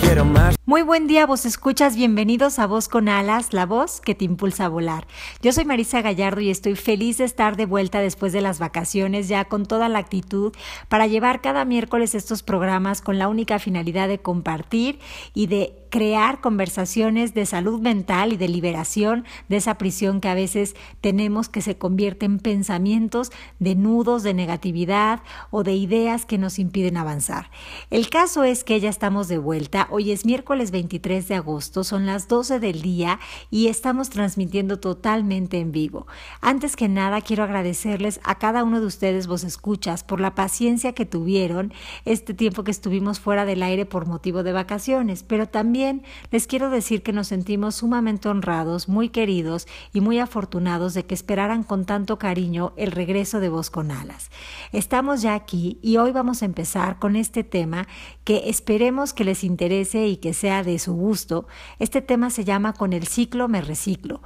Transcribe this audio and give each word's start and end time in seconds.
quiero 0.00 0.24
más. 0.24 0.56
Muy 0.66 0.80
buen 0.80 1.06
día, 1.06 1.26
vos 1.26 1.44
escuchas, 1.44 1.94
bienvenidos 1.94 2.58
a 2.58 2.66
Voz 2.66 2.88
con 2.88 3.08
Alas, 3.08 3.52
la 3.52 3.66
voz 3.66 4.00
que 4.00 4.14
te 4.14 4.24
impulsa 4.24 4.64
a 4.64 4.68
volar. 4.68 5.06
Yo 5.42 5.52
soy 5.52 5.66
Marisa 5.66 6.00
Gallardo 6.00 6.40
y 6.40 6.48
estoy 6.48 6.74
feliz 6.74 7.18
de 7.18 7.24
estar 7.24 7.56
de 7.56 7.66
vuelta 7.66 8.00
después 8.00 8.32
de 8.32 8.40
las 8.40 8.58
vacaciones, 8.58 9.28
ya 9.28 9.44
con 9.44 9.66
toda 9.66 9.90
la 9.90 9.98
actitud 9.98 10.54
para 10.88 11.06
llevar 11.06 11.42
cada 11.42 11.64
miércoles 11.66 12.14
estos 12.14 12.42
programas 12.42 13.02
con 13.02 13.18
la 13.18 13.28
única 13.28 13.58
finalidad 13.58 14.08
de 14.08 14.20
compartir 14.20 15.00
y 15.34 15.48
de 15.48 15.84
crear 15.90 16.40
conversaciones 16.40 17.34
de 17.34 17.46
salud 17.46 17.80
mental 17.80 18.32
y 18.32 18.36
de 18.36 18.48
liberación 18.48 19.24
de 19.48 19.58
esa 19.58 19.78
prisión 19.78 20.20
que 20.20 20.28
a 20.28 20.34
veces 20.34 20.74
tenemos 21.00 21.48
que 21.48 21.62
se 21.62 21.78
convierte 21.78 22.26
en 22.26 22.40
pensamientos 22.40 23.30
de 23.60 23.76
nudos 23.76 24.24
de 24.24 24.34
negatividad 24.34 25.22
o 25.52 25.62
de 25.62 25.74
ideas 25.74 26.26
que 26.26 26.36
nos 26.36 26.58
impiden 26.58 26.96
avanzar. 26.96 27.48
El 27.90 28.10
caso 28.10 28.42
es 28.42 28.64
que 28.64 28.80
ya 28.80 28.88
estamos 28.88 29.28
de 29.28 29.38
vuelta. 29.38 29.83
Hoy 29.90 30.12
es 30.12 30.24
miércoles 30.24 30.70
23 30.70 31.28
de 31.28 31.34
agosto, 31.34 31.84
son 31.84 32.06
las 32.06 32.28
12 32.28 32.60
del 32.60 32.80
día 32.80 33.18
y 33.50 33.66
estamos 33.66 34.08
transmitiendo 34.08 34.78
totalmente 34.78 35.58
en 35.58 35.72
vivo. 35.72 36.06
Antes 36.40 36.76
que 36.76 36.88
nada, 36.88 37.20
quiero 37.20 37.42
agradecerles 37.42 38.20
a 38.24 38.38
cada 38.38 38.64
uno 38.64 38.80
de 38.80 38.86
ustedes, 38.86 39.26
vos 39.26 39.44
escuchas, 39.44 40.04
por 40.04 40.20
la 40.20 40.34
paciencia 40.34 40.92
que 40.92 41.04
tuvieron 41.04 41.72
este 42.04 42.34
tiempo 42.34 42.64
que 42.64 42.70
estuvimos 42.70 43.20
fuera 43.20 43.44
del 43.44 43.62
aire 43.62 43.84
por 43.84 44.06
motivo 44.06 44.42
de 44.42 44.52
vacaciones, 44.52 45.22
pero 45.22 45.48
también 45.48 46.02
les 46.30 46.46
quiero 46.46 46.70
decir 46.70 47.02
que 47.02 47.12
nos 47.12 47.28
sentimos 47.28 47.74
sumamente 47.76 48.28
honrados, 48.28 48.88
muy 48.88 49.08
queridos 49.08 49.66
y 49.92 50.00
muy 50.00 50.18
afortunados 50.18 50.94
de 50.94 51.04
que 51.04 51.14
esperaran 51.14 51.62
con 51.62 51.84
tanto 51.84 52.18
cariño 52.18 52.72
el 52.76 52.92
regreso 52.92 53.40
de 53.40 53.48
Voz 53.48 53.70
con 53.70 53.90
Alas. 53.90 54.30
Estamos 54.72 55.22
ya 55.22 55.34
aquí 55.34 55.78
y 55.82 55.96
hoy 55.96 56.12
vamos 56.12 56.42
a 56.42 56.46
empezar 56.46 56.98
con 56.98 57.16
este 57.16 57.44
tema 57.44 57.86
que 58.24 58.48
esperemos 58.48 59.12
que 59.12 59.24
les 59.24 59.44
interese 59.44 59.73
y 59.82 60.16
que 60.16 60.34
sea 60.34 60.62
de 60.62 60.78
su 60.78 60.94
gusto. 60.94 61.46
Este 61.78 62.00
tema 62.00 62.30
se 62.30 62.44
llama 62.44 62.72
Con 62.72 62.92
el 62.92 63.06
ciclo 63.06 63.48
me 63.48 63.60
reciclo. 63.60 64.22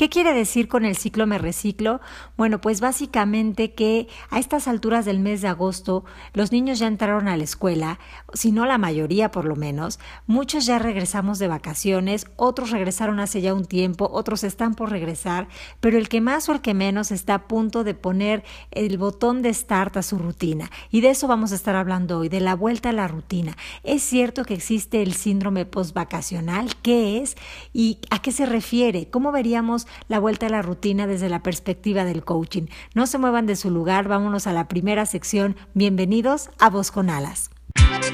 ¿Qué 0.00 0.08
quiere 0.08 0.32
decir 0.32 0.66
con 0.66 0.86
el 0.86 0.96
ciclo 0.96 1.26
me 1.26 1.36
reciclo? 1.36 2.00
Bueno, 2.38 2.62
pues 2.62 2.80
básicamente 2.80 3.74
que 3.74 4.08
a 4.30 4.38
estas 4.38 4.66
alturas 4.66 5.04
del 5.04 5.18
mes 5.18 5.42
de 5.42 5.48
agosto 5.48 6.06
los 6.32 6.52
niños 6.52 6.78
ya 6.78 6.86
entraron 6.86 7.28
a 7.28 7.36
la 7.36 7.44
escuela, 7.44 7.98
si 8.32 8.50
no 8.50 8.64
la 8.64 8.78
mayoría 8.78 9.30
por 9.30 9.44
lo 9.44 9.56
menos, 9.56 10.00
muchos 10.26 10.64
ya 10.64 10.78
regresamos 10.78 11.38
de 11.38 11.48
vacaciones, 11.48 12.28
otros 12.36 12.70
regresaron 12.70 13.20
hace 13.20 13.42
ya 13.42 13.52
un 13.52 13.66
tiempo, 13.66 14.08
otros 14.10 14.42
están 14.42 14.74
por 14.74 14.88
regresar, 14.88 15.48
pero 15.80 15.98
el 15.98 16.08
que 16.08 16.22
más 16.22 16.48
o 16.48 16.52
el 16.52 16.62
que 16.62 16.72
menos 16.72 17.10
está 17.10 17.34
a 17.34 17.46
punto 17.46 17.84
de 17.84 17.92
poner 17.92 18.42
el 18.70 18.96
botón 18.96 19.42
de 19.42 19.52
start 19.52 19.98
a 19.98 20.02
su 20.02 20.16
rutina. 20.16 20.70
Y 20.90 21.02
de 21.02 21.10
eso 21.10 21.28
vamos 21.28 21.52
a 21.52 21.56
estar 21.56 21.76
hablando 21.76 22.20
hoy, 22.20 22.30
de 22.30 22.40
la 22.40 22.56
vuelta 22.56 22.88
a 22.88 22.94
la 22.94 23.06
rutina. 23.06 23.54
Es 23.82 24.02
cierto 24.02 24.46
que 24.46 24.54
existe 24.54 25.02
el 25.02 25.12
síndrome 25.12 25.66
postvacacional, 25.66 26.74
¿qué 26.76 27.18
es 27.18 27.36
y 27.74 27.98
a 28.08 28.22
qué 28.22 28.32
se 28.32 28.46
refiere? 28.46 29.10
¿Cómo 29.10 29.30
veríamos 29.30 29.86
la 30.08 30.18
vuelta 30.18 30.46
a 30.46 30.50
la 30.50 30.62
rutina 30.62 31.06
desde 31.06 31.28
la 31.28 31.42
perspectiva 31.42 32.04
del 32.04 32.24
coaching. 32.24 32.66
No 32.94 33.06
se 33.06 33.18
muevan 33.18 33.46
de 33.46 33.56
su 33.56 33.70
lugar, 33.70 34.08
vámonos 34.08 34.46
a 34.46 34.52
la 34.52 34.68
primera 34.68 35.06
sección. 35.06 35.56
Bienvenidos 35.74 36.50
a 36.58 36.70
Voz 36.70 36.90
con 36.90 37.10
Alas. 37.10 37.50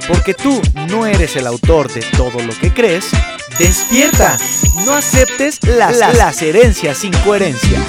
Porque 0.08 0.34
tú 0.34 0.60
no 0.88 1.06
eres 1.06 1.36
el 1.36 1.46
autor 1.46 1.92
de 1.92 2.02
todo 2.16 2.42
lo 2.42 2.52
que 2.60 2.72
crees, 2.72 3.10
despierta. 3.58 4.36
No 4.84 4.94
aceptes 4.94 5.62
las, 5.66 5.98
las 5.98 6.42
herencias 6.42 6.98
sin 6.98 7.12
coherencia. 7.24 7.80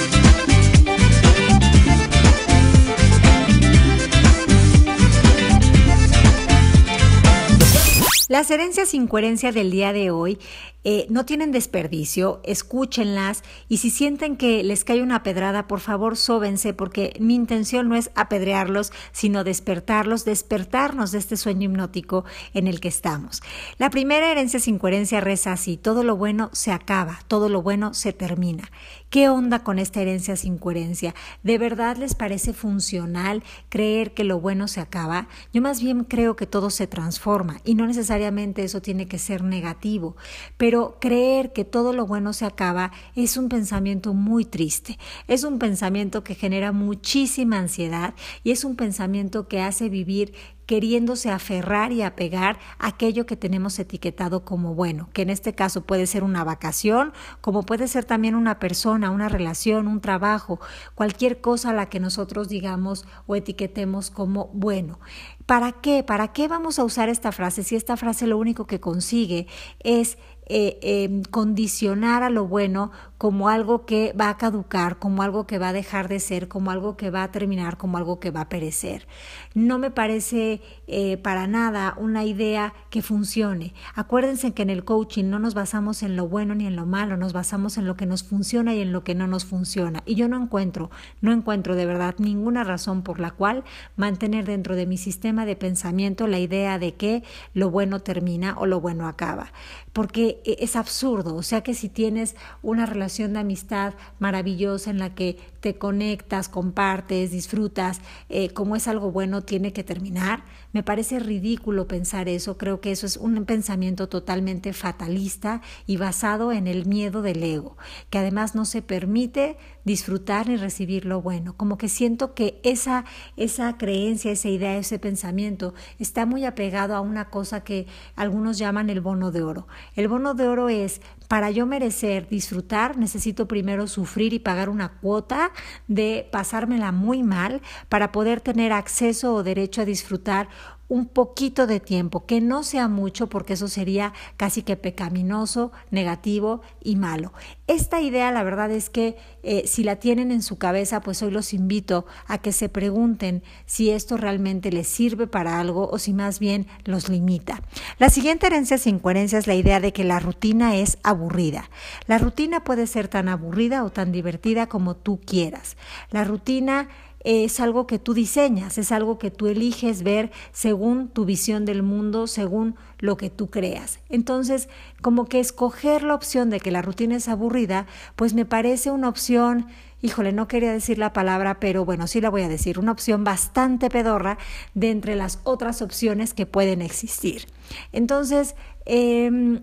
Las 8.27 8.51
herencias 8.51 8.89
sin 8.89 9.07
coherencia 9.07 9.53
del 9.53 9.71
día 9.71 9.93
de 9.93 10.11
hoy 10.11 10.37
eh, 10.83 11.07
no 11.09 11.25
tienen 11.25 11.53
desperdicio, 11.53 12.41
escúchenlas 12.43 13.41
y 13.69 13.77
si 13.77 13.89
sienten 13.89 14.35
que 14.35 14.63
les 14.63 14.83
cae 14.83 15.01
una 15.01 15.23
pedrada, 15.23 15.65
por 15.65 15.79
favor 15.79 16.17
sóbense 16.17 16.73
porque 16.73 17.15
mi 17.21 17.35
intención 17.35 17.87
no 17.87 17.95
es 17.95 18.11
apedrearlos, 18.15 18.91
sino 19.13 19.45
despertarlos, 19.45 20.25
despertarnos 20.25 21.13
de 21.13 21.19
este 21.19 21.37
sueño 21.37 21.69
hipnótico 21.69 22.25
en 22.53 22.67
el 22.67 22.81
que 22.81 22.89
estamos. 22.89 23.41
La 23.77 23.89
primera 23.89 24.29
herencia 24.29 24.59
sin 24.59 24.77
coherencia 24.77 25.21
reza 25.21 25.53
así, 25.53 25.77
todo 25.77 26.03
lo 26.03 26.17
bueno 26.17 26.49
se 26.51 26.73
acaba, 26.73 27.19
todo 27.29 27.47
lo 27.47 27.61
bueno 27.61 27.93
se 27.93 28.11
termina. 28.11 28.69
¿Qué 29.09 29.29
onda 29.29 29.63
con 29.63 29.79
esta 29.79 30.01
herencia 30.01 30.35
sin 30.35 30.57
coherencia? 30.57 31.15
¿De 31.43 31.57
verdad 31.57 31.95
les 31.95 32.13
parece 32.13 32.51
funcional 32.51 33.41
creer 33.69 34.13
que 34.13 34.25
lo 34.25 34.41
bueno 34.41 34.67
se 34.67 34.81
acaba? 34.81 35.29
Yo 35.53 35.61
más 35.61 35.81
bien 35.81 36.03
creo 36.03 36.35
que 36.35 36.45
todo 36.45 36.69
se 36.69 36.87
transforma 36.87 37.61
y 37.63 37.75
no 37.75 37.87
necesariamente 37.87 38.16
eso 38.17 38.81
tiene 38.81 39.07
que 39.07 39.19
ser 39.19 39.43
negativo, 39.43 40.15
pero 40.57 40.97
creer 40.99 41.53
que 41.53 41.65
todo 41.65 41.93
lo 41.93 42.05
bueno 42.05 42.33
se 42.33 42.45
acaba 42.45 42.91
es 43.15 43.37
un 43.37 43.49
pensamiento 43.49 44.13
muy 44.13 44.45
triste, 44.45 44.97
es 45.27 45.43
un 45.43 45.59
pensamiento 45.59 46.23
que 46.23 46.35
genera 46.35 46.71
muchísima 46.71 47.57
ansiedad 47.57 48.13
y 48.43 48.51
es 48.51 48.63
un 48.63 48.75
pensamiento 48.75 49.47
que 49.47 49.61
hace 49.61 49.89
vivir 49.89 50.33
queriéndose 50.67 51.31
aferrar 51.31 51.93
y 51.93 52.01
apegar 52.01 52.59
a 52.77 52.87
aquello 52.87 53.25
que 53.25 53.37
tenemos 53.37 53.79
etiquetado 53.79 54.43
como 54.43 54.75
bueno, 54.75 55.09
que 55.13 55.21
en 55.21 55.29
este 55.29 55.55
caso 55.55 55.85
puede 55.85 56.05
ser 56.07 56.23
una 56.23 56.43
vacación, 56.43 57.13
como 57.39 57.63
puede 57.63 57.87
ser 57.87 58.03
también 58.03 58.35
una 58.35 58.59
persona, 58.59 59.09
una 59.09 59.29
relación, 59.29 59.87
un 59.87 60.01
trabajo, 60.01 60.59
cualquier 60.93 61.39
cosa 61.39 61.69
a 61.69 61.73
la 61.73 61.87
que 61.87 62.01
nosotros 62.01 62.49
digamos 62.49 63.05
o 63.27 63.35
etiquetemos 63.35 64.11
como 64.11 64.49
bueno. 64.53 64.99
¿Para 65.47 65.71
qué? 65.71 66.03
¿Para 66.03 66.33
qué 66.33 66.49
vamos 66.49 66.77
a 66.77 66.83
usar 66.83 67.07
esta 67.07 67.31
frase 67.31 67.63
si 67.63 67.77
esta 67.77 67.95
frase 67.95 68.27
lo 68.27 68.37
único 68.37 68.67
que 68.67 68.81
consigue 68.81 69.47
es 69.79 70.17
eh, 70.49 70.79
em, 70.81 71.23
condicionar 71.23 72.23
a 72.23 72.29
lo 72.29 72.47
bueno 72.47 72.91
como 73.17 73.49
algo 73.49 73.85
que 73.85 74.13
va 74.19 74.29
a 74.29 74.37
caducar, 74.37 74.97
como 74.97 75.23
algo 75.23 75.47
que 75.47 75.57
va 75.57 75.69
a 75.69 75.73
dejar 75.73 76.07
de 76.07 76.19
ser, 76.19 76.47
como 76.47 76.71
algo 76.71 76.95
que 76.95 77.09
va 77.09 77.23
a 77.23 77.31
terminar, 77.31 77.77
como 77.77 77.97
algo 77.97 78.19
que 78.19 78.31
va 78.31 78.41
a 78.41 78.49
perecer. 78.49 79.07
No 79.55 79.79
me 79.79 79.89
parece 79.89 80.61
eh, 80.85 81.17
para 81.17 81.47
nada 81.47 81.95
una 81.97 82.25
idea 82.25 82.73
que 82.89 83.01
funcione. 83.01 83.73
Acuérdense 83.95 84.53
que 84.53 84.61
en 84.61 84.69
el 84.69 84.85
coaching 84.85 85.25
no 85.25 85.39
nos 85.39 85.53
basamos 85.53 86.03
en 86.03 86.15
lo 86.15 86.27
bueno 86.27 86.53
ni 86.55 86.67
en 86.67 86.75
lo 86.75 86.85
malo, 86.85 87.17
nos 87.17 87.33
basamos 87.33 87.77
en 87.77 87.87
lo 87.87 87.97
que 87.97 88.05
nos 88.05 88.23
funciona 88.23 88.75
y 88.75 88.81
en 88.81 88.93
lo 88.93 89.03
que 89.03 89.15
no 89.15 89.27
nos 89.27 89.45
funciona. 89.45 90.03
Y 90.05 90.15
yo 90.15 90.27
no 90.27 90.41
encuentro, 90.41 90.91
no 91.19 91.31
encuentro 91.31 91.75
de 91.75 91.87
verdad 91.87 92.15
ninguna 92.19 92.63
razón 92.63 93.01
por 93.01 93.19
la 93.19 93.31
cual 93.31 93.63
mantener 93.95 94.45
dentro 94.45 94.75
de 94.75 94.85
mi 94.85 94.97
sistema 94.97 95.45
de 95.45 95.55
pensamiento 95.55 96.27
la 96.27 96.39
idea 96.39 96.77
de 96.77 96.93
que 96.93 97.23
lo 97.53 97.71
bueno 97.71 97.99
termina 97.99 98.55
o 98.57 98.67
lo 98.67 98.79
bueno 98.79 99.07
acaba. 99.07 99.51
Porque 99.97 100.43
e, 100.45 100.57
es 100.59 100.75
absurdo, 100.75 101.33
o 101.33 101.41
sea 101.41 101.63
que 101.63 101.73
si 101.73 101.89
tienes 101.89 102.35
una 102.61 102.85
relación 102.85 103.33
de 103.33 103.39
amistad 103.39 103.95
maravillosa 104.19 104.91
en 104.91 104.99
la 104.99 105.15
que 105.15 105.37
te 105.67 105.77
conectas, 105.77 106.47
compartes, 106.47 107.31
disfrutas, 107.31 107.99
eh, 108.29 108.51
como 108.51 108.77
es 108.77 108.87
algo 108.87 109.11
bueno, 109.11 109.41
tiene 109.41 109.73
que 109.73 109.83
terminar. 109.83 110.45
Me 110.71 110.81
parece 110.81 111.19
ridículo 111.19 111.89
pensar 111.89 112.29
eso, 112.29 112.57
creo 112.57 112.79
que 112.79 112.93
eso 112.93 113.05
es 113.05 113.17
un 113.17 113.43
pensamiento 113.43 114.07
totalmente 114.07 114.71
fatalista 114.71 115.59
y 115.85 115.97
basado 115.97 116.53
en 116.53 116.67
el 116.67 116.85
miedo 116.85 117.21
del 117.21 117.43
ego, 117.43 117.75
que 118.09 118.17
además 118.17 118.55
no 118.55 118.63
se 118.63 118.81
permite 118.81 119.57
disfrutar 119.83 120.47
ni 120.47 120.55
recibir 120.55 121.03
lo 121.03 121.21
bueno. 121.21 121.57
Como 121.57 121.77
que 121.77 121.89
siento 121.89 122.33
que 122.33 122.61
esa, 122.63 123.03
esa 123.35 123.77
creencia, 123.77 124.31
esa 124.31 124.47
idea, 124.47 124.77
ese 124.77 124.99
pensamiento 124.99 125.73
está 125.99 126.25
muy 126.25 126.45
apegado 126.45 126.95
a 126.95 127.01
una 127.01 127.29
cosa 127.29 127.65
que 127.65 127.87
algunos 128.15 128.57
llaman 128.57 128.89
el 128.89 129.01
bono 129.01 129.31
de 129.31 129.43
oro. 129.43 129.67
El 129.97 130.07
bono 130.07 130.33
de 130.33 130.47
oro 130.47 130.69
es, 130.69 131.01
para 131.27 131.51
yo 131.51 131.65
merecer 131.65 132.27
disfrutar, 132.29 132.97
necesito 132.97 133.47
primero 133.47 133.87
sufrir 133.87 134.33
y 134.33 134.39
pagar 134.39 134.69
una 134.69 134.89
cuota 134.99 135.51
de 135.87 136.27
pasármela 136.31 136.91
muy 136.91 137.23
mal 137.23 137.61
para 137.89 138.11
poder 138.11 138.41
tener 138.41 138.71
acceso 138.71 139.33
o 139.33 139.43
derecho 139.43 139.81
a 139.81 139.85
disfrutar 139.85 140.49
un 140.89 141.05
poquito 141.05 141.67
de 141.67 141.79
tiempo, 141.79 142.25
que 142.25 142.39
no 142.39 142.63
sea 142.63 142.87
mucho 142.87 143.27
porque 143.27 143.53
eso 143.53 143.67
sería 143.67 144.13
casi 144.37 144.61
que 144.61 144.77
pecaminoso, 144.77 145.71
negativo 145.91 146.61
y 146.81 146.95
malo. 146.95 147.33
Esta 147.67 147.99
idea 148.01 148.31
la 148.31 148.43
verdad 148.43 148.71
es 148.71 148.89
que 148.89 149.17
eh, 149.43 149.63
si 149.67 149.83
la 149.83 149.97
tienen 149.97 150.31
en 150.31 150.41
su 150.41 150.57
cabeza, 150.57 151.01
pues 151.01 151.21
hoy 151.21 151.31
los 151.31 151.53
invito 151.53 152.05
a 152.27 152.37
que 152.37 152.53
se 152.53 152.69
pregunten 152.69 153.43
si 153.65 153.89
esto 153.89 154.15
realmente 154.15 154.71
les 154.71 154.87
sirve 154.87 155.27
para 155.27 155.59
algo 155.59 155.89
o 155.89 155.99
si 155.99 156.13
más 156.13 156.39
bien 156.39 156.67
los 156.85 157.09
limita. 157.09 157.61
La 157.99 158.09
siguiente 158.09 158.47
herencia 158.47 158.77
sin 158.77 158.99
coherencia 158.99 159.39
es 159.39 159.47
la 159.47 159.55
idea 159.55 159.79
de 159.79 159.91
que 159.91 160.05
la 160.05 160.19
rutina 160.19 160.77
es 160.77 160.97
aburrida. 161.03 161.69
La 162.07 162.17
rutina 162.17 162.63
puede 162.63 162.87
ser 162.87 163.09
tan 163.09 163.27
aburrida 163.27 163.83
o 163.83 163.89
tan 163.89 164.11
divertida 164.11 164.67
como 164.67 164.95
tú 164.95 165.19
quieras. 165.19 165.75
La 166.11 166.23
rutina 166.23 166.87
es 167.27 167.59
algo 167.59 167.87
que 167.87 167.99
tú 167.99 168.13
diseñas, 168.13 168.77
es 168.77 168.93
algo 168.93 169.19
que 169.19 169.31
tú 169.31 169.47
eliges 169.47 170.01
ver 170.01 170.31
según 170.53 171.09
tu 171.09 171.25
visión 171.25 171.65
del 171.65 171.83
mundo, 171.83 172.25
según 172.25 172.75
lo 172.99 173.17
que 173.17 173.29
tú 173.29 173.49
creas. 173.49 173.99
Entonces, 174.07 174.69
como 175.01 175.25
que 175.25 175.41
escoger 175.41 176.03
la 176.03 176.15
opción 176.15 176.49
de 176.49 176.61
que 176.61 176.71
la 176.71 176.81
rutina 176.81 177.17
es 177.17 177.27
aburrida, 177.27 177.85
pues 178.15 178.33
me 178.33 178.45
parece 178.45 178.91
una 178.91 179.09
opción 179.09 179.67
híjole, 179.99 180.31
no 180.31 180.47
quería 180.47 180.71
decir 180.71 180.99
la 180.99 181.11
palabra, 181.11 181.59
pero 181.59 181.83
bueno, 181.83 182.05
sí 182.05 182.21
la 182.21 182.29
voy 182.29 182.43
a 182.43 182.47
decir, 182.47 182.77
una 182.77 182.91
opción 182.91 183.23
bastante 183.23 183.89
pedorra 183.89 184.37
de 184.75 184.91
entre 184.91 185.15
las 185.15 185.39
otras 185.43 185.81
opciones 185.81 186.35
que 186.35 186.45
pueden 186.45 186.83
existir. 186.83 187.47
Entonces, 187.91 188.55
eh, 188.89 189.59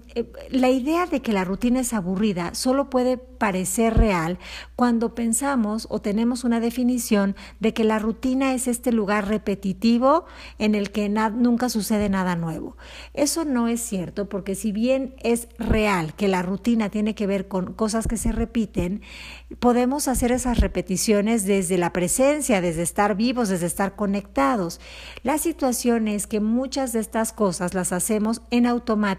la 0.51 0.69
idea 0.69 1.07
de 1.07 1.23
que 1.23 1.33
la 1.33 1.45
rutina 1.45 1.81
es 1.81 1.95
aburrida 1.95 2.55
solo 2.55 2.91
puede 2.91 3.17
parecer 3.17 3.97
real 3.97 4.39
cuando 4.77 5.15
pensamos 5.15 5.87
o 5.91 6.01
tenemos 6.01 6.45
una 6.45 6.61
definición 6.61 7.35
de 7.61 7.73
que 7.73 7.85
la 7.85 7.99
rutina 7.99 8.55
es 8.55 8.69
este 8.69 8.93
lugar 8.93 9.29
repetitivo 9.29 10.25
en 10.59 10.75
el 10.75 10.91
que 10.91 11.09
nunca 11.09 11.69
sucede 11.69 12.09
nada 12.09 12.37
nuevo. 12.37 12.77
Eso 13.15 13.45
no 13.45 13.69
es 13.69 13.81
cierto 13.81 14.29
porque 14.29 14.55
si 14.55 14.73
bien 14.73 15.15
es 15.23 15.49
real 15.59 16.15
que 16.15 16.29
la 16.29 16.43
rutina 16.43 16.91
tiene 16.91 17.15
que 17.15 17.27
ver 17.27 17.49
con 17.49 17.73
cosas 17.73 18.07
que 18.07 18.17
se 18.17 18.33
repiten, 18.33 19.03
podemos 19.59 20.09
hacer 20.09 20.33
esas 20.33 20.59
repeticiones 20.59 21.45
desde 21.45 21.79
la 21.79 21.93
presencia, 21.93 22.61
desde 22.61 22.83
estar 22.83 23.17
vivos, 23.17 23.49
desde 23.49 23.67
estar 23.67 23.97
conectados. 23.97 24.81
La 25.23 25.39
situación 25.39 26.09
es 26.09 26.27
que 26.27 26.41
muchas 26.41 26.93
de 26.93 27.01
estas 27.01 27.33
cosas 27.33 27.75
las 27.75 27.93
hacemos 27.93 28.43
en 28.51 28.67
automático, 28.67 29.14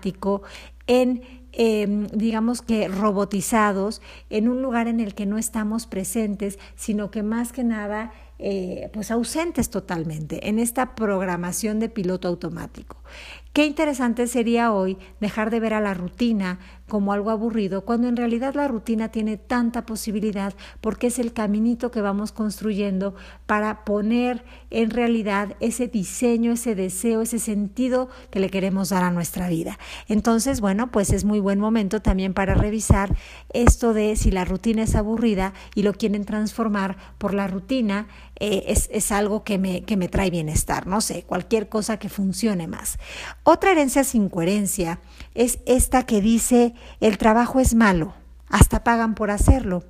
en 0.87 1.21
em, 1.57 2.07
digamos 2.07 2.61
que 2.61 2.89
robotizados, 2.89 4.01
en 4.29 4.49
un 4.49 4.61
lugar 4.61 4.87
en 4.87 4.99
el 4.99 5.15
que 5.15 5.25
no 5.25 5.37
estamos 5.37 5.87
presentes, 5.87 6.59
sino 6.75 7.11
que 7.11 7.23
más 7.23 7.53
que 7.53 7.63
nada 7.63 8.11
eh, 8.37 8.89
pues 8.91 9.11
ausentes 9.11 9.69
totalmente 9.69 10.49
en 10.49 10.59
esta 10.59 10.93
programación 10.93 11.79
de 11.79 11.87
piloto 11.87 12.27
automático. 12.27 12.97
Qué 13.53 13.65
interesante 13.65 14.27
sería 14.27 14.73
hoy 14.73 14.97
dejar 15.21 15.49
de 15.49 15.61
ver 15.61 15.73
a 15.73 15.79
la 15.79 15.93
rutina 15.93 16.59
como 16.87 17.13
algo 17.13 17.31
aburrido, 17.31 17.83
cuando 17.83 18.07
en 18.07 18.15
realidad 18.15 18.53
la 18.53 18.67
rutina 18.67 19.09
tiene 19.09 19.37
tanta 19.37 19.85
posibilidad 19.85 20.53
porque 20.81 21.07
es 21.07 21.19
el 21.19 21.33
caminito 21.33 21.91
que 21.91 22.01
vamos 22.01 22.31
construyendo 22.31 23.15
para 23.45 23.83
poner 23.85 24.43
en 24.69 24.91
realidad 24.91 25.55
ese 25.59 25.87
diseño, 25.87 26.51
ese 26.51 26.75
deseo, 26.75 27.21
ese 27.21 27.39
sentido 27.39 28.09
que 28.29 28.39
le 28.39 28.49
queremos 28.49 28.89
dar 28.89 29.03
a 29.03 29.11
nuestra 29.11 29.49
vida. 29.49 29.79
Entonces, 30.07 30.61
bueno, 30.61 30.91
pues 30.91 31.11
es 31.11 31.25
muy 31.25 31.39
buen 31.39 31.59
momento 31.59 32.01
también 32.01 32.33
para 32.33 32.53
revisar 32.53 33.15
esto 33.53 33.93
de 33.93 34.15
si 34.15 34.31
la 34.31 34.45
rutina 34.45 34.83
es 34.83 34.95
aburrida 34.95 35.53
y 35.73 35.83
lo 35.83 35.93
quieren 35.93 36.25
transformar 36.25 36.97
por 37.17 37.33
la 37.33 37.47
rutina 37.47 38.07
eh, 38.39 38.65
es, 38.67 38.89
es, 38.91 39.11
algo 39.11 39.43
que 39.43 39.57
me, 39.57 39.83
que 39.83 39.97
me 39.97 40.09
trae 40.09 40.29
bienestar, 40.29 40.87
no 40.87 41.01
sé, 41.01 41.23
cualquier 41.23 41.69
cosa 41.69 41.97
que 41.97 42.09
funcione 42.09 42.67
más. 42.67 42.97
Otra 43.43 43.71
herencia 43.71 44.03
sin 44.03 44.29
coherencia 44.29 44.99
es 45.33 45.59
esta 45.65 46.05
que 46.05 46.21
dice 46.21 46.73
el 46.99 47.17
trabajo 47.17 47.59
es 47.59 47.75
malo, 47.75 48.13
hasta 48.49 48.83
pagan 48.83 49.15
por 49.15 49.31
hacerlo. 49.31 49.83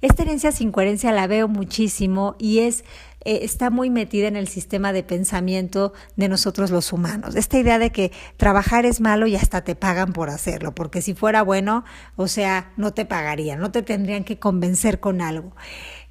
Esta 0.00 0.22
herencia 0.22 0.52
sin 0.52 0.70
coherencia 0.70 1.12
la 1.12 1.26
veo 1.26 1.48
muchísimo 1.48 2.36
y 2.38 2.58
es 2.60 2.84
eh, 3.24 3.40
está 3.42 3.70
muy 3.70 3.88
metida 3.88 4.28
en 4.28 4.36
el 4.36 4.48
sistema 4.48 4.92
de 4.92 5.02
pensamiento 5.02 5.94
de 6.16 6.28
nosotros 6.28 6.70
los 6.70 6.92
humanos. 6.92 7.36
Esta 7.36 7.58
idea 7.58 7.78
de 7.78 7.90
que 7.90 8.12
trabajar 8.36 8.84
es 8.84 9.00
malo 9.00 9.26
y 9.26 9.34
hasta 9.34 9.64
te 9.64 9.74
pagan 9.74 10.12
por 10.12 10.28
hacerlo, 10.28 10.74
porque 10.74 11.00
si 11.00 11.14
fuera 11.14 11.42
bueno, 11.42 11.84
o 12.16 12.28
sea, 12.28 12.72
no 12.76 12.92
te 12.92 13.06
pagarían, 13.06 13.60
no 13.60 13.72
te 13.72 13.82
tendrían 13.82 14.24
que 14.24 14.38
convencer 14.38 15.00
con 15.00 15.22
algo. 15.22 15.56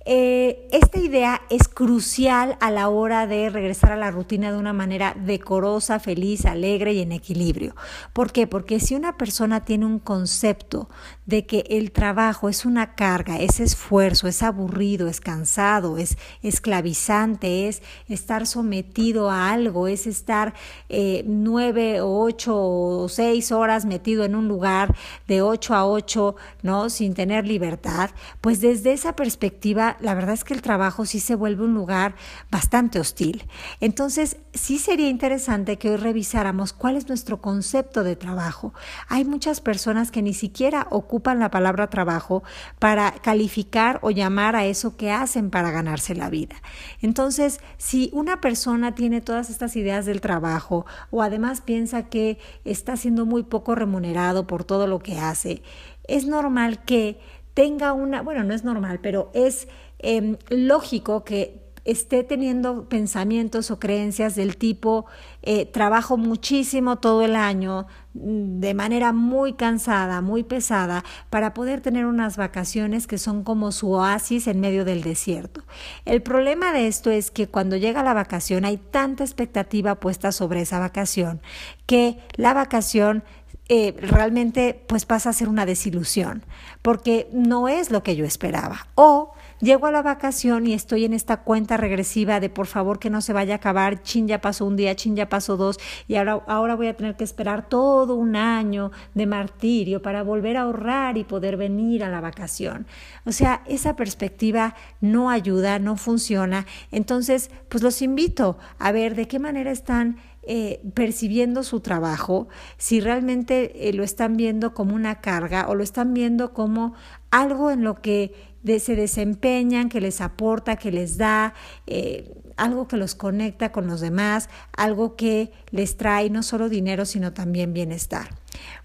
Eh, 0.05 0.67
esta 0.71 0.99
idea 0.99 1.41
es 1.49 1.69
crucial 1.69 2.57
a 2.59 2.71
la 2.71 2.89
hora 2.89 3.25
de 3.25 3.49
regresar 3.49 3.93
a 3.93 3.97
la 3.97 4.11
rutina 4.11 4.51
de 4.51 4.57
una 4.57 4.73
manera 4.73 5.15
decorosa, 5.17 5.99
feliz, 5.99 6.45
alegre 6.45 6.93
y 6.93 7.01
en 7.01 7.13
equilibrio. 7.13 7.75
¿Por 8.11 8.31
qué? 8.31 8.45
Porque 8.45 8.79
si 8.79 8.95
una 8.95 9.17
persona 9.17 9.63
tiene 9.63 9.85
un 9.85 9.99
concepto 9.99 10.89
de 11.25 11.45
que 11.45 11.65
el 11.69 11.91
trabajo 11.91 12.49
es 12.49 12.65
una 12.65 12.95
carga, 12.95 13.39
es 13.39 13.59
esfuerzo, 13.59 14.27
es 14.27 14.43
aburrido, 14.43 15.07
es 15.07 15.21
cansado, 15.21 15.97
es 15.97 16.17
esclavizante, 16.41 17.67
es 17.67 17.81
estar 18.07 18.45
sometido 18.45 19.29
a 19.29 19.51
algo, 19.51 19.87
es 19.87 20.05
estar 20.05 20.53
eh, 20.89 21.23
nueve 21.25 22.01
o 22.01 22.19
ocho 22.19 22.55
o 22.55 23.07
seis 23.07 23.51
horas 23.51 23.85
metido 23.85 24.25
en 24.25 24.35
un 24.35 24.47
lugar 24.47 24.95
de 25.27 25.41
ocho 25.41 25.75
a 25.75 25.85
ocho, 25.85 26.35
¿no? 26.61 26.89
Sin 26.89 27.13
tener 27.13 27.47
libertad, 27.47 28.09
pues 28.41 28.59
desde 28.59 28.93
esa 28.93 29.15
perspectiva 29.15 29.97
la 30.01 30.15
verdad 30.15 30.33
es 30.33 30.43
que 30.43 30.53
el 30.53 30.61
trabajo 30.61 31.05
sí 31.05 31.19
se 31.19 31.35
vuelve 31.35 31.63
un 31.63 31.73
lugar 31.73 32.15
bastante 32.51 32.99
hostil. 32.99 33.47
Entonces, 33.79 34.37
sí 34.53 34.77
sería 34.77 35.07
interesante 35.07 35.77
que 35.77 35.89
hoy 35.89 35.97
revisáramos 35.97 36.73
cuál 36.73 36.97
es 36.97 37.07
nuestro 37.07 37.41
concepto 37.41 38.03
de 38.03 38.15
trabajo. 38.15 38.73
Hay 39.07 39.23
muchas 39.23 39.61
personas 39.61 40.11
que 40.11 40.21
ni 40.21 40.33
siquiera 40.33 40.87
ocupan 40.89 41.12
la 41.35 41.51
palabra 41.51 41.89
trabajo 41.89 42.43
para 42.79 43.11
calificar 43.11 43.99
o 44.01 44.11
llamar 44.11 44.55
a 44.55 44.65
eso 44.65 44.97
que 44.97 45.11
hacen 45.11 45.49
para 45.49 45.71
ganarse 45.71 46.15
la 46.15 46.29
vida. 46.29 46.55
Entonces, 47.01 47.59
si 47.77 48.09
una 48.13 48.41
persona 48.41 48.95
tiene 48.95 49.21
todas 49.21 49.49
estas 49.49 49.75
ideas 49.75 50.05
del 50.05 50.21
trabajo 50.21 50.85
o 51.11 51.21
además 51.21 51.61
piensa 51.61 52.09
que 52.09 52.39
está 52.65 52.97
siendo 52.97 53.25
muy 53.25 53.43
poco 53.43 53.75
remunerado 53.75 54.47
por 54.47 54.63
todo 54.63 54.87
lo 54.87 54.99
que 54.99 55.19
hace, 55.19 55.61
es 56.07 56.25
normal 56.25 56.83
que 56.83 57.19
tenga 57.53 57.93
una, 57.93 58.21
bueno, 58.21 58.43
no 58.43 58.53
es 58.53 58.63
normal, 58.63 58.99
pero 59.01 59.29
es 59.33 59.67
em, 59.99 60.37
lógico 60.49 61.23
que 61.23 61.62
esté 61.85 62.23
teniendo 62.23 62.87
pensamientos 62.87 63.69
o 63.71 63.79
creencias 63.79 64.35
del 64.35 64.57
tipo 64.57 65.05
eh, 65.41 65.65
trabajo 65.65 66.15
muchísimo 66.15 66.97
todo 66.99 67.23
el 67.23 67.35
año 67.35 67.87
mm, 68.13 68.59
de 68.59 68.73
manera 68.73 69.11
muy 69.11 69.53
cansada, 69.53 70.21
muy 70.21 70.43
pesada, 70.43 71.03
para 71.29 71.53
poder 71.53 71.81
tener 71.81 72.05
unas 72.05 72.37
vacaciones 72.37 73.05
que 73.05 73.17
son 73.17 73.43
como 73.43 73.71
su 73.71 73.91
oasis 73.91 74.47
en 74.47 74.61
medio 74.61 74.85
del 74.85 75.03
desierto. 75.03 75.61
El 76.05 76.21
problema 76.21 76.71
de 76.71 76.87
esto 76.87 77.11
es 77.11 77.31
que 77.31 77.47
cuando 77.47 77.75
llega 77.75 78.03
la 78.03 78.13
vacación 78.13 78.63
hay 78.63 78.77
tanta 78.77 79.23
expectativa 79.23 79.95
puesta 79.95 80.31
sobre 80.31 80.61
esa 80.61 80.79
vacación 80.79 81.41
que 81.85 82.17
la 82.37 82.53
vacación 82.53 83.23
eh, 83.69 83.95
realmente 83.97 84.83
pues 84.87 85.05
pasa 85.05 85.29
a 85.29 85.33
ser 85.33 85.47
una 85.47 85.65
desilusión, 85.65 86.43
porque 86.81 87.29
no 87.31 87.67
es 87.67 87.91
lo 87.91 88.03
que 88.03 88.15
yo 88.15 88.25
esperaba. 88.25 88.87
O 88.95 89.33
llego 89.59 89.87
a 89.87 89.91
la 89.91 90.01
vacación 90.01 90.67
y 90.67 90.73
estoy 90.73 91.05
en 91.05 91.13
esta 91.13 91.37
cuenta 91.37 91.77
regresiva 91.77 92.39
de 92.39 92.49
por 92.49 92.67
favor 92.67 92.99
que 92.99 93.09
no 93.09 93.21
se 93.21 93.33
vaya 93.33 93.55
a 93.55 93.57
acabar, 93.57 94.03
chin 94.03 94.27
ya 94.27 94.41
pasó 94.41 94.65
un 94.65 94.75
día, 94.75 94.95
chin 94.95 95.15
ya 95.15 95.29
pasó 95.29 95.57
dos, 95.57 95.79
y 96.07 96.15
ahora, 96.15 96.43
ahora 96.47 96.75
voy 96.75 96.87
a 96.87 96.95
tener 96.95 97.15
que 97.15 97.23
esperar 97.23 97.69
todo 97.69 98.15
un 98.15 98.35
año 98.35 98.91
de 99.13 99.25
martirio 99.25 100.01
para 100.01 100.23
volver 100.23 100.57
a 100.57 100.63
ahorrar 100.63 101.17
y 101.17 101.23
poder 101.23 101.57
venir 101.57 102.03
a 102.03 102.09
la 102.09 102.21
vacación. 102.21 102.87
O 103.25 103.31
sea, 103.31 103.63
esa 103.65 103.95
perspectiva 103.95 104.75
no 105.01 105.29
ayuda, 105.29 105.79
no 105.79 105.97
funciona. 105.97 106.65
Entonces, 106.91 107.51
pues 107.69 107.83
los 107.83 108.01
invito 108.01 108.57
a 108.79 108.91
ver 108.91 109.15
de 109.15 109.27
qué 109.27 109.39
manera 109.39 109.71
están 109.71 110.17
eh, 110.45 110.81
percibiendo 110.93 111.63
su 111.63 111.79
trabajo, 111.79 112.49
si 112.77 112.99
realmente 112.99 113.87
eh, 113.87 113.93
lo 113.93 114.03
están 114.03 114.35
viendo 114.35 114.73
como 114.73 114.93
una 114.93 115.21
carga 115.21 115.69
o 115.69 115.75
lo 115.75 115.83
están 115.83 116.13
viendo 116.13 116.51
como 116.51 116.95
algo 117.31 117.71
en 117.71 117.85
lo 117.85 118.01
que 118.01 118.52
se 118.79 118.95
desempeñan, 118.95 119.89
que 119.89 120.01
les 120.01 120.21
aporta, 120.21 120.75
que 120.75 120.91
les 120.91 121.17
da, 121.17 121.53
eh, 121.87 122.31
algo 122.57 122.87
que 122.87 122.97
los 122.97 123.15
conecta 123.15 123.71
con 123.71 123.87
los 123.87 124.01
demás, 124.01 124.49
algo 124.75 125.15
que 125.15 125.51
les 125.71 125.97
trae 125.97 126.29
no 126.29 126.43
solo 126.43 126.69
dinero, 126.69 127.05
sino 127.05 127.33
también 127.33 127.73
bienestar. 127.73 128.29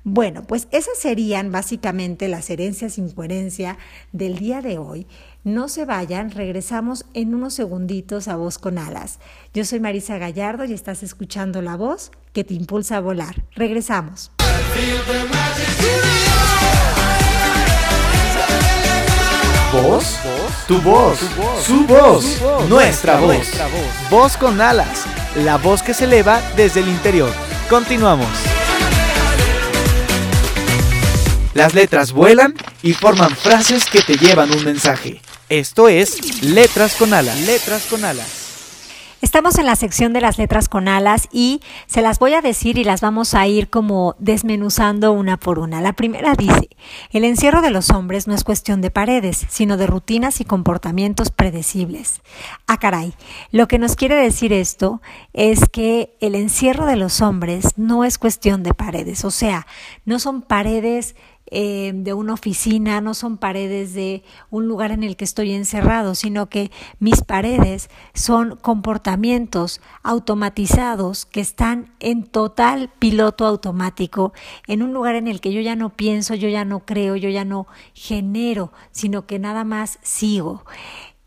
Bueno, 0.04 0.44
pues 0.44 0.68
esas 0.70 0.99
serían 0.99 1.52
básicamente 1.52 2.28
las 2.28 2.49
herencias 2.50 2.99
incoherencia 2.99 3.76
del 4.12 4.38
día 4.38 4.62
de 4.62 4.78
hoy. 4.78 5.06
No 5.44 5.68
se 5.68 5.85
vayan, 5.85 6.30
regresamos 6.30 7.04
en 7.14 7.35
unos 7.35 7.54
segunditos 7.54 8.28
a 8.28 8.37
Voz 8.37 8.58
con 8.58 8.78
Alas. 8.78 9.18
Yo 9.54 9.64
soy 9.64 9.80
Marisa 9.80 10.18
Gallardo 10.18 10.64
y 10.64 10.73
estás 10.73 11.02
escuchando 11.02 11.62
la 11.62 11.76
voz 11.76 12.11
que 12.32 12.44
te 12.44 12.54
impulsa 12.54 12.97
a 12.97 13.00
volar. 13.00 13.44
Regresamos. 13.54 14.30
¿Voz? 19.82 20.16
Tu 20.66 20.80
voz, 20.80 21.18
su 21.64 21.87
voz, 21.87 22.40
nuestra 22.68 23.20
voz. 23.20 23.47
Voz 24.11 24.37
con 24.37 24.61
alas 24.61 25.04
la 25.37 25.56
voz 25.56 25.82
que 25.82 25.94
se 25.94 26.04
eleva 26.04 26.42
desde 26.56 26.80
el 26.80 26.88
interior. 26.88 27.32
Continuamos. 27.70 28.28
Las 31.54 31.75
letras 31.75 32.12
vuelan 32.12 32.54
y 32.82 32.92
forman 32.92 33.35
frases 33.37 33.85
que 33.87 34.02
te 34.02 34.16
llevan 34.16 34.50
un 34.50 34.64
mensaje. 34.64 35.20
Esto 35.49 35.88
es 35.88 36.42
Letras 36.42 36.94
con 36.97 37.14
Alas. 37.14 37.38
Letras 37.40 37.85
con 37.88 38.04
Alas. 38.04 38.38
Estamos 39.20 39.58
en 39.58 39.66
la 39.66 39.75
sección 39.75 40.12
de 40.12 40.20
las 40.20 40.38
letras 40.38 40.68
con 40.68 40.87
alas 40.87 41.28
y 41.32 41.60
se 41.87 42.02
las 42.02 42.20
voy 42.20 42.34
a 42.34 42.40
decir 42.40 42.78
y 42.78 42.84
las 42.84 43.00
vamos 43.00 43.34
a 43.34 43.48
ir 43.48 43.68
como 43.68 44.14
desmenuzando 44.20 45.10
una 45.10 45.37
por 45.37 45.58
una. 45.58 45.80
La 45.80 45.92
primera 45.94 46.34
dice, 46.34 46.68
el 47.10 47.25
encierro 47.25 47.60
de 47.60 47.72
los 47.72 47.90
hombres 47.90 48.28
no 48.28 48.34
es 48.37 48.44
cuestión 48.44 48.80
de 48.80 48.92
paredes, 48.92 49.44
sino 49.48 49.76
de 49.76 49.88
rutinas 49.88 50.40
y 50.40 50.44
comportamientos 50.44 51.32
predecibles. 51.32 52.20
Ah, 52.68 52.78
caray, 52.78 53.12
lo 53.50 53.66
que 53.66 53.80
nos 53.80 53.96
quiere 53.96 54.14
decir 54.14 54.52
esto 54.52 55.02
es 55.32 55.68
que 55.68 56.16
el 56.20 56.37
encierro 56.37 56.87
de 56.87 56.94
los 56.94 57.20
hombres 57.20 57.76
no 57.76 58.04
es 58.04 58.18
cuestión 58.18 58.62
de 58.62 58.72
paredes, 58.72 59.25
o 59.25 59.32
sea, 59.32 59.66
no 60.04 60.20
son 60.20 60.42
paredes 60.42 61.16
eh, 61.50 61.93
de 61.95 62.14
una 62.14 62.35
oficina, 62.35 63.00
no 63.00 63.14
son 63.14 63.38
paredes 63.38 63.95
de 63.95 64.23
un 64.50 64.69
lugar 64.69 64.90
en 64.90 65.02
el 65.02 65.17
que 65.17 65.25
estoy 65.25 65.52
encerrado, 65.52 66.14
sino 66.14 66.49
que 66.49 66.71
mis 66.99 67.23
paredes 67.23 67.90
son 68.14 68.57
comportamientos 68.57 69.81
automatizados 70.02 71.26
que 71.26 71.40
están 71.40 71.93
en 72.00 72.25
total 72.25 72.90
piloto 72.99 73.47
automático, 73.47 74.33
en 74.67 74.83
un 74.83 74.93
lugar 74.93 75.14
en 75.14 75.28
el 75.28 75.40
que 75.40 75.52
yo 75.52 75.61
ya 75.61 75.76
no 75.76 75.90
pienso, 75.90 76.35
yo 76.35 76.49
ya 76.49 76.64
no 76.64 76.81
creo, 76.81 77.17
yo 77.17 77.28
ya 77.28 77.45
no 77.45 77.67
genero, 77.95 78.73
sino 78.90 79.26
que 79.26 79.38
nada 79.38 79.64
más 79.64 79.99
sigo. 80.02 80.64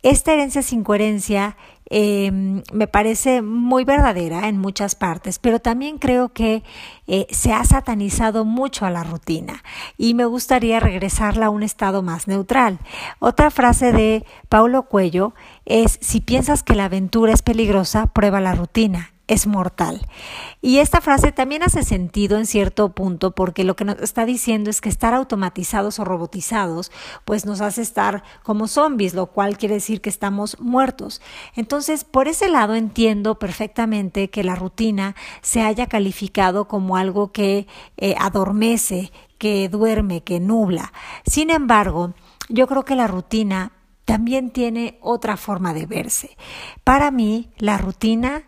Esta 0.04 0.34
herencia 0.34 0.63
sin 0.63 0.84
coherencia 0.84 1.58
Em, 1.93 2.63
me 2.71 2.88
parece 2.88 3.41
muy 3.41 3.83
verdadera 3.83 4.48
en 4.48 4.57
muchas 4.57 4.95
partes, 4.95 5.39
pero 5.39 5.60
también 5.60 5.98
creo 5.98 6.29
que 6.29 6.63
eh, 7.05 7.27
se 7.31 7.51
ha 7.51 7.65
satanizado 7.65 8.45
mucho 8.45 8.86
a 8.86 8.89
la 8.89 9.03
rutina 9.03 9.62
y 9.98 10.13
me 10.13 10.24
gustaría 10.24 10.79
regresarla 10.79 11.48
a 11.48 11.50
un 11.50 11.63
estado 11.63 12.01
más 12.01 12.29
neutral. 12.29 12.79
Otra 13.19 13.51
frase 13.51 13.91
de 13.91 14.25
Paulo 14.48 14.83
Cuello 14.83 15.33
es, 15.65 15.98
si 16.00 16.21
piensas 16.21 16.63
que 16.63 16.75
la 16.75 16.86
aventura 16.86 17.33
es 17.33 17.41
peligrosa, 17.41 18.07
prueba 18.07 18.39
la 18.39 18.55
rutina 18.55 19.12
es 19.32 19.48
mortal. 19.48 20.06
Y 20.62 20.80
esta 20.80 21.00
frase 21.00 21.32
también 21.32 21.64
hace 21.64 21.84
sentido 21.84 22.38
en 22.38 22.46
cierto 22.46 22.90
punto 22.90 23.32
porque 23.32 23.64
lo 23.64 23.78
que 23.78 23.86
nos 23.86 24.02
está 24.02 24.26
diciendo 24.26 24.70
es 24.70 24.82
que 24.82 24.90
estar 24.90 25.14
automatizados 25.14 26.00
o 26.00 26.04
robotizados 26.04 26.92
pues 27.24 27.46
nos 27.46 27.62
hace 27.62 27.82
estar 27.82 28.24
como 28.44 28.68
zombies, 28.68 29.14
lo 29.14 29.28
cual 29.28 29.58
quiere 29.58 29.76
decir 29.76 30.02
que 30.02 30.10
estamos 30.10 30.60
muertos. 30.60 31.22
Entonces, 31.56 32.04
por 32.04 32.28
ese 32.28 32.50
lado 32.50 32.76
entiendo 32.76 33.40
perfectamente 33.40 34.30
que 34.30 34.44
la 34.44 34.56
rutina 34.56 35.16
se 35.42 35.62
haya 35.62 35.88
calificado 35.88 36.68
como 36.68 36.98
algo 36.98 37.32
que 37.32 37.68
eh, 37.96 38.16
adormece, 38.20 39.14
que 39.38 39.70
duerme, 39.70 40.24
que 40.24 40.42
nubla. 40.42 40.92
Sin 41.26 41.52
embargo, 41.52 42.16
yo 42.50 42.68
creo 42.68 42.84
que 42.84 42.98
la 42.98 43.08
rutina 43.08 43.72
también 44.04 44.52
tiene 44.52 44.98
otra 45.00 45.38
forma 45.38 45.74
de 45.74 45.86
verse. 45.86 46.36
Para 46.84 47.12
mí, 47.12 47.50
la 47.58 47.78
rutina 47.78 48.44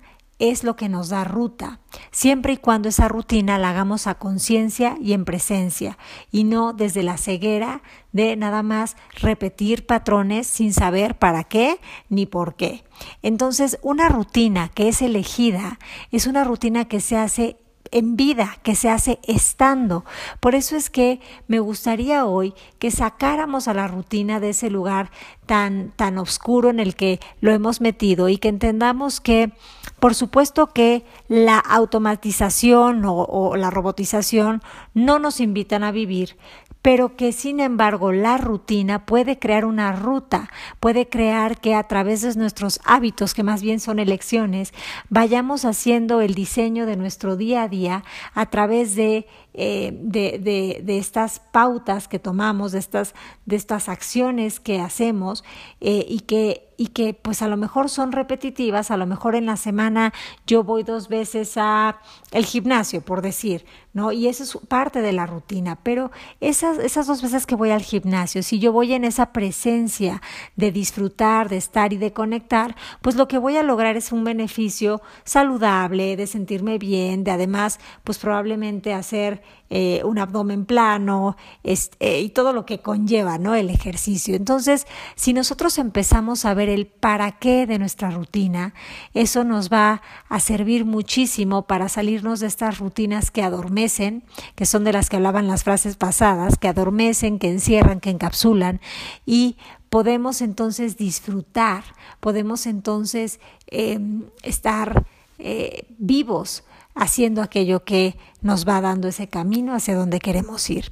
es 0.51 0.65
lo 0.65 0.75
que 0.75 0.89
nos 0.89 1.07
da 1.07 1.23
ruta, 1.23 1.79
siempre 2.11 2.53
y 2.53 2.57
cuando 2.57 2.89
esa 2.89 3.07
rutina 3.07 3.57
la 3.57 3.69
hagamos 3.69 4.07
a 4.07 4.15
conciencia 4.15 4.97
y 4.99 5.13
en 5.13 5.23
presencia, 5.23 5.97
y 6.31 6.43
no 6.43 6.73
desde 6.73 7.01
la 7.01 7.15
ceguera 7.15 7.81
de 8.11 8.35
nada 8.35 8.61
más 8.61 8.97
repetir 9.21 9.85
patrones 9.85 10.45
sin 10.45 10.73
saber 10.73 11.17
para 11.17 11.45
qué 11.45 11.79
ni 12.09 12.25
por 12.25 12.55
qué. 12.55 12.83
Entonces, 13.21 13.79
una 13.81 14.09
rutina 14.09 14.67
que 14.67 14.89
es 14.89 15.01
elegida 15.01 15.79
es 16.11 16.27
una 16.27 16.43
rutina 16.43 16.85
que 16.89 16.99
se 16.99 17.15
hace 17.15 17.62
en 17.93 18.17
vida, 18.17 18.57
que 18.63 18.75
se 18.75 18.89
hace 18.89 19.19
estando. 19.23 20.03
Por 20.39 20.55
eso 20.55 20.75
es 20.75 20.89
que 20.89 21.21
me 21.47 21.59
gustaría 21.59 22.25
hoy 22.25 22.53
que 22.79 22.91
sacáramos 22.91 23.67
a 23.67 23.73
la 23.73 23.87
rutina 23.87 24.39
de 24.39 24.49
ese 24.49 24.69
lugar 24.69 25.11
tan, 25.45 25.91
tan 25.95 26.17
oscuro 26.17 26.69
en 26.69 26.79
el 26.79 26.95
que 26.95 27.19
lo 27.39 27.51
hemos 27.51 27.81
metido 27.81 28.29
y 28.29 28.37
que 28.37 28.49
entendamos 28.49 29.21
que, 29.21 29.51
por 29.99 30.15
supuesto 30.15 30.67
que 30.67 31.05
la 31.27 31.59
automatización 31.59 33.05
o, 33.05 33.23
o 33.23 33.55
la 33.55 33.69
robotización 33.69 34.61
no 34.93 35.19
nos 35.19 35.39
invitan 35.39 35.83
a 35.83 35.91
vivir, 35.91 36.37
pero 36.83 37.15
que 37.15 37.31
sin 37.31 37.61
embargo 37.61 38.11
la 38.11 38.37
rutina 38.37 39.07
puede 39.07 39.39
crear 39.39 39.65
una 39.65 39.93
ruta, 39.93 40.49
puede 40.79 41.07
crear 41.07 41.59
que 41.59 41.73
a 41.73 41.83
través 41.83 42.21
de 42.21 42.35
nuestros 42.35 42.81
hábitos, 42.83 43.33
que 43.33 43.41
más 43.41 43.63
bien 43.63 43.79
son 43.79 43.97
elecciones, 43.97 44.73
vayamos 45.09 45.65
haciendo 45.65 46.21
el 46.21 46.35
diseño 46.35 46.85
de 46.85 46.97
nuestro 46.97 47.37
día 47.37 47.63
a 47.63 47.69
día 47.69 48.03
a 48.35 48.45
través 48.47 48.95
de 48.95 49.25
eh, 49.53 49.91
de, 50.01 50.39
de, 50.39 50.81
de, 50.83 50.97
estas 50.97 51.39
pautas 51.39 52.07
que 52.07 52.17
tomamos, 52.17 52.71
de 52.71 52.79
estas, 52.79 53.13
de 53.45 53.55
estas 53.55 53.87
acciones 53.87 54.59
que 54.59 54.79
hacemos 54.79 55.43
eh, 55.79 56.05
y 56.07 56.21
que 56.21 56.73
y 56.77 56.87
que 56.87 57.13
pues 57.13 57.41
a 57.41 57.47
lo 57.47 57.57
mejor 57.57 57.89
son 57.89 58.11
repetitivas, 58.11 58.91
a 58.91 58.97
lo 58.97 59.05
mejor 59.05 59.35
en 59.35 59.45
la 59.45 59.57
semana 59.57 60.13
yo 60.47 60.63
voy 60.63 60.83
dos 60.83 61.07
veces 61.07 61.53
a 61.57 61.99
el 62.31 62.45
gimnasio, 62.45 63.01
por 63.01 63.21
decir, 63.21 63.65
¿no? 63.93 64.11
Y 64.11 64.27
eso 64.27 64.43
es 64.43 64.57
parte 64.67 65.01
de 65.01 65.13
la 65.13 65.25
rutina, 65.25 65.77
pero 65.83 66.11
esas, 66.39 66.79
esas 66.79 67.07
dos 67.07 67.21
veces 67.21 67.45
que 67.45 67.55
voy 67.55 67.69
al 67.69 67.81
gimnasio, 67.81 68.41
si 68.43 68.59
yo 68.59 68.71
voy 68.71 68.93
en 68.93 69.03
esa 69.03 69.31
presencia 69.31 70.21
de 70.55 70.71
disfrutar, 70.71 71.49
de 71.49 71.57
estar 71.57 71.93
y 71.93 71.97
de 71.97 72.11
conectar, 72.11 72.75
pues 73.01 73.15
lo 73.15 73.27
que 73.27 73.37
voy 73.37 73.57
a 73.57 73.63
lograr 73.63 73.95
es 73.97 74.11
un 74.11 74.23
beneficio 74.23 75.01
saludable, 75.23 76.15
de 76.15 76.27
sentirme 76.27 76.79
bien, 76.79 77.23
de 77.23 77.31
además, 77.31 77.79
pues 78.03 78.17
probablemente 78.17 78.93
hacer 78.93 79.42
eh, 79.75 80.03
un 80.03 80.19
abdomen 80.19 80.65
plano 80.65 81.35
este, 81.63 82.19
y 82.21 82.29
todo 82.29 82.53
lo 82.53 82.63
que 82.63 82.81
conlleva 82.81 83.39
¿no? 83.39 83.55
el 83.55 83.71
ejercicio. 83.71 84.35
Entonces, 84.35 84.85
si 85.15 85.33
nosotros 85.33 85.79
empezamos 85.79 86.45
a 86.45 86.53
ver 86.53 86.69
el 86.69 86.85
para 86.85 87.39
qué 87.39 87.65
de 87.65 87.79
nuestra 87.79 88.11
rutina, 88.11 88.75
eso 89.15 89.43
nos 89.43 89.71
va 89.71 90.03
a 90.29 90.39
servir 90.39 90.85
muchísimo 90.85 91.65
para 91.65 91.89
salirnos 91.89 92.39
de 92.39 92.47
estas 92.47 92.77
rutinas 92.77 93.31
que 93.31 93.41
adormecen, 93.41 94.23
que 94.55 94.67
son 94.67 94.83
de 94.83 94.93
las 94.93 95.09
que 95.09 95.15
hablaban 95.15 95.47
las 95.47 95.63
frases 95.63 95.95
pasadas, 95.95 96.59
que 96.59 96.67
adormecen, 96.67 97.39
que 97.39 97.49
encierran, 97.49 97.99
que 97.99 98.11
encapsulan 98.11 98.79
y 99.25 99.57
podemos 99.89 100.41
entonces 100.41 100.97
disfrutar, 100.97 101.83
podemos 102.19 102.67
entonces 102.67 103.39
em, 103.67 104.23
estar 104.43 105.05
eh, 105.39 105.87
vivos 105.97 106.63
haciendo 106.95 107.41
aquello 107.41 107.83
que 107.83 108.17
nos 108.41 108.67
va 108.67 108.81
dando 108.81 109.07
ese 109.07 109.27
camino 109.27 109.73
hacia 109.73 109.95
donde 109.95 110.19
queremos 110.19 110.69
ir. 110.69 110.91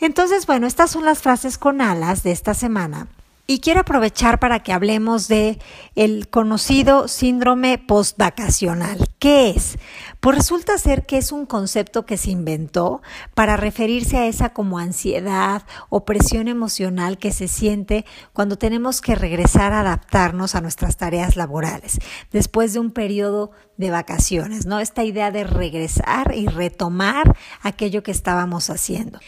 Entonces, 0.00 0.46
bueno, 0.46 0.66
estas 0.66 0.90
son 0.90 1.04
las 1.04 1.22
frases 1.22 1.58
con 1.58 1.80
alas 1.80 2.22
de 2.22 2.32
esta 2.32 2.54
semana. 2.54 3.08
Y 3.46 3.60
quiero 3.60 3.80
aprovechar 3.80 4.38
para 4.38 4.62
que 4.62 4.72
hablemos 4.72 5.28
de 5.28 5.58
el 5.96 6.28
conocido 6.28 7.08
síndrome 7.08 7.76
postvacacional. 7.76 9.08
¿Qué 9.18 9.50
es? 9.50 9.76
Pues 10.24 10.38
resulta 10.38 10.78
ser 10.78 11.04
que 11.04 11.18
es 11.18 11.32
un 11.32 11.44
concepto 11.44 12.06
que 12.06 12.16
se 12.16 12.30
inventó 12.30 13.02
para 13.34 13.58
referirse 13.58 14.16
a 14.16 14.26
esa 14.26 14.54
como 14.54 14.78
ansiedad 14.78 15.64
o 15.90 16.06
presión 16.06 16.48
emocional 16.48 17.18
que 17.18 17.30
se 17.30 17.46
siente 17.46 18.06
cuando 18.32 18.56
tenemos 18.56 19.02
que 19.02 19.16
regresar 19.16 19.74
a 19.74 19.80
adaptarnos 19.80 20.54
a 20.54 20.62
nuestras 20.62 20.96
tareas 20.96 21.36
laborales 21.36 21.98
después 22.32 22.72
de 22.72 22.78
un 22.78 22.90
periodo 22.90 23.50
de 23.76 23.90
vacaciones, 23.90 24.64
¿no? 24.64 24.80
Esta 24.80 25.04
idea 25.04 25.30
de 25.30 25.44
regresar 25.44 26.32
y 26.34 26.46
retomar 26.46 27.36
aquello 27.60 28.02
que 28.02 28.12
estábamos 28.12 28.70
haciendo. 28.70 29.18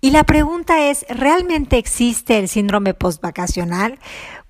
Y 0.00 0.10
la 0.10 0.24
pregunta 0.24 0.88
es, 0.88 1.04
¿realmente 1.10 1.76
existe 1.76 2.38
el 2.38 2.48
síndrome 2.48 2.94
postvacacional? 2.94 3.98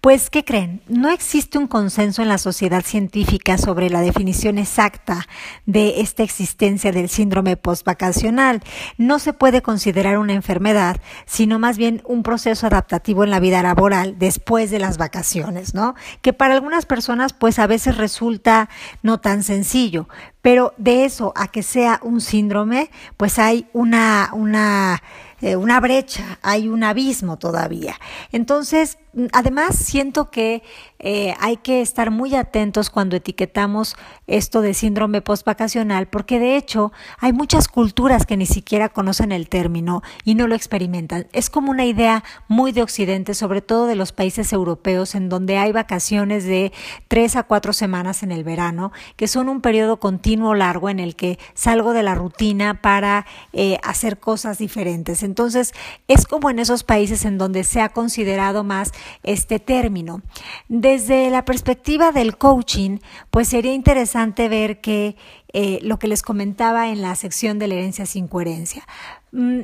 Pues, 0.07 0.31
¿qué 0.31 0.45
creen? 0.45 0.83
No 0.87 1.11
existe 1.11 1.59
un 1.59 1.67
consenso 1.67 2.23
en 2.23 2.29
la 2.29 2.39
sociedad 2.39 2.85
científica 2.85 3.59
sobre 3.59 3.91
la 3.91 4.03
definición 4.03 4.57
exacta 4.57 5.27
de 5.65 6.01
esta 6.01 6.23
existencia 6.23 6.93
del 6.93 7.09
síndrome 7.09 7.57
postvacacional. 7.57 8.63
No 8.99 9.19
se 9.19 9.33
puede 9.33 9.63
considerar 9.63 10.19
una 10.19 10.35
enfermedad, 10.35 11.01
sino 11.25 11.59
más 11.59 11.77
bien 11.77 12.03
un 12.05 12.23
proceso 12.23 12.69
adaptativo 12.69 13.25
en 13.25 13.31
la 13.31 13.41
vida 13.41 13.65
laboral 13.65 14.17
después 14.17 14.71
de 14.71 14.79
las 14.79 14.97
vacaciones, 14.97 15.75
¿no? 15.75 15.97
Que 16.23 16.33
para 16.33 16.55
algunas 16.55 16.87
personas, 16.87 17.33
pues 17.33 17.59
a 17.59 17.67
veces 17.67 17.97
resulta 17.97 18.69
no 19.03 19.19
tan 19.19 19.43
sencillo, 19.43 20.09
Pero 20.41 20.73
de 20.77 21.05
eso 21.05 21.33
a 21.35 21.49
que 21.49 21.65
sea 21.65 21.99
un 22.05 22.21
síndrome, 22.21 22.89
pues 23.17 23.41
hay 23.41 23.67
una, 23.73 24.31
una 24.33 25.03
eh, 25.43 25.55
una 25.55 25.81
brecha, 25.81 26.39
hay 26.41 26.69
un 26.69 26.83
abismo 26.83 27.37
todavía. 27.37 27.97
Entonces, 28.33 28.97
además 29.33 29.77
siento 29.77 30.31
que 30.31 30.63
eh, 30.99 31.35
hay 31.41 31.57
que 31.59 31.81
estar 31.81 32.11
muy 32.11 32.35
atentos 32.35 32.91
cuando 32.91 33.17
etiquetamos 33.17 33.97
esto 34.27 34.61
de 34.61 34.75
síndrome 34.75 35.23
postvacacional, 35.23 36.09
porque 36.09 36.39
de 36.39 36.57
hecho 36.57 36.93
hay 37.19 37.33
muchas 37.33 37.69
culturas 37.69 38.27
que 38.27 38.37
ni 38.37 38.47
siquiera 38.47 38.89
conocen 38.89 39.33
el 39.33 39.49
término 39.49 40.03
y 40.25 40.35
no 40.35 40.47
lo 40.47 40.55
experimentan. 40.55 41.27
Es 41.33 41.51
como 41.51 41.71
una 41.71 41.85
idea 41.85 42.25
muy 42.49 42.73
de 42.73 42.83
Occidente, 42.83 43.35
sobre 43.35 43.61
todo 43.61 43.87
de 43.87 43.95
los 43.95 44.13
países 44.13 44.53
europeos, 44.53 45.15
en 45.15 45.29
donde 45.29 45.59
hay 45.59 45.73
vacaciones 45.73 46.45
de 46.45 46.73
tres 47.09 47.37
a 47.37 47.43
cuatro 47.43 47.73
semanas 47.73 48.23
en 48.23 48.33
el 48.33 48.45
verano, 48.45 48.93
que 49.17 49.29
son 49.29 49.49
un 49.49 49.61
periodo 49.61 49.99
continuo 49.99 50.55
largo 50.55 50.89
en 50.89 51.01
el 51.01 51.17
que 51.17 51.39
salgo 51.55 51.93
de 51.93 52.03
la 52.03 52.15
rutina 52.15 52.81
para 52.81 53.27
eh, 53.53 53.79
hacer 53.83 54.19
cosas 54.19 54.59
diferentes. 54.59 55.23
Entonces, 55.23 55.73
es 56.09 56.27
como 56.27 56.51
en 56.51 56.59
esos 56.59 56.85
países 56.85 57.25
en 57.25 57.39
donde 57.39 57.65
se 57.65 57.81
ha 57.81 57.91
considerado 57.91 58.65
más 58.65 58.93
este 59.23 59.59
término. 59.59 60.23
Desde 60.69 61.31
la 61.31 61.45
perspectiva 61.45 62.13
del 62.13 62.37
coaching, 62.37 62.99
pues 63.31 63.49
sería 63.49 63.73
interesante 63.73 64.49
ver 64.49 64.81
que 64.81 65.17
eh, 65.53 65.79
lo 65.83 65.99
que 65.99 66.09
les 66.09 66.23
comentaba 66.23 66.91
en 66.91 67.01
la 67.03 67.15
sección 67.15 67.59
de 67.59 67.69
la 67.69 67.75
herencia 67.75 68.05
sin 68.05 68.29
coherencia. 68.29 68.87
Mm, 69.33 69.61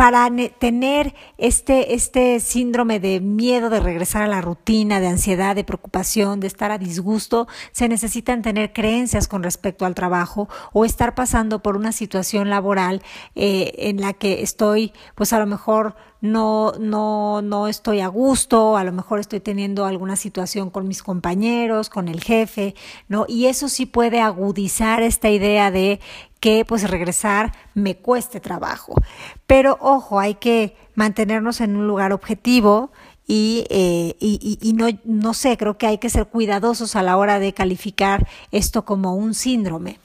para 0.00 0.30
tener 0.58 1.14
este, 1.36 1.92
este 1.92 2.40
síndrome 2.40 3.00
de 3.00 3.20
miedo 3.20 3.68
de 3.68 3.80
regresar 3.80 4.22
a 4.22 4.28
la 4.28 4.40
rutina, 4.40 4.98
de 4.98 5.08
ansiedad, 5.08 5.54
de 5.54 5.62
preocupación, 5.62 6.40
de 6.40 6.46
estar 6.46 6.70
a 6.70 6.78
disgusto, 6.78 7.48
se 7.72 7.86
necesitan 7.86 8.40
tener 8.40 8.72
creencias 8.72 9.28
con 9.28 9.42
respecto 9.42 9.84
al 9.84 9.94
trabajo 9.94 10.48
o 10.72 10.86
estar 10.86 11.14
pasando 11.14 11.62
por 11.62 11.76
una 11.76 11.92
situación 11.92 12.48
laboral 12.48 13.02
eh, 13.34 13.74
en 13.76 14.00
la 14.00 14.14
que 14.14 14.40
estoy, 14.40 14.94
pues 15.16 15.34
a 15.34 15.38
lo 15.38 15.44
mejor 15.44 15.96
no, 16.22 16.72
no, 16.78 17.42
no 17.42 17.66
estoy 17.66 18.00
a 18.00 18.08
gusto, 18.08 18.76
a 18.76 18.84
lo 18.84 18.92
mejor 18.92 19.20
estoy 19.20 19.40
teniendo 19.40 19.86
alguna 19.86 20.16
situación 20.16 20.70
con 20.70 20.86
mis 20.86 21.02
compañeros, 21.02 21.88
con 21.88 22.08
el 22.08 22.22
jefe, 22.22 22.74
¿no? 23.08 23.24
Y 23.28 23.46
eso 23.46 23.68
sí 23.68 23.86
puede 23.86 24.20
agudizar 24.20 25.02
esta 25.02 25.30
idea 25.30 25.70
de 25.70 26.00
que 26.40 26.64
pues 26.64 26.88
regresar 26.90 27.52
me 27.74 27.96
cueste 27.96 28.40
trabajo. 28.40 28.94
Pero 29.46 29.76
ojo, 29.80 30.18
hay 30.18 30.34
que 30.34 30.76
mantenernos 30.94 31.60
en 31.60 31.76
un 31.76 31.86
lugar 31.86 32.12
objetivo 32.12 32.90
y, 33.26 33.64
eh, 33.70 34.16
y, 34.18 34.58
y, 34.60 34.72
no, 34.72 34.88
no 35.04 35.34
sé, 35.34 35.56
creo 35.56 35.78
que 35.78 35.86
hay 35.86 35.98
que 35.98 36.10
ser 36.10 36.26
cuidadosos 36.26 36.96
a 36.96 37.02
la 37.02 37.16
hora 37.16 37.38
de 37.38 37.52
calificar 37.52 38.26
esto 38.50 38.84
como 38.84 39.14
un 39.14 39.34
síndrome. 39.34 40.00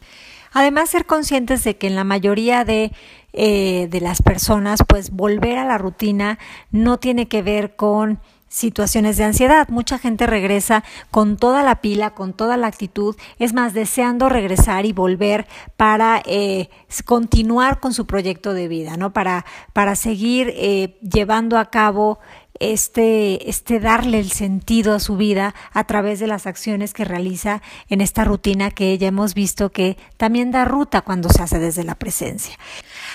Además, 0.53 0.89
ser 0.89 1.05
conscientes 1.05 1.63
de 1.63 1.75
que 1.75 1.87
en 1.87 1.95
la 1.95 2.03
mayoría 2.03 2.63
de, 2.63 2.93
eh, 3.33 3.87
de 3.89 3.99
las 3.99 4.21
personas, 4.21 4.79
pues 4.87 5.11
volver 5.11 5.57
a 5.57 5.65
la 5.65 5.77
rutina 5.77 6.39
no 6.71 6.97
tiene 6.97 7.27
que 7.27 7.41
ver 7.41 7.75
con 7.75 8.19
situaciones 8.55 9.17
de 9.17 9.25
ansiedad. 9.25 9.67
Mucha 9.67 9.99
gente 9.99 10.25
regresa 10.27 10.83
con 11.11 11.35
toda 11.35 11.61
la 11.61 11.81
pila, 11.81 12.11
con 12.11 12.31
toda 12.31 12.55
la 12.55 12.67
actitud, 12.67 13.15
es 13.37 13.53
más, 13.53 13.73
deseando 13.73 14.29
regresar 14.29 14.85
y 14.85 14.93
volver 14.93 15.45
para 15.75 16.21
eh, 16.25 16.69
continuar 17.03 17.81
con 17.81 17.93
su 17.93 18.05
proyecto 18.05 18.53
de 18.53 18.69
vida, 18.69 18.95
¿no? 18.95 19.11
Para, 19.11 19.45
para 19.73 19.95
seguir 19.95 20.53
eh, 20.55 20.97
llevando 21.01 21.57
a 21.57 21.69
cabo 21.69 22.19
este, 22.59 23.49
este 23.49 23.79
darle 23.79 24.19
el 24.19 24.31
sentido 24.31 24.93
a 24.93 24.99
su 24.99 25.17
vida 25.17 25.53
a 25.73 25.83
través 25.85 26.19
de 26.19 26.27
las 26.27 26.47
acciones 26.47 26.93
que 26.93 27.05
realiza 27.05 27.61
en 27.89 28.01
esta 28.01 28.23
rutina 28.23 28.71
que 28.71 28.97
ya 28.97 29.07
hemos 29.07 29.33
visto 29.33 29.71
que 29.71 29.97
también 30.17 30.51
da 30.51 30.65
ruta 30.65 31.01
cuando 31.01 31.29
se 31.29 31.43
hace 31.43 31.59
desde 31.59 31.83
la 31.83 31.95
presencia. 31.95 32.57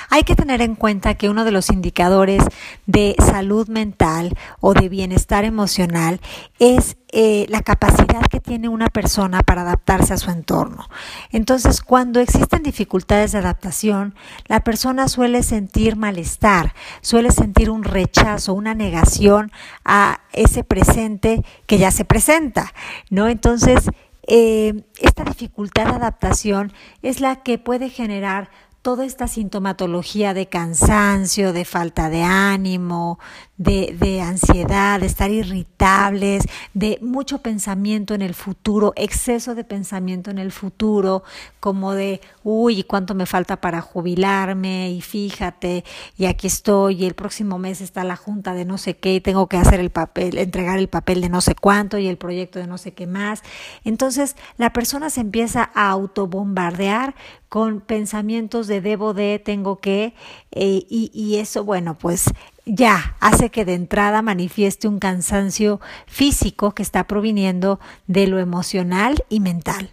Hay 0.09 0.25
que 0.25 0.35
tener 0.35 0.61
en 0.61 0.75
cuenta 0.75 1.15
que 1.15 1.29
uno 1.29 1.45
de 1.45 1.53
los 1.53 1.71
indicadores 1.71 2.43
de 2.87 3.15
salud 3.19 3.69
mental 3.69 4.37
o 4.61 4.75
de 4.75 4.89
bienestar 4.89 5.45
emocional 5.45 6.21
es 6.59 6.97
eh, 7.13 7.47
la 7.49 7.63
capacidad 7.63 8.23
que 8.31 8.41
tiene 8.41 8.69
una 8.69 8.89
persona 8.89 9.43
para 9.43 9.63
adaptarse 9.63 10.15
a 10.15 10.17
su 10.17 10.31
entorno. 10.31 10.89
Entonces, 11.31 11.81
cuando 11.81 12.21
existen 12.21 12.63
dificultades 12.63 13.33
de 13.33 13.39
adaptación, 13.39 14.15
la 14.47 14.61
persona 14.61 15.09
suele 15.09 15.43
sentir 15.43 15.97
malestar, 15.97 16.73
suele 17.01 17.33
sentir 17.33 17.71
un 17.71 17.83
rechazo, 17.83 18.55
una 18.55 18.75
negación 18.75 19.51
a 19.85 20.21
ese 20.33 20.63
presente 20.63 21.45
que 21.67 21.79
ya 21.79 21.91
se 21.91 22.05
presenta, 22.05 22.73
¿no? 23.11 23.29
Entonces, 23.29 23.91
eh, 24.29 24.85
esta 25.01 25.25
dificultad 25.25 25.87
de 25.87 25.97
adaptación 25.97 26.73
es 27.03 27.21
la 27.21 27.43
que 27.43 27.59
puede 27.59 27.91
generar 27.91 28.51
toda 28.83 29.05
esta 29.05 29.29
sintomatología 29.29 30.33
de 30.33 30.47
cansancio, 30.47 31.53
de 31.53 31.65
falta 31.65 32.09
de 32.09 32.23
ánimo, 32.23 33.19
de, 33.59 33.95
de, 33.99 34.23
ansiedad, 34.23 35.01
de 35.01 35.07
estar 35.07 35.31
irritables, 35.31 36.45
de 36.73 36.99
mucho 37.03 37.39
pensamiento 37.43 38.15
en 38.15 38.23
el 38.23 38.33
futuro, 38.33 38.95
exceso 38.97 39.55
de 39.55 39.65
pensamiento 39.65 40.31
en 40.31 40.39
el 40.39 40.51
futuro, 40.51 41.23
como 41.61 41.93
de, 41.93 42.23
uy, 42.43 42.83
¿cuánto 42.85 43.15
me 43.15 43.27
falta 43.27 43.61
para 43.61 43.83
jubilarme? 43.83 44.91
Y 44.91 45.03
fíjate, 45.03 45.85
y 46.17 46.25
aquí 46.25 46.47
estoy, 46.47 47.03
y 47.03 47.05
el 47.05 47.13
próximo 47.13 47.59
mes 47.59 47.83
está 47.83 48.03
la 48.03 48.17
junta 48.17 48.55
de 48.55 48.65
no 48.65 48.79
sé 48.79 48.97
qué, 48.97 49.17
y 49.17 49.21
tengo 49.21 49.47
que 49.47 49.59
hacer 49.59 49.79
el 49.79 49.91
papel, 49.91 50.39
entregar 50.39 50.79
el 50.79 50.89
papel 50.89 51.21
de 51.21 51.29
no 51.29 51.43
sé 51.43 51.55
cuánto 51.55 51.99
y 51.99 52.07
el 52.07 52.17
proyecto 52.17 52.59
de 52.59 52.67
no 52.67 52.79
sé 52.79 52.95
qué 52.95 53.07
más. 53.07 53.43
Entonces, 53.85 54.37
la 54.57 54.73
persona 54.73 55.11
se 55.11 55.21
empieza 55.21 55.71
a 55.75 55.91
autobombardear 55.91 57.15
con 57.51 57.81
pensamientos 57.81 58.69
de 58.69 58.81
debo 58.81 59.13
de, 59.13 59.39
tengo 59.39 59.81
que, 59.81 60.15
eh, 60.53 60.87
y, 60.89 61.11
y 61.13 61.37
eso, 61.37 61.65
bueno, 61.65 61.99
pues 61.99 62.31
ya 62.65 63.17
hace 63.21 63.51
que 63.51 63.65
de 63.65 63.75
entrada 63.75 64.23
manifieste 64.23 64.89
un 64.89 65.01
cansancio 65.01 65.81
físico 66.07 66.73
que 66.73 66.83
está 66.83 67.05
proviniendo 67.09 67.81
de 68.07 68.29
lo 68.29 68.39
emocional 68.39 69.25
y 69.29 69.41
mental. 69.41 69.91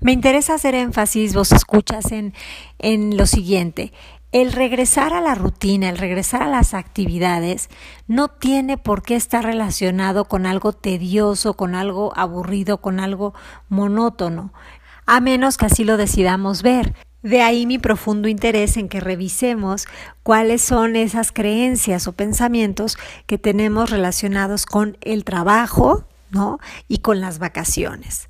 Me 0.00 0.12
interesa 0.12 0.54
hacer 0.54 0.74
énfasis, 0.74 1.34
vos 1.34 1.52
escuchas 1.52 2.10
en, 2.10 2.34
en 2.78 3.16
lo 3.16 3.26
siguiente. 3.26 3.92
El 4.32 4.52
regresar 4.52 5.12
a 5.12 5.20
la 5.20 5.36
rutina, 5.36 5.88
el 5.88 5.96
regresar 5.96 6.42
a 6.42 6.48
las 6.48 6.74
actividades, 6.74 7.70
no 8.08 8.28
tiene 8.28 8.76
por 8.76 9.02
qué 9.02 9.14
estar 9.14 9.44
relacionado 9.44 10.24
con 10.24 10.44
algo 10.44 10.72
tedioso, 10.72 11.54
con 11.54 11.76
algo 11.76 12.12
aburrido, 12.16 12.78
con 12.78 12.98
algo 12.98 13.32
monótono, 13.68 14.52
a 15.06 15.20
menos 15.20 15.56
que 15.56 15.66
así 15.66 15.84
lo 15.84 15.96
decidamos 15.96 16.62
ver. 16.62 16.94
De 17.22 17.40
ahí 17.40 17.66
mi 17.66 17.78
profundo 17.78 18.28
interés 18.28 18.76
en 18.76 18.88
que 18.88 19.00
revisemos 19.00 19.86
cuáles 20.22 20.60
son 20.62 20.94
esas 20.94 21.32
creencias 21.32 22.06
o 22.06 22.12
pensamientos 22.12 22.98
que 23.26 23.38
tenemos 23.38 23.90
relacionados 23.90 24.66
con 24.66 24.98
el 25.00 25.24
trabajo, 25.24 26.06
¿no? 26.30 26.58
Y 26.86 26.98
con 26.98 27.20
las 27.20 27.38
vacaciones. 27.38 28.28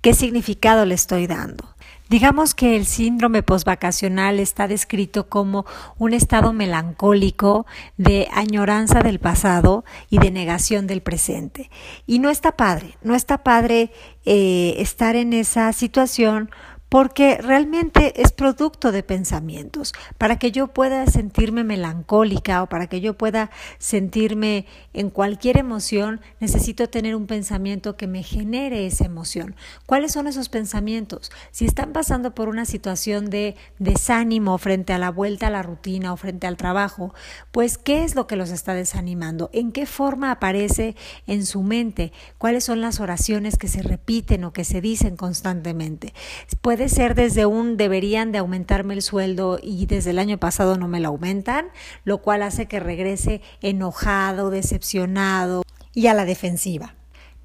¿Qué 0.00 0.14
significado 0.14 0.84
le 0.84 0.94
estoy 0.94 1.26
dando? 1.26 1.75
Digamos 2.08 2.54
que 2.54 2.76
el 2.76 2.86
síndrome 2.86 3.42
postvacacional 3.42 4.38
está 4.38 4.68
descrito 4.68 5.28
como 5.28 5.66
un 5.98 6.12
estado 6.12 6.52
melancólico 6.52 7.66
de 7.96 8.28
añoranza 8.32 9.00
del 9.00 9.18
pasado 9.18 9.84
y 10.08 10.18
de 10.18 10.30
negación 10.30 10.86
del 10.86 11.02
presente. 11.02 11.68
Y 12.06 12.20
no 12.20 12.30
está 12.30 12.52
padre, 12.52 12.96
no 13.02 13.16
está 13.16 13.38
padre 13.38 13.90
eh, 14.24 14.76
estar 14.78 15.16
en 15.16 15.32
esa 15.32 15.72
situación 15.72 16.50
porque 16.88 17.38
realmente 17.38 18.20
es 18.22 18.32
producto 18.32 18.92
de 18.92 19.02
pensamientos. 19.02 19.92
Para 20.18 20.38
que 20.38 20.52
yo 20.52 20.68
pueda 20.68 21.06
sentirme 21.06 21.64
melancólica 21.64 22.62
o 22.62 22.68
para 22.68 22.86
que 22.86 23.00
yo 23.00 23.14
pueda 23.14 23.50
sentirme 23.78 24.66
en 24.92 25.10
cualquier 25.10 25.58
emoción, 25.58 26.20
necesito 26.40 26.88
tener 26.88 27.16
un 27.16 27.26
pensamiento 27.26 27.96
que 27.96 28.06
me 28.06 28.22
genere 28.22 28.86
esa 28.86 29.04
emoción. 29.04 29.56
¿Cuáles 29.86 30.12
son 30.12 30.26
esos 30.26 30.48
pensamientos? 30.48 31.30
Si 31.50 31.64
están 31.64 31.92
pasando 31.92 32.34
por 32.34 32.48
una 32.48 32.64
situación 32.64 33.30
de 33.30 33.56
desánimo 33.78 34.56
frente 34.58 34.92
a 34.92 34.98
la 34.98 35.10
vuelta 35.10 35.48
a 35.48 35.50
la 35.50 35.62
rutina 35.62 36.12
o 36.12 36.16
frente 36.16 36.46
al 36.46 36.56
trabajo, 36.56 37.14
pues 37.50 37.78
¿qué 37.78 38.04
es 38.04 38.14
lo 38.14 38.26
que 38.26 38.36
los 38.36 38.50
está 38.50 38.74
desanimando? 38.74 39.50
¿En 39.52 39.72
qué 39.72 39.86
forma 39.86 40.30
aparece 40.30 40.94
en 41.26 41.44
su 41.46 41.62
mente? 41.62 42.12
¿Cuáles 42.38 42.64
son 42.64 42.80
las 42.80 43.00
oraciones 43.00 43.56
que 43.56 43.68
se 43.68 43.82
repiten 43.82 44.44
o 44.44 44.52
que 44.52 44.64
se 44.64 44.80
dicen 44.80 45.16
constantemente? 45.16 46.14
Ser 46.88 47.14
desde 47.14 47.46
un 47.46 47.76
deberían 47.76 48.32
de 48.32 48.38
aumentarme 48.38 48.94
el 48.94 49.02
sueldo 49.02 49.58
y 49.62 49.86
desde 49.86 50.10
el 50.10 50.18
año 50.18 50.38
pasado 50.38 50.76
no 50.76 50.88
me 50.88 51.00
lo 51.00 51.08
aumentan, 51.08 51.68
lo 52.04 52.18
cual 52.18 52.42
hace 52.42 52.66
que 52.66 52.80
regrese 52.80 53.40
enojado, 53.62 54.50
decepcionado 54.50 55.62
y 55.94 56.08
a 56.08 56.14
la 56.14 56.24
defensiva. 56.24 56.95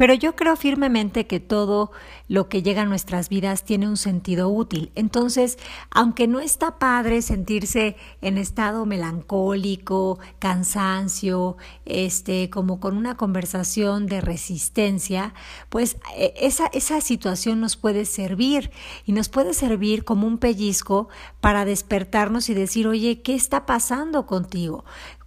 Pero 0.01 0.15
yo 0.15 0.35
creo 0.35 0.55
firmemente 0.55 1.27
que 1.27 1.39
todo 1.39 1.91
lo 2.27 2.49
que 2.49 2.63
llega 2.63 2.81
a 2.81 2.85
nuestras 2.85 3.29
vidas 3.29 3.63
tiene 3.63 3.87
un 3.87 3.97
sentido 3.97 4.49
útil. 4.49 4.91
Entonces, 4.95 5.59
aunque 5.91 6.27
no 6.27 6.39
está 6.39 6.79
padre 6.79 7.21
sentirse 7.21 7.95
en 8.19 8.39
estado 8.39 8.87
melancólico, 8.87 10.17
cansancio, 10.39 11.55
este, 11.85 12.49
como 12.49 12.79
con 12.79 12.97
una 12.97 13.15
conversación 13.15 14.07
de 14.07 14.21
resistencia, 14.21 15.35
pues 15.69 15.97
e, 16.17 16.33
esa, 16.35 16.65
esa 16.73 16.99
situación 16.99 17.61
nos 17.61 17.77
puede 17.77 18.05
servir 18.05 18.71
y 19.05 19.11
nos 19.11 19.29
puede 19.29 19.53
servir 19.53 20.03
como 20.03 20.25
un 20.25 20.39
pellizco 20.39 21.09
para 21.41 21.63
despertarnos 21.63 22.49
y 22.49 22.55
decir, 22.55 22.87
oye, 22.87 23.21
¿qué 23.21 23.35
está 23.35 23.67
pasando 23.67 24.25
contigo? 24.25 24.83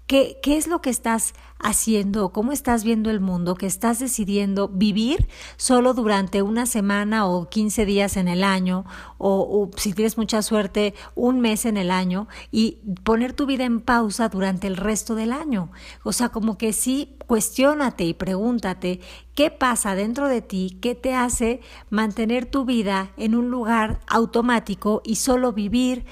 ¿Qué, 0.06 0.38
¿Qué, 0.42 0.58
es 0.58 0.66
lo 0.66 0.82
que 0.82 0.90
estás 0.90 1.32
haciendo? 1.58 2.28
¿Cómo 2.30 2.52
estás 2.52 2.84
viendo 2.84 3.08
el 3.10 3.20
mundo? 3.20 3.54
¿Que 3.54 3.64
estás 3.64 3.98
decidiendo 3.98 4.68
vivir 4.68 5.28
solo 5.56 5.94
durante 5.94 6.42
una 6.42 6.66
semana 6.66 7.26
o 7.26 7.48
15 7.48 7.86
días 7.86 8.18
en 8.18 8.28
el 8.28 8.44
año? 8.44 8.84
O, 9.16 9.40
o, 9.40 9.78
si 9.78 9.94
tienes 9.94 10.18
mucha 10.18 10.42
suerte, 10.42 10.92
un 11.14 11.40
mes 11.40 11.64
en 11.64 11.78
el 11.78 11.90
año 11.90 12.28
y 12.50 12.80
poner 13.02 13.32
tu 13.32 13.46
vida 13.46 13.64
en 13.64 13.80
pausa 13.80 14.28
durante 14.28 14.66
el 14.66 14.76
resto 14.76 15.14
del 15.14 15.32
año. 15.32 15.70
O 16.02 16.12
sea, 16.12 16.28
como 16.28 16.58
que 16.58 16.74
sí, 16.74 17.16
cuestiónate 17.26 18.04
y 18.04 18.12
pregúntate 18.12 19.00
qué 19.34 19.50
pasa 19.50 19.94
dentro 19.94 20.28
de 20.28 20.42
ti, 20.42 20.78
qué 20.82 20.94
te 20.94 21.14
hace 21.14 21.62
mantener 21.88 22.44
tu 22.44 22.66
vida 22.66 23.12
en 23.16 23.34
un 23.34 23.48
lugar 23.48 24.00
automático 24.06 25.00
y 25.02 25.16
solo 25.16 25.54
vivir 25.54 26.04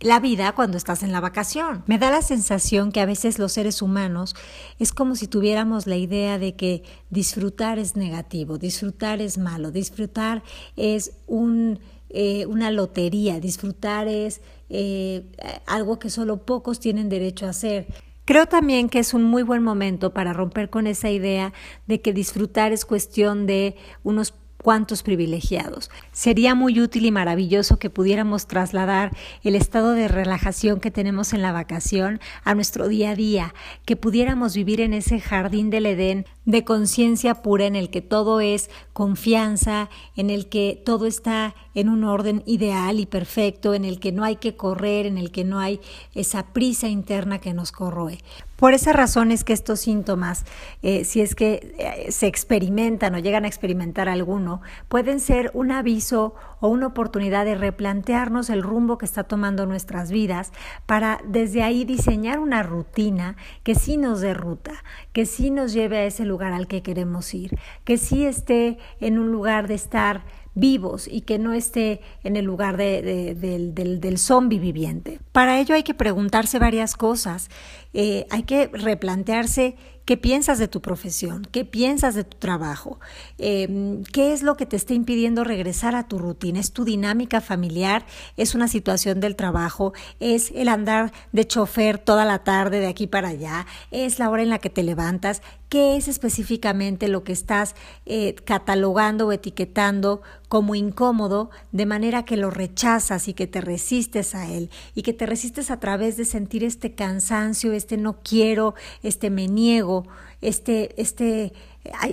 la 0.00 0.20
vida 0.20 0.52
cuando 0.52 0.76
estás 0.76 1.02
en 1.02 1.12
la 1.12 1.20
vacación. 1.20 1.82
Me 1.86 1.98
da 1.98 2.10
la 2.10 2.22
sensación 2.22 2.92
que 2.92 3.00
a 3.00 3.06
veces 3.06 3.38
los 3.38 3.52
seres 3.52 3.80
humanos 3.80 4.34
es 4.78 4.92
como 4.92 5.16
si 5.16 5.26
tuviéramos 5.26 5.86
la 5.86 5.96
idea 5.96 6.38
de 6.38 6.54
que 6.54 6.82
disfrutar 7.10 7.78
es 7.78 7.96
negativo, 7.96 8.58
disfrutar 8.58 9.22
es 9.22 9.38
malo, 9.38 9.70
disfrutar 9.70 10.42
es 10.76 11.12
un, 11.26 11.80
eh, 12.10 12.44
una 12.46 12.70
lotería, 12.70 13.40
disfrutar 13.40 14.06
es 14.06 14.42
eh, 14.68 15.24
algo 15.66 15.98
que 15.98 16.10
solo 16.10 16.44
pocos 16.44 16.78
tienen 16.78 17.08
derecho 17.08 17.46
a 17.46 17.50
hacer. 17.50 17.86
Creo 18.26 18.46
también 18.46 18.88
que 18.88 18.98
es 18.98 19.14
un 19.14 19.22
muy 19.22 19.44
buen 19.44 19.62
momento 19.62 20.12
para 20.12 20.32
romper 20.32 20.68
con 20.68 20.88
esa 20.88 21.10
idea 21.10 21.52
de 21.86 22.00
que 22.00 22.12
disfrutar 22.12 22.72
es 22.72 22.84
cuestión 22.84 23.46
de 23.46 23.76
unos 24.02 24.34
cuantos 24.56 25.02
privilegiados. 25.02 25.90
Sería 26.12 26.54
muy 26.54 26.80
útil 26.80 27.06
y 27.06 27.10
maravilloso 27.10 27.78
que 27.78 27.90
pudiéramos 27.90 28.46
trasladar 28.46 29.16
el 29.42 29.54
estado 29.54 29.92
de 29.92 30.08
relajación 30.08 30.80
que 30.80 30.90
tenemos 30.90 31.32
en 31.32 31.42
la 31.42 31.52
vacación 31.52 32.20
a 32.44 32.54
nuestro 32.54 32.88
día 32.88 33.10
a 33.10 33.14
día, 33.14 33.54
que 33.84 33.96
pudiéramos 33.96 34.54
vivir 34.54 34.80
en 34.80 34.94
ese 34.94 35.20
jardín 35.20 35.70
del 35.70 35.86
Edén 35.86 36.26
de 36.46 36.64
conciencia 36.64 37.42
pura 37.42 37.66
en 37.66 37.76
el 37.76 37.90
que 37.90 38.00
todo 38.00 38.40
es 38.40 38.70
confianza, 38.92 39.90
en 40.16 40.30
el 40.30 40.48
que 40.48 40.80
todo 40.84 41.06
está 41.06 41.54
en 41.74 41.90
un 41.90 42.04
orden 42.04 42.42
ideal 42.46 42.98
y 42.98 43.06
perfecto, 43.06 43.74
en 43.74 43.84
el 43.84 44.00
que 44.00 44.12
no 44.12 44.24
hay 44.24 44.36
que 44.36 44.56
correr, 44.56 45.04
en 45.04 45.18
el 45.18 45.30
que 45.30 45.44
no 45.44 45.58
hay 45.58 45.80
esa 46.14 46.46
prisa 46.54 46.88
interna 46.88 47.40
que 47.40 47.52
nos 47.52 47.72
corroe. 47.72 48.18
Por 48.56 48.72
esa 48.72 48.94
razón 48.94 49.32
es 49.32 49.44
que 49.44 49.52
estos 49.52 49.80
síntomas, 49.80 50.46
eh, 50.82 51.04
si 51.04 51.20
es 51.20 51.34
que 51.34 51.74
eh, 51.78 52.10
se 52.10 52.26
experimentan 52.26 53.14
o 53.14 53.18
llegan 53.18 53.44
a 53.44 53.48
experimentar 53.48 54.08
alguno, 54.08 54.62
pueden 54.88 55.20
ser 55.20 55.50
un 55.52 55.72
aviso 55.72 56.34
o 56.60 56.68
una 56.68 56.86
oportunidad 56.86 57.44
de 57.44 57.54
replantearnos 57.54 58.50
el 58.50 58.62
rumbo 58.62 58.98
que 58.98 59.04
está 59.04 59.24
tomando 59.24 59.66
nuestras 59.66 60.10
vidas 60.10 60.52
para 60.86 61.20
desde 61.26 61.62
ahí 61.62 61.84
diseñar 61.84 62.38
una 62.38 62.62
rutina 62.62 63.36
que 63.62 63.74
sí 63.74 63.96
nos 63.96 64.20
dé 64.20 64.34
ruta, 64.34 64.72
que 65.12 65.26
sí 65.26 65.50
nos 65.50 65.72
lleve 65.72 65.98
a 65.98 66.04
ese 66.04 66.24
lugar 66.24 66.52
al 66.52 66.66
que 66.66 66.82
queremos 66.82 67.34
ir, 67.34 67.58
que 67.84 67.98
sí 67.98 68.24
esté 68.24 68.78
en 69.00 69.18
un 69.18 69.30
lugar 69.30 69.68
de 69.68 69.74
estar 69.74 70.24
vivos 70.54 71.06
y 71.06 71.20
que 71.20 71.38
no 71.38 71.52
esté 71.52 72.00
en 72.24 72.34
el 72.34 72.46
lugar 72.46 72.78
de, 72.78 73.34
del, 73.38 73.74
del, 73.74 74.00
del 74.00 74.18
zombie 74.18 74.58
viviente. 74.58 75.20
Para 75.32 75.60
ello 75.60 75.74
hay 75.74 75.82
que 75.82 75.94
preguntarse 75.94 76.58
varias 76.58 76.96
cosas, 76.96 77.50
eh, 77.92 78.26
hay 78.30 78.44
que 78.44 78.68
replantearse 78.72 79.76
¿Qué 80.06 80.16
piensas 80.16 80.60
de 80.60 80.68
tu 80.68 80.80
profesión? 80.80 81.48
¿Qué 81.50 81.64
piensas 81.64 82.14
de 82.14 82.22
tu 82.22 82.38
trabajo? 82.38 83.00
Eh, 83.38 84.04
¿Qué 84.12 84.32
es 84.32 84.44
lo 84.44 84.56
que 84.56 84.64
te 84.64 84.76
está 84.76 84.94
impidiendo 84.94 85.42
regresar 85.42 85.96
a 85.96 86.06
tu 86.06 86.20
rutina? 86.20 86.60
¿Es 86.60 86.72
tu 86.72 86.84
dinámica 86.84 87.40
familiar? 87.40 88.06
¿Es 88.36 88.54
una 88.54 88.68
situación 88.68 89.18
del 89.18 89.34
trabajo? 89.34 89.94
¿Es 90.20 90.52
el 90.54 90.68
andar 90.68 91.12
de 91.32 91.44
chofer 91.44 91.98
toda 91.98 92.24
la 92.24 92.44
tarde 92.44 92.78
de 92.78 92.86
aquí 92.86 93.08
para 93.08 93.30
allá? 93.30 93.66
¿Es 93.90 94.20
la 94.20 94.30
hora 94.30 94.44
en 94.44 94.50
la 94.50 94.60
que 94.60 94.70
te 94.70 94.84
levantas? 94.84 95.42
¿Qué 95.68 95.96
es 95.96 96.06
específicamente 96.06 97.08
lo 97.08 97.24
que 97.24 97.32
estás 97.32 97.74
eh, 98.04 98.36
catalogando 98.44 99.26
o 99.26 99.32
etiquetando 99.32 100.22
como 100.48 100.76
incómodo 100.76 101.50
de 101.72 101.86
manera 101.86 102.24
que 102.24 102.36
lo 102.36 102.50
rechazas 102.50 103.26
y 103.26 103.34
que 103.34 103.48
te 103.48 103.60
resistes 103.60 104.36
a 104.36 104.48
él 104.48 104.70
y 104.94 105.02
que 105.02 105.12
te 105.12 105.26
resistes 105.26 105.72
a 105.72 105.80
través 105.80 106.16
de 106.16 106.24
sentir 106.24 106.62
este 106.62 106.94
cansancio, 106.94 107.72
este 107.72 107.96
no 107.96 108.20
quiero, 108.22 108.76
este 109.02 109.28
me 109.28 109.48
niego, 109.48 109.95
este, 110.40 111.00
este 111.00 111.52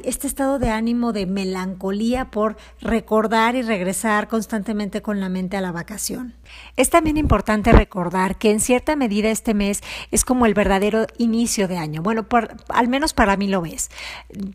este 0.03 0.27
estado 0.27 0.59
de 0.59 0.69
ánimo 0.69 1.13
de 1.13 1.25
melancolía 1.25 2.31
por 2.31 2.57
recordar 2.81 3.55
y 3.55 3.62
regresar 3.62 4.27
constantemente 4.27 5.01
con 5.01 5.19
la 5.19 5.29
mente 5.29 5.57
a 5.57 5.62
la 5.62 5.71
vacación. 5.71 6.33
Es 6.75 6.89
también 6.89 7.17
importante 7.17 7.71
recordar 7.71 8.38
que 8.38 8.51
en 8.51 8.59
cierta 8.59 8.95
medida 8.95 9.29
este 9.29 9.53
mes 9.53 9.81
es 10.12 10.25
como 10.25 10.45
el 10.45 10.53
verdadero 10.53 11.07
inicio 11.17 11.67
de 11.67 11.77
año. 11.77 12.01
Bueno, 12.01 12.27
por, 12.27 12.55
al 12.69 12.88
menos 12.88 13.13
para 13.13 13.38
mí 13.38 13.47
lo 13.47 13.65
es. 13.65 13.89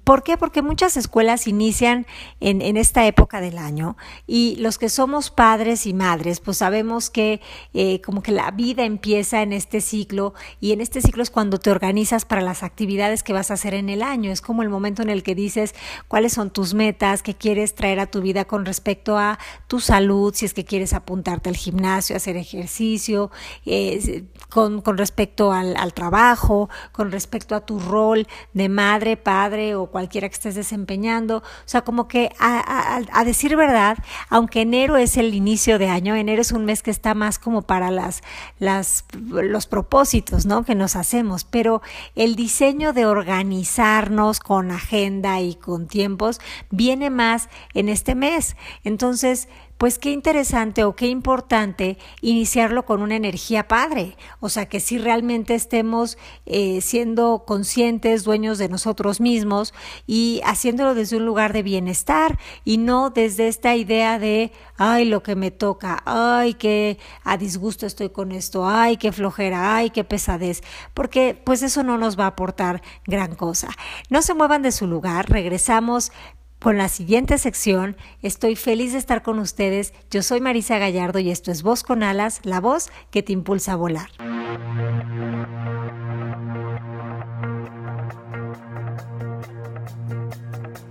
¿Por 0.05 0.23
qué? 0.23 0.37
Porque 0.37 0.63
muchas 0.63 0.97
escuelas 0.97 1.47
inician 1.47 2.07
en, 2.41 2.63
en, 2.63 2.77
esta 2.77 3.07
época 3.07 3.41
del 3.41 3.59
año 3.59 3.97
y 4.27 4.57
los 4.57 4.79
que 4.79 4.89
somos 4.89 5.31
padres 5.31 5.87
y 5.87 5.95
madres, 5.95 6.41
pues 6.41 6.59
sabemos 6.59 7.11
que 7.11 7.41
eh, 7.75 8.01
como 8.01 8.23
que 8.23 8.33
la 8.33 8.51
vida 8.51 8.85
empieza 8.85 9.43
en 9.43 9.53
este 9.53 9.81
ciclo 9.81 10.35
y 10.61 10.73
en 10.73 10.81
este 10.81 11.01
ciclo 11.01 11.23
es 11.23 11.31
cuando 11.31 11.59
te 11.59 11.71
organizas 11.71 12.25
para 12.25 12.41
las 12.41 12.63
actividades 12.63 13.23
que 13.23 13.33
vas 13.33 13.51
a 13.51 13.55
hacer 13.55 13.75
en 13.75 13.89
el 13.89 14.03
año. 14.03 14.31
Es 14.31 14.41
como 14.41 14.63
el 14.63 14.69
momento 14.69 15.03
en 15.03 15.08
el 15.11 15.23
que 15.23 15.35
dices 15.35 15.75
cuáles 16.09 16.33
son 16.33 16.51
tus 16.51 16.75
metas, 16.75 17.23
qué 17.23 17.35
quieres 17.35 17.75
traer 17.75 18.01
a 18.01 18.07
tu 18.07 18.21
vida 18.21 18.45
con 18.45 18.65
respecto 18.65 19.19
a 19.19 19.39
tu 19.67 19.81
salud, 19.81 20.35
si 20.35 20.47
es 20.47 20.55
que 20.55 20.65
quieres 20.65 20.93
apuntarte 20.93 21.49
al 21.49 21.57
gimnasio, 21.57 22.17
hacer 22.17 22.37
ejercicio, 22.37 23.31
eh, 23.67 24.25
con, 24.49 24.81
con, 24.83 24.99
respecto 24.99 25.53
al, 25.53 25.77
al, 25.77 25.95
trabajo, 25.95 26.69
con 26.93 27.13
respecto 27.13 27.55
a 27.55 27.61
tu 27.61 27.79
rol 27.79 28.27
de 28.53 28.69
madre, 28.69 29.17
padre 29.17 29.75
o 29.75 29.87
cualquiera 29.87 30.29
que 30.29 30.35
estés 30.35 30.55
desempeñando. 30.55 31.39
O 31.39 31.43
sea, 31.67 31.83
como 31.83 32.09
que 32.09 32.31
a 32.39 33.25
decir 33.25 33.57
verdad, 33.57 33.99
aunque 34.29 34.63
enero 34.63 34.97
es 34.97 35.17
el 35.17 35.35
inicio 35.35 35.79
de 35.79 35.89
año, 35.89 36.15
enero 36.15 36.43
es 36.43 36.53
un 36.53 36.65
mes 36.65 36.83
que 36.83 36.91
está 36.91 37.15
más 37.15 37.39
como 37.39 37.63
para 37.63 37.91
las, 37.91 38.23
las, 38.59 39.05
los 39.31 39.67
propósitos, 39.67 40.47
¿no? 40.47 40.65
Que 40.65 40.75
nos 40.75 40.97
hacemos, 40.97 41.45
pero 41.45 41.83
el 42.15 42.37
diseño 42.37 42.93
de 42.93 43.07
organizarnos 43.07 44.41
con 44.41 44.71
agenda, 44.71 44.98
agenda 44.99 45.41
y 45.41 45.55
con 45.55 45.87
tiempos 45.87 46.41
viene 46.71 47.11
más 47.11 47.49
en 47.75 47.89
este 47.89 48.15
mes. 48.15 48.57
Entonces, 48.85 49.49
pues 49.79 49.99
qué 49.99 50.11
interesante 50.11 50.85
o 50.85 50.97
qué 50.97 51.07
importante 51.07 51.99
iniciarlo 52.21 52.85
con 52.85 53.01
una 53.01 53.17
energía 53.17 53.69
padre, 53.69 54.17
o 54.41 54.49
sea, 54.49 54.67
que 54.67 54.81
si 54.81 54.99
realmente 54.99 55.55
estemos 55.55 56.19
eh, 56.47 56.81
siendo 56.81 57.45
conscientes, 57.47 58.25
dueños 58.25 58.59
de 58.59 58.69
nosotros 58.69 59.21
mismos 59.21 59.73
y 60.07 60.41
haciéndolo 60.45 60.95
desde 60.95 61.17
un 61.17 61.25
lugar 61.25 61.53
de 61.53 61.63
bienestar 61.63 62.39
y 62.65 62.79
no 62.79 63.11
desde 63.11 63.47
esta 63.47 63.77
idea 63.77 64.19
de, 64.19 64.53
ay, 64.77 65.05
lo 65.05 65.23
que 65.23 65.37
me 65.37 65.53
toca, 65.53 66.03
ay, 66.05 66.55
qué 66.55 66.99
a 67.23 67.37
disgusto 67.37 67.87
estoy 67.87 68.11
con 68.11 68.33
esto, 68.33 68.69
ay, 68.69 68.97
qué 68.97 69.13
flojera, 69.13 69.77
ay, 69.77 69.91
qué 69.91 70.03
pesadez, 70.03 70.63
porque 70.93 71.41
pues 71.45 71.63
eso 71.63 71.85
no 71.85 71.99
nos 71.99 72.19
va 72.19 72.25
a 72.25 72.29
aportar 72.29 72.83
gran 73.07 73.37
cosa. 73.37 73.69
No 74.11 74.23
se 74.23 74.35
muevan 74.35 74.63
de 74.63 74.73
su 74.73 74.89
lugar, 74.89 75.31
regresamos 75.31 76.11
con 76.59 76.77
la 76.77 76.89
siguiente 76.89 77.39
sección. 77.39 77.97
Estoy 78.23 78.57
feliz 78.57 78.93
de 78.93 78.99
estar 78.99 79.23
con 79.23 79.39
ustedes. 79.39 79.95
Yo 80.11 80.23
soy 80.23 80.41
Marisa 80.41 80.79
Gallardo 80.79 81.19
y 81.19 81.31
esto 81.31 81.51
es 81.51 81.63
Voz 81.63 81.83
con 81.83 82.03
Alas, 82.03 82.41
la 82.45 82.61
voz 82.61 82.91
que 83.11 83.23
te 83.23 83.33
impulsa 83.33 83.73
a 83.73 83.77
volar. 83.77 84.09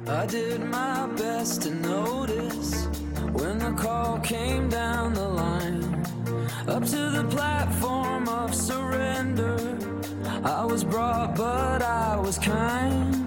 I 0.10 0.26
did 0.26 0.60
my 0.62 1.06
best 1.16 1.62
to 1.64 1.72
notice 1.72 2.88
when 3.34 3.60
the 3.60 3.74
call 3.76 4.20
came 4.22 4.70
down 4.70 5.14
the 5.14 5.28
line 5.28 5.84
up 6.68 6.84
to 6.86 7.12
the 7.12 7.24
platform 7.30 8.28
of 8.28 8.54
surrender. 8.54 9.78
I 10.44 10.66
was 10.66 10.84
brought, 10.84 11.36
but 11.36 11.82
I 11.82 12.18
was 12.18 12.40
kind. 12.40 13.27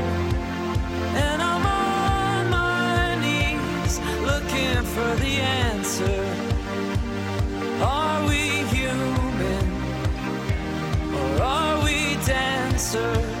the 5.15 5.41
answer. 5.41 6.25
Are 7.83 8.27
we 8.27 8.63
human 8.75 9.65
or 11.13 11.41
are 11.41 11.83
we 11.83 12.15
dancers? 12.25 13.40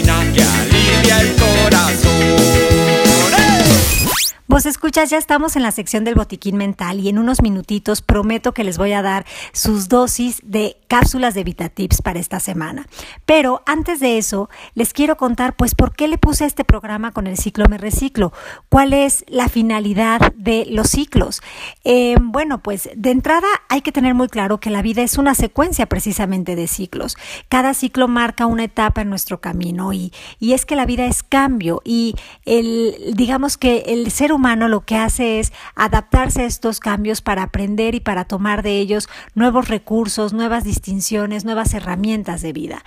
que 0.33 0.41
alivia 0.43 1.21
el 1.21 1.35
corazón. 1.35 2.60
Vos 4.51 4.65
escuchas, 4.65 5.09
ya 5.09 5.17
estamos 5.17 5.55
en 5.55 5.63
la 5.63 5.71
sección 5.71 6.03
del 6.03 6.15
botiquín 6.15 6.57
mental 6.57 6.99
y 6.99 7.07
en 7.07 7.17
unos 7.17 7.41
minutitos 7.41 8.01
prometo 8.01 8.53
que 8.53 8.65
les 8.65 8.77
voy 8.77 8.91
a 8.91 9.01
dar 9.01 9.25
sus 9.53 9.87
dosis 9.87 10.41
de 10.43 10.75
cápsulas 10.89 11.33
de 11.35 11.45
VitaTips 11.45 12.01
para 12.01 12.19
esta 12.19 12.41
semana. 12.41 12.85
Pero 13.25 13.63
antes 13.65 14.01
de 14.01 14.17
eso, 14.17 14.49
les 14.73 14.91
quiero 14.91 15.15
contar 15.15 15.55
pues 15.55 15.73
por 15.73 15.95
qué 15.95 16.09
le 16.09 16.17
puse 16.17 16.43
este 16.43 16.65
programa 16.65 17.13
con 17.13 17.27
el 17.27 17.37
ciclo 17.37 17.69
Me 17.69 17.77
Reciclo, 17.77 18.33
cuál 18.67 18.91
es 18.91 19.23
la 19.29 19.47
finalidad 19.47 20.33
de 20.35 20.65
los 20.69 20.89
ciclos. 20.89 21.41
Eh, 21.85 22.17
bueno, 22.19 22.61
pues 22.61 22.89
de 22.93 23.11
entrada 23.11 23.47
hay 23.69 23.79
que 23.79 23.93
tener 23.93 24.15
muy 24.15 24.27
claro 24.27 24.59
que 24.59 24.69
la 24.69 24.81
vida 24.81 25.01
es 25.01 25.17
una 25.17 25.33
secuencia 25.33 25.85
precisamente 25.85 26.57
de 26.57 26.67
ciclos. 26.67 27.15
Cada 27.47 27.73
ciclo 27.73 28.09
marca 28.09 28.47
una 28.47 28.65
etapa 28.65 28.99
en 28.99 29.09
nuestro 29.09 29.39
camino 29.39 29.93
y, 29.93 30.11
y 30.41 30.51
es 30.51 30.65
que 30.65 30.75
la 30.75 30.85
vida 30.85 31.05
es 31.05 31.23
cambio 31.23 31.81
y 31.85 32.15
el, 32.43 33.13
digamos 33.15 33.55
que 33.55 33.85
el 33.87 34.11
ser 34.11 34.33
humano 34.33 34.40
lo 34.67 34.81
que 34.81 34.97
hace 34.97 35.39
es 35.39 35.53
adaptarse 35.75 36.41
a 36.41 36.45
estos 36.45 36.79
cambios 36.79 37.21
para 37.21 37.43
aprender 37.43 37.95
y 37.95 37.99
para 37.99 38.25
tomar 38.25 38.63
de 38.63 38.79
ellos 38.79 39.07
nuevos 39.35 39.67
recursos, 39.67 40.33
nuevas 40.33 40.63
distinciones, 40.63 41.45
nuevas 41.45 41.73
herramientas 41.73 42.41
de 42.41 42.51
vida. 42.51 42.83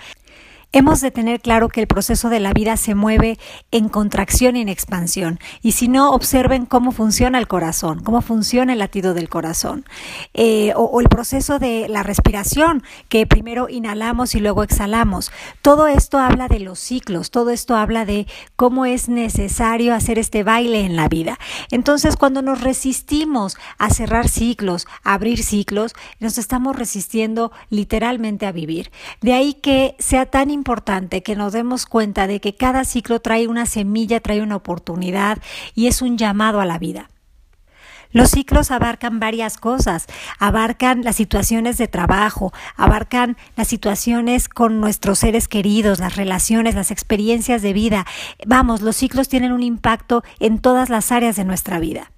Hemos 0.77 1.01
de 1.01 1.13
tener 1.13 1.41
claro 1.41 1.69
que 1.69 1.81
el 1.81 1.87
proceso 1.87 2.31
de 2.31 2.41
la 2.41 2.53
vida 2.53 2.77
se 2.77 2.97
mueve 2.97 3.39
en 3.71 3.89
contracción 3.89 4.57
y 4.57 4.61
en 4.61 4.69
expansión. 4.69 5.39
Y 5.63 5.71
si 5.71 5.87
no, 5.87 6.11
observen 6.11 6.67
cómo 6.67 6.91
funciona 6.91 7.39
el 7.39 7.47
corazón, 7.47 8.03
cómo 8.03 8.23
funciona 8.23 8.73
el 8.73 8.81
latido 8.81 9.15
del 9.15 9.29
corazón. 9.29 9.85
Eh, 10.33 10.73
o, 10.75 10.83
o 10.83 11.01
el 11.01 11.09
proceso 11.09 11.61
de 11.61 11.87
la 11.89 12.03
respiración, 12.03 12.83
que 13.09 13.25
primero 13.25 13.69
inhalamos 13.69 14.35
y 14.35 14.41
luego 14.41 14.65
exhalamos. 14.65 15.31
Todo 15.63 15.87
esto 15.87 16.19
habla 16.19 16.49
de 16.49 16.59
los 16.59 16.81
ciclos, 16.81 17.31
todo 17.31 17.51
esto 17.51 17.77
habla 17.77 18.05
de 18.05 18.27
cómo 18.57 18.85
es 18.85 19.09
necesario 19.09 19.95
hacer 19.95 20.19
este 20.19 20.43
baile 20.43 20.81
en 20.81 20.97
la 20.97 21.09
vida. 21.09 21.39
Entonces, 21.71 22.17
cuando 22.17 22.43
nos 22.43 22.63
resistimos 22.63 23.57
a 23.79 23.91
cerrar 23.91 24.27
ciclos, 24.27 24.89
a 25.05 25.15
abrir 25.15 25.45
ciclos, 25.45 25.93
nos 26.19 26.37
estamos 26.37 26.75
resistiendo 26.75 27.53
literalmente 27.71 28.45
a 28.45 28.51
vivir. 28.51 28.91
De 29.21 29.35
ahí 29.35 29.55
que 29.55 29.95
sea 30.01 30.27
tan 30.27 30.51
importante 30.51 30.64
importante 30.65 31.23
que 31.23 31.37
nos 31.37 31.53
demos 31.53 31.85
cuenta 31.85 32.27
de 32.27 32.41
que 32.41 32.57
cada 32.57 32.85
ciclo 32.85 33.21
trae 33.21 33.49
una 33.49 33.67
semilla, 33.67 34.21
trae 34.21 34.41
una 34.41 34.57
oportunidad 34.57 35.37
y 35.75 35.89
es 35.89 36.01
un 36.01 36.17
llamado 36.17 36.59
a 36.63 36.65
la 36.65 36.79
vida. 36.79 37.11
Los 38.13 38.31
ciclos 38.31 38.71
abarcan 38.71 39.21
varias 39.21 39.59
cosas, 39.59 40.07
abarcan 40.39 41.03
las 41.05 41.17
situaciones 41.17 41.77
de 41.77 41.87
trabajo, 41.87 42.55
abarcan 42.77 43.37
las 43.57 43.69
situaciones 43.69 44.49
con 44.49 44.81
nuestros 44.81 45.19
seres 45.19 45.49
queridos, 45.49 45.99
las 45.99 46.17
relaciones, 46.17 46.75
las 46.75 46.91
experiencias 46.91 47.61
de 47.61 47.75
vida. 47.75 48.07
Vamos, 48.47 48.81
los 48.81 48.97
ciclos 48.97 49.29
tienen 49.29 49.53
un 49.53 49.63
impacto 49.63 50.25
en 50.41 50.61
todas 50.61 50.89
las 50.89 51.13
áreas 51.13 51.37
de 51.37 51.45
nuestra 51.45 51.79
vida. 51.79 52.11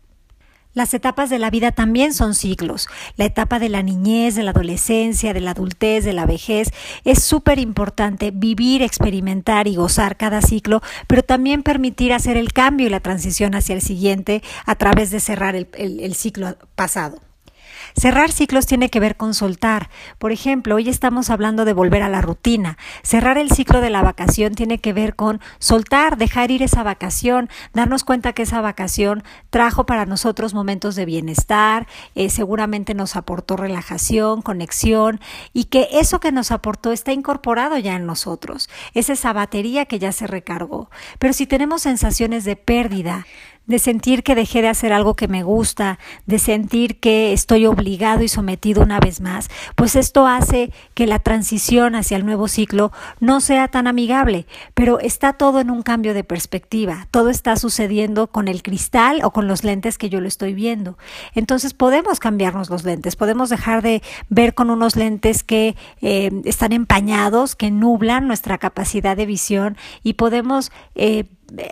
Las 0.77 0.93
etapas 0.93 1.31
de 1.31 1.39
la 1.39 1.49
vida 1.49 1.73
también 1.73 2.13
son 2.13 2.35
ciclos. 2.35 2.87
La 3.17 3.25
etapa 3.25 3.59
de 3.59 3.71
la 3.71 3.83
niñez, 3.83 4.35
de 4.35 4.43
la 4.43 4.51
adolescencia, 4.51 5.33
de 5.33 5.41
la 5.41 5.53
adultez, 5.53 6.05
de 6.05 6.13
la 6.13 6.27
vejez. 6.27 6.71
Es 7.03 7.23
súper 7.23 7.59
importante 7.59 8.31
vivir, 8.31 8.83
experimentar 8.83 9.69
y 9.69 9.77
gozar 9.77 10.19
cada 10.19 10.43
ciclo, 10.43 10.83
pero 11.07 11.23
también 11.23 11.63
permitir 11.63 12.13
hacer 12.13 12.37
el 12.37 12.53
cambio 12.53 12.89
y 12.89 12.91
la 12.91 13.01
transición 13.01 13.55
hacia 13.55 13.75
el 13.75 13.81
siguiente 13.81 14.43
a 14.67 14.75
través 14.75 15.11
de 15.11 15.21
cerrar 15.21 15.57
el, 15.57 15.67
el 15.79 16.15
ciclo 16.15 16.59
pasado. 16.75 17.26
Cerrar 17.99 18.31
ciclos 18.31 18.67
tiene 18.67 18.91
que 18.91 19.01
ver 19.01 19.17
con 19.17 19.33
soltar. 19.33 19.89
Por 20.19 20.31
ejemplo, 20.31 20.75
hoy 20.75 20.91
estamos 20.91 21.31
hablando 21.31 21.65
de 21.65 21.73
volver 21.73 22.03
a 22.03 22.11
la 22.11 22.21
rutina. 22.21 22.77
Cerrar 23.03 23.39
el 23.39 23.51
ciclo 23.51 23.81
de 23.81 23.89
la 23.89 24.03
vacación 24.03 24.55
tiene 24.55 24.79
que 24.79 24.93
ver 24.93 25.17
con 25.17 25.41
soltar, 25.61 26.19
dejar 26.19 26.51
ir 26.51 26.63
esa 26.63 26.83
vacación, 26.83 27.49
darnos 27.73 28.05
cuenta 28.05 28.35
que 28.35 28.43
esa 28.43 28.61
vacación 28.61 29.25
trajo 29.49 29.87
para 29.87 30.05
nosotros 30.05 30.53
momentos 30.53 30.95
de 30.95 31.07
bienestar, 31.07 31.87
eh, 32.15 32.29
seguramente 32.29 32.93
nos 32.93 33.17
aportó 33.17 33.57
relajación, 33.57 34.43
conexión 34.43 35.19
y 35.55 35.65
que 35.65 35.89
eso 35.93 36.21
que 36.21 36.33
nos 36.33 36.51
aportó 36.51 36.93
está 36.93 37.13
incorporado 37.13 37.79
ya 37.79 37.97
en 37.97 38.05
nosotros. 38.05 38.69
Es 38.93 39.09
esa 39.09 39.33
batería 39.33 39.87
que 39.87 39.99
ya 39.99 40.13
se 40.13 40.27
recargó. 40.27 40.91
Pero 41.19 41.33
si 41.33 41.47
tenemos 41.47 41.81
sensaciones 41.81 42.45
de 42.45 42.57
pérdida, 42.57 43.25
de 43.67 43.79
sentir 43.79 44.23
que 44.23 44.35
dejé 44.35 44.63
de 44.63 44.69
hacer 44.69 44.93
algo 44.93 45.15
que 45.15 45.29
me 45.29 45.43
gusta, 45.43 45.99
de 46.27 46.39
sentir 46.39 46.99
que 47.01 47.33
estoy 47.33 47.67
obligado 47.67 48.23
y 48.23 48.29
sometido 48.29 48.83
una 48.83 49.01
vez 49.01 49.21
más, 49.21 49.49
pues 49.75 49.97
esto 49.97 50.27
hace 50.27 50.73
que 50.95 51.07
la 51.07 51.19
transición 51.19 51.95
hacia 51.95 52.17
el 52.17 52.25
nuevo 52.25 52.49
ciclo 52.49 52.93
no 53.21 53.41
sea 53.41 53.69
tan 53.69 53.87
amigable, 53.87 54.47
pero 54.75 55.01
está 55.01 55.33
todo 55.33 55.61
en 55.61 55.71
un 55.71 55.83
cambio 55.83 56.15
de 56.15 56.25
perspectiva, 56.25 57.09
todo 57.11 57.29
está 57.29 57.57
sucediendo 57.57 58.29
con 58.29 58.49
el 58.49 58.63
cristal 58.63 59.21
o 59.25 59.31
con 59.31 59.49
los 59.49 59.65
lentes 59.65 59.99
que 59.99 60.09
yo 60.09 60.21
lo 60.21 60.29
estoy 60.29 60.55
viendo. 60.55 60.97
Entonces 61.35 61.75
podemos 61.75 62.21
cambiarnos 62.21 62.71
los 62.71 62.85
lentes, 62.85 63.17
podemos 63.17 63.51
dejar 63.51 63.83
de 63.83 64.03
ver 64.29 64.55
con 64.55 64.71
unos 64.71 64.97
lentes 64.97 65.43
que 65.43 65.77
eh, 66.01 66.31
están 66.45 66.73
empañados, 66.73 67.57
que 67.57 67.71
nublan 67.71 68.27
nuestra 68.27 68.59
capacidad 68.59 69.17
de 69.17 69.27
visión 69.27 69.77
y 70.03 70.15
podemos 70.15 70.71
eh, 70.95 71.25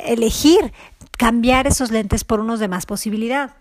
elegir 0.06 0.72
cambiar 1.16 1.66
esos 1.66 1.90
lentes 1.90 2.24
por 2.24 2.40
unos 2.40 2.60
de 2.60 2.68
más 2.68 2.86
posibilidad. 2.86 3.56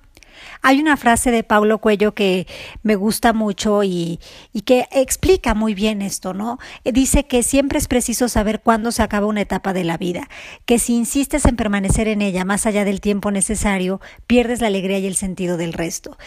Hay 0.62 0.80
una 0.80 0.98
frase 0.98 1.32
de 1.32 1.44
Paulo 1.44 1.78
Cuello 1.78 2.13
que 2.13 2.48
me 2.82 2.96
gusta 2.96 3.34
mucho 3.34 3.84
y, 3.84 4.20
y, 4.52 4.62
que 4.62 4.88
explica 4.92 5.54
muy 5.54 5.74
bien 5.74 6.02
esto, 6.02 6.34
¿no? 6.34 6.60
Dice 6.84 7.26
que 7.26 7.44
siempre 7.44 7.78
es 7.78 7.88
preciso 7.88 8.28
saber 8.28 8.62
cuándo 8.62 8.92
se 8.92 9.04
acaba 9.04 9.28
una 9.28 9.42
etapa 9.42 9.74
de 9.74 9.84
la 9.84 9.98
vida, 9.98 10.30
que 10.66 10.80
si 10.80 10.96
insistes 10.96 11.46
en 11.46 11.56
permanecer 11.56 12.08
en 12.08 12.22
ella 12.22 12.46
más 12.46 12.66
allá 12.66 12.86
del 12.86 13.02
tiempo 13.02 13.32
necesario, 13.32 14.02
pierdes 14.28 14.62
la 14.62 14.68
alegría 14.68 15.00
y 15.00 15.06
el 15.06 15.16
sentido 15.16 15.58
del 15.58 15.74
resto. 15.74 16.18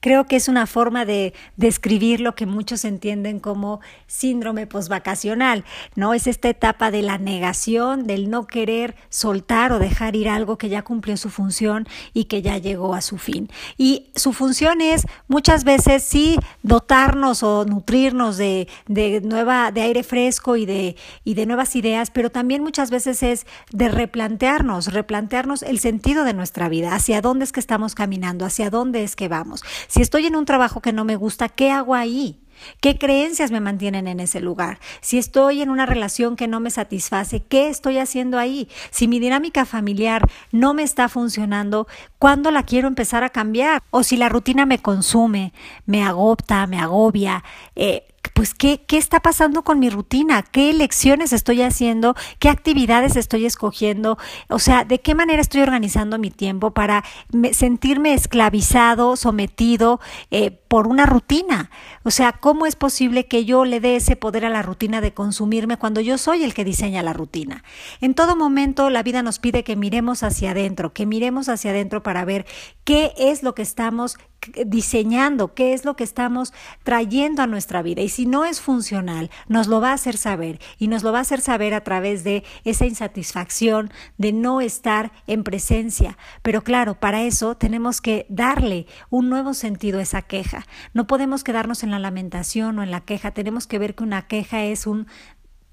Creo 0.00 0.26
que 0.26 0.36
es 0.36 0.48
una 0.48 0.66
forma 0.66 1.04
de 1.04 1.34
describir 1.56 2.20
lo 2.20 2.34
que 2.34 2.46
muchos 2.46 2.84
entienden 2.84 3.40
como 3.40 3.80
síndrome 4.06 4.66
posvacacional, 4.66 5.64
¿no? 5.96 6.14
Es 6.14 6.26
esta 6.26 6.48
etapa 6.48 6.90
de 6.90 7.02
la 7.02 7.18
negación, 7.18 8.06
del 8.06 8.30
no 8.30 8.46
querer 8.46 8.94
soltar 9.08 9.72
o 9.72 9.78
dejar 9.78 10.14
ir 10.14 10.28
algo 10.28 10.56
que 10.56 10.68
ya 10.68 10.82
cumplió 10.82 11.16
su 11.16 11.30
función 11.30 11.88
y 12.14 12.24
que 12.24 12.42
ya 12.42 12.58
llegó 12.58 12.94
a 12.94 13.00
su 13.00 13.18
fin. 13.18 13.48
Y 13.76 14.10
su 14.14 14.32
función 14.32 14.80
es 14.80 15.06
muchas 15.26 15.64
veces 15.64 16.02
sí 16.02 16.38
dotarnos 16.62 17.42
o 17.42 17.64
nutrirnos 17.64 18.36
de, 18.36 18.68
de 18.86 19.20
nueva, 19.20 19.72
de 19.72 19.82
aire 19.82 20.02
fresco 20.04 20.56
y 20.56 20.64
de, 20.64 20.96
y 21.24 21.34
de 21.34 21.46
nuevas 21.46 21.74
ideas, 21.74 22.10
pero 22.10 22.30
también 22.30 22.62
muchas 22.62 22.90
veces 22.90 23.22
es 23.22 23.46
de 23.72 23.88
replantearnos, 23.88 24.92
replantearnos 24.92 25.62
el 25.62 25.78
sentido 25.78 26.24
de 26.24 26.34
nuestra 26.34 26.68
vida, 26.68 26.94
hacia 26.94 27.20
dónde 27.20 27.44
es 27.44 27.52
que 27.52 27.60
estamos 27.60 27.94
caminando, 27.94 28.44
hacia 28.44 28.70
dónde 28.70 29.02
es 29.02 29.16
que 29.16 29.28
vamos. 29.28 29.64
Si 29.88 30.02
estoy 30.02 30.26
en 30.26 30.36
un 30.36 30.44
trabajo 30.44 30.80
que 30.80 30.92
no 30.92 31.04
me 31.04 31.16
gusta, 31.16 31.48
¿qué 31.48 31.70
hago 31.70 31.94
ahí? 31.94 32.38
¿Qué 32.80 32.98
creencias 32.98 33.50
me 33.50 33.60
mantienen 33.60 34.06
en 34.06 34.20
ese 34.20 34.40
lugar? 34.40 34.80
Si 35.00 35.16
estoy 35.16 35.62
en 35.62 35.70
una 35.70 35.86
relación 35.86 36.36
que 36.36 36.46
no 36.46 36.60
me 36.60 36.70
satisface, 36.70 37.42
¿qué 37.42 37.68
estoy 37.68 37.98
haciendo 37.98 38.38
ahí? 38.38 38.68
Si 38.90 39.08
mi 39.08 39.18
dinámica 39.18 39.64
familiar 39.64 40.28
no 40.52 40.74
me 40.74 40.82
está 40.82 41.08
funcionando, 41.08 41.86
¿cuándo 42.18 42.50
la 42.50 42.64
quiero 42.64 42.86
empezar 42.86 43.24
a 43.24 43.30
cambiar? 43.30 43.82
O 43.90 44.02
si 44.02 44.16
la 44.16 44.28
rutina 44.28 44.66
me 44.66 44.80
consume, 44.80 45.52
me 45.86 46.02
agota, 46.02 46.66
me 46.66 46.78
agobia, 46.78 47.42
eh, 47.74 48.06
pues 48.34 48.54
¿qué, 48.54 48.84
qué 48.86 48.98
está 48.98 49.20
pasando 49.20 49.62
con 49.62 49.78
mi 49.78 49.90
rutina, 49.90 50.42
qué 50.42 50.70
elecciones 50.70 51.32
estoy 51.32 51.62
haciendo, 51.62 52.14
qué 52.38 52.48
actividades 52.48 53.16
estoy 53.16 53.46
escogiendo, 53.46 54.18
o 54.48 54.58
sea, 54.58 54.84
de 54.84 55.00
qué 55.00 55.14
manera 55.14 55.40
estoy 55.40 55.60
organizando 55.62 56.18
mi 56.18 56.30
tiempo 56.30 56.72
para 56.72 57.04
sentirme 57.52 58.14
esclavizado, 58.14 59.16
sometido 59.16 60.00
eh, 60.30 60.50
por 60.50 60.86
una 60.86 61.06
rutina. 61.06 61.70
O 62.04 62.10
sea, 62.10 62.32
¿cómo 62.32 62.66
es 62.66 62.76
posible 62.76 63.26
que 63.26 63.44
yo 63.44 63.64
le 63.64 63.80
dé 63.80 63.96
ese 63.96 64.16
poder 64.16 64.44
a 64.44 64.50
la 64.50 64.62
rutina 64.62 65.00
de 65.00 65.14
consumirme 65.14 65.76
cuando 65.76 66.00
yo 66.00 66.18
soy 66.18 66.44
el 66.44 66.54
que 66.54 66.64
diseña 66.64 67.02
la 67.02 67.12
rutina? 67.12 67.64
En 68.00 68.14
todo 68.14 68.36
momento 68.36 68.90
la 68.90 69.02
vida 69.02 69.22
nos 69.22 69.38
pide 69.38 69.64
que 69.64 69.76
miremos 69.76 70.22
hacia 70.22 70.52
adentro, 70.52 70.92
que 70.92 71.06
miremos 71.06 71.48
hacia 71.48 71.70
adentro 71.70 72.02
para 72.02 72.24
ver 72.24 72.46
qué 72.84 73.12
es 73.16 73.42
lo 73.42 73.54
que 73.54 73.62
estamos 73.62 74.18
diseñando, 74.66 75.54
qué 75.54 75.72
es 75.72 75.84
lo 75.84 75.96
que 75.96 76.04
estamos 76.04 76.52
trayendo 76.82 77.42
a 77.42 77.46
nuestra 77.46 77.82
vida. 77.82 78.02
Y 78.02 78.08
si 78.08 78.26
no 78.26 78.44
es 78.44 78.60
funcional, 78.60 79.30
nos 79.48 79.66
lo 79.66 79.80
va 79.80 79.90
a 79.90 79.94
hacer 79.94 80.16
saber 80.16 80.60
y 80.78 80.88
nos 80.88 81.02
lo 81.02 81.12
va 81.12 81.18
a 81.18 81.22
hacer 81.22 81.40
saber 81.40 81.74
a 81.74 81.84
través 81.84 82.24
de 82.24 82.44
esa 82.64 82.86
insatisfacción 82.86 83.90
de 84.16 84.32
no 84.32 84.60
estar 84.60 85.12
en 85.26 85.44
presencia. 85.44 86.16
Pero 86.42 86.62
claro, 86.62 86.94
para 86.98 87.22
eso 87.22 87.56
tenemos 87.56 88.00
que 88.00 88.26
darle 88.28 88.86
un 89.10 89.28
nuevo 89.28 89.54
sentido 89.54 89.98
a 89.98 90.02
esa 90.02 90.22
queja. 90.22 90.66
No 90.94 91.06
podemos 91.06 91.44
quedarnos 91.44 91.82
en 91.82 91.90
la 91.90 91.98
lamentación 91.98 92.78
o 92.78 92.82
en 92.82 92.90
la 92.90 93.00
queja. 93.00 93.32
Tenemos 93.32 93.66
que 93.66 93.78
ver 93.78 93.94
que 93.94 94.04
una 94.04 94.26
queja 94.26 94.64
es 94.64 94.86
un 94.86 95.06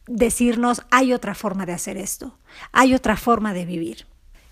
decirnos 0.07 0.83
hay 0.91 1.13
otra 1.13 1.33
forma 1.33 1.65
de 1.65 1.73
hacer 1.73 1.97
esto, 1.97 2.37
hay 2.71 2.93
otra 2.93 3.17
forma 3.17 3.53
de 3.53 3.65
vivir. 3.65 4.05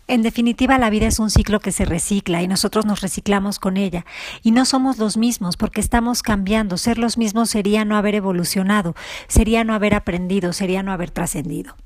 En 0.08 0.22
definitiva, 0.22 0.78
la 0.78 0.89
vida 0.89 1.08
es 1.08 1.20
un 1.20 1.30
ciclo 1.30 1.62
que 1.62 1.72
se 1.72 1.86
recicla 1.86 2.42
y 2.42 2.48
nosotros 2.48 2.86
nos 2.86 3.02
reciclamos 3.02 3.58
con 3.58 3.78
ella. 3.78 4.06
Y 4.42 4.52
no 4.52 4.66
somos 4.66 4.98
los 4.98 5.16
mismos 5.16 5.56
porque 5.56 5.80
estamos 5.80 6.22
cambiando. 6.24 6.78
Ser 6.78 6.98
los 6.98 7.18
mismos 7.18 7.50
sería 7.50 7.86
no 7.86 7.96
haber 7.96 8.16
evolucionado, 8.16 8.96
sería 9.28 9.63
no 9.63 9.74
haber 9.74 9.94
aprendido, 9.96 10.52
sería 10.52 10.84
no 10.84 10.92
haber 10.92 11.12
trascendido. 11.12 11.78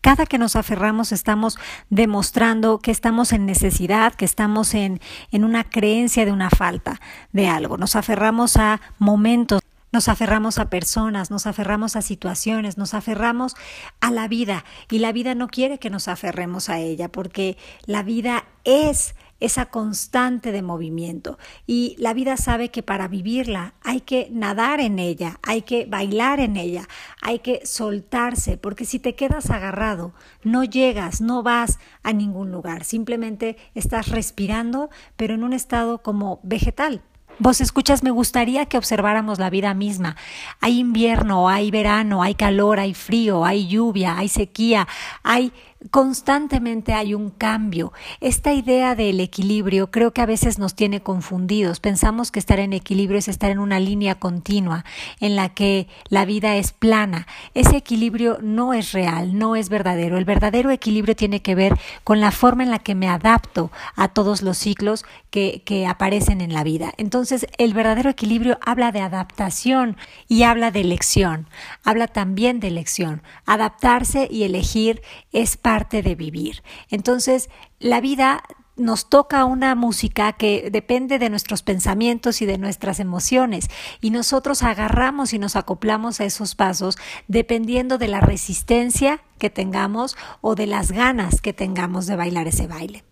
Cada 0.00 0.26
que 0.26 0.36
nos 0.36 0.54
aferramos 0.54 1.12
estamos 1.12 1.58
demostrando 1.88 2.78
que 2.78 2.90
estamos 2.90 3.32
en 3.32 3.46
necesidad, 3.46 4.12
que 4.12 4.26
estamos 4.26 4.74
en, 4.74 5.00
en 5.32 5.44
una 5.44 5.64
creencia 5.64 6.26
de 6.26 6.30
una 6.30 6.50
falta 6.50 7.00
de 7.32 7.48
algo. 7.48 7.78
Nos 7.78 7.96
aferramos 7.96 8.58
a 8.58 8.82
momentos 8.98 9.63
nos 9.94 10.08
aferramos 10.08 10.58
a 10.58 10.70
personas, 10.70 11.30
nos 11.30 11.46
aferramos 11.46 11.94
a 11.94 12.02
situaciones, 12.02 12.76
nos 12.78 12.94
aferramos 12.94 13.54
a 14.00 14.10
la 14.10 14.26
vida. 14.26 14.64
Y 14.90 14.98
la 14.98 15.12
vida 15.12 15.36
no 15.36 15.46
quiere 15.46 15.78
que 15.78 15.88
nos 15.88 16.08
aferremos 16.08 16.68
a 16.68 16.80
ella 16.80 17.12
porque 17.12 17.56
la 17.86 18.02
vida 18.02 18.44
es 18.64 19.14
esa 19.38 19.66
constante 19.66 20.50
de 20.50 20.62
movimiento. 20.62 21.38
Y 21.64 21.94
la 22.00 22.12
vida 22.12 22.36
sabe 22.36 22.70
que 22.70 22.82
para 22.82 23.06
vivirla 23.06 23.74
hay 23.84 24.00
que 24.00 24.26
nadar 24.32 24.80
en 24.80 24.98
ella, 24.98 25.38
hay 25.44 25.62
que 25.62 25.86
bailar 25.86 26.40
en 26.40 26.56
ella, 26.56 26.88
hay 27.22 27.38
que 27.38 27.64
soltarse, 27.64 28.56
porque 28.56 28.86
si 28.86 28.98
te 28.98 29.14
quedas 29.14 29.50
agarrado, 29.50 30.12
no 30.42 30.64
llegas, 30.64 31.20
no 31.20 31.44
vas 31.44 31.78
a 32.02 32.12
ningún 32.12 32.50
lugar, 32.50 32.82
simplemente 32.82 33.56
estás 33.76 34.08
respirando, 34.08 34.90
pero 35.16 35.34
en 35.34 35.44
un 35.44 35.52
estado 35.52 36.02
como 36.02 36.40
vegetal, 36.42 37.02
Vos 37.40 37.60
escuchas, 37.60 38.04
me 38.04 38.12
gustaría 38.12 38.66
que 38.66 38.78
observáramos 38.78 39.40
la 39.40 39.50
vida 39.50 39.74
misma. 39.74 40.16
Hay 40.60 40.78
invierno, 40.78 41.48
hay 41.48 41.70
verano, 41.72 42.22
hay 42.22 42.36
calor, 42.36 42.78
hay 42.78 42.94
frío, 42.94 43.44
hay 43.44 43.66
lluvia, 43.66 44.16
hay 44.16 44.28
sequía, 44.28 44.86
hay 45.24 45.52
constantemente 45.90 46.92
hay 46.92 47.14
un 47.14 47.30
cambio. 47.30 47.92
Esta 48.20 48.52
idea 48.52 48.94
del 48.94 49.20
equilibrio 49.20 49.90
creo 49.90 50.12
que 50.12 50.22
a 50.22 50.26
veces 50.26 50.58
nos 50.58 50.74
tiene 50.74 51.02
confundidos. 51.02 51.80
Pensamos 51.80 52.30
que 52.30 52.38
estar 52.38 52.58
en 52.58 52.72
equilibrio 52.72 53.18
es 53.18 53.28
estar 53.28 53.50
en 53.50 53.58
una 53.58 53.80
línea 53.80 54.14
continua 54.14 54.84
en 55.20 55.36
la 55.36 55.50
que 55.50 55.88
la 56.08 56.24
vida 56.24 56.56
es 56.56 56.72
plana. 56.72 57.26
Ese 57.54 57.76
equilibrio 57.76 58.38
no 58.42 58.72
es 58.74 58.92
real, 58.92 59.38
no 59.38 59.56
es 59.56 59.68
verdadero. 59.68 60.16
El 60.16 60.24
verdadero 60.24 60.70
equilibrio 60.70 61.16
tiene 61.16 61.42
que 61.42 61.54
ver 61.54 61.78
con 62.02 62.20
la 62.20 62.30
forma 62.30 62.62
en 62.62 62.70
la 62.70 62.78
que 62.78 62.94
me 62.94 63.08
adapto 63.08 63.70
a 63.96 64.08
todos 64.08 64.42
los 64.42 64.56
ciclos 64.58 65.04
que, 65.30 65.62
aparecen 65.88 66.40
en 66.40 66.54
la 66.54 66.64
vida. 66.64 66.92
Entonces, 66.96 67.46
el 67.58 67.74
verdadero 67.74 68.08
equilibrio 68.08 68.58
habla 68.64 68.92
de 68.92 69.00
adaptación 69.00 69.96
y 70.28 70.44
habla 70.44 70.70
de 70.70 70.80
elección. 70.80 71.48
Habla 71.82 72.06
también 72.06 72.60
de 72.60 72.68
elección. 72.68 73.22
Adaptarse 73.44 74.28
y 74.30 74.44
elegir 74.44 75.02
es 75.32 75.56
para 75.56 75.73
parte 75.74 76.02
de 76.02 76.14
vivir. 76.14 76.62
Entonces, 76.88 77.50
la 77.80 78.00
vida 78.00 78.44
nos 78.76 79.08
toca 79.08 79.44
una 79.44 79.74
música 79.74 80.32
que 80.32 80.70
depende 80.70 81.18
de 81.18 81.30
nuestros 81.30 81.64
pensamientos 81.64 82.42
y 82.42 82.46
de 82.46 82.58
nuestras 82.58 83.00
emociones 83.00 83.68
y 84.00 84.10
nosotros 84.10 84.62
agarramos 84.62 85.32
y 85.32 85.40
nos 85.40 85.56
acoplamos 85.56 86.20
a 86.20 86.26
esos 86.26 86.54
pasos 86.54 86.96
dependiendo 87.26 87.98
de 87.98 88.06
la 88.06 88.20
resistencia 88.20 89.20
que 89.40 89.50
tengamos 89.50 90.16
o 90.40 90.54
de 90.54 90.68
las 90.68 90.92
ganas 90.92 91.40
que 91.40 91.52
tengamos 91.52 92.06
de 92.06 92.14
bailar 92.14 92.46
ese 92.46 92.68
baile. 92.68 93.02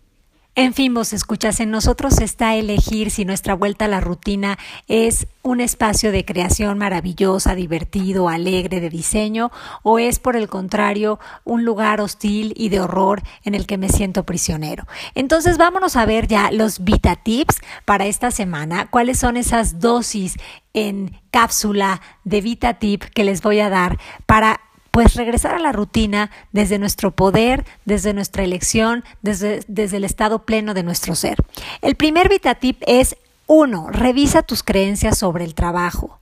En 0.55 0.75
fin, 0.75 0.93
vos 0.93 1.13
escuchas, 1.13 1.59
en 1.61 1.71
nosotros 1.71 2.21
está 2.21 2.53
elegir 2.53 3.09
si 3.09 3.25
nuestra 3.25 3.55
vuelta 3.55 3.85
a 3.85 3.87
la 3.87 4.01
rutina 4.01 4.59
es 4.87 5.25
un 5.41 5.61
espacio 5.61 6.11
de 6.11 6.25
creación 6.25 6.77
maravillosa, 6.77 7.55
divertido, 7.55 8.29
alegre, 8.29 8.79
de 8.79 8.91
diseño, 8.91 9.51
o 9.81 9.97
es 9.97 10.19
por 10.19 10.35
el 10.35 10.49
contrario 10.49 11.19
un 11.43 11.65
lugar 11.65 12.01
hostil 12.01 12.53
y 12.55 12.69
de 12.69 12.81
horror 12.81 13.23
en 13.43 13.55
el 13.55 13.65
que 13.65 13.79
me 13.79 13.89
siento 13.89 14.27
prisionero. 14.27 14.85
Entonces 15.15 15.57
vámonos 15.57 15.95
a 15.95 16.05
ver 16.05 16.27
ya 16.27 16.51
los 16.51 16.83
Vita 16.83 17.15
Tips 17.15 17.59
para 17.83 18.05
esta 18.05 18.29
semana, 18.29 18.91
cuáles 18.91 19.17
son 19.17 19.37
esas 19.37 19.79
dosis 19.79 20.35
en 20.75 21.19
cápsula 21.31 21.99
de 22.25 22.41
Vita 22.41 22.75
Tip 22.75 23.05
que 23.05 23.23
les 23.23 23.41
voy 23.41 23.59
a 23.59 23.71
dar 23.71 23.97
para 24.27 24.61
pues 24.93 25.15
regresar 25.15 25.55
a 25.55 25.59
la 25.59 25.71
rutina 25.71 26.29
desde 26.51 26.77
nuestro 26.77 27.09
poder, 27.09 27.65
desde 27.83 28.13
nuestra 28.13 28.43
elección, 28.43 29.03
desde, 29.23 29.61
desde 29.67 29.97
el 29.97 30.03
estado 30.03 30.45
pleno 30.45 30.75
de 30.75 30.83
nuestro 30.83 31.15
ser. 31.15 31.37
El 31.81 31.95
primer 31.95 32.29
VitaTip 32.29 32.79
es 32.85 33.17
uno, 33.47 33.87
revisa 33.89 34.43
tus 34.43 34.61
creencias 34.61 35.17
sobre 35.17 35.45
el 35.45 35.55
trabajo. 35.55 36.19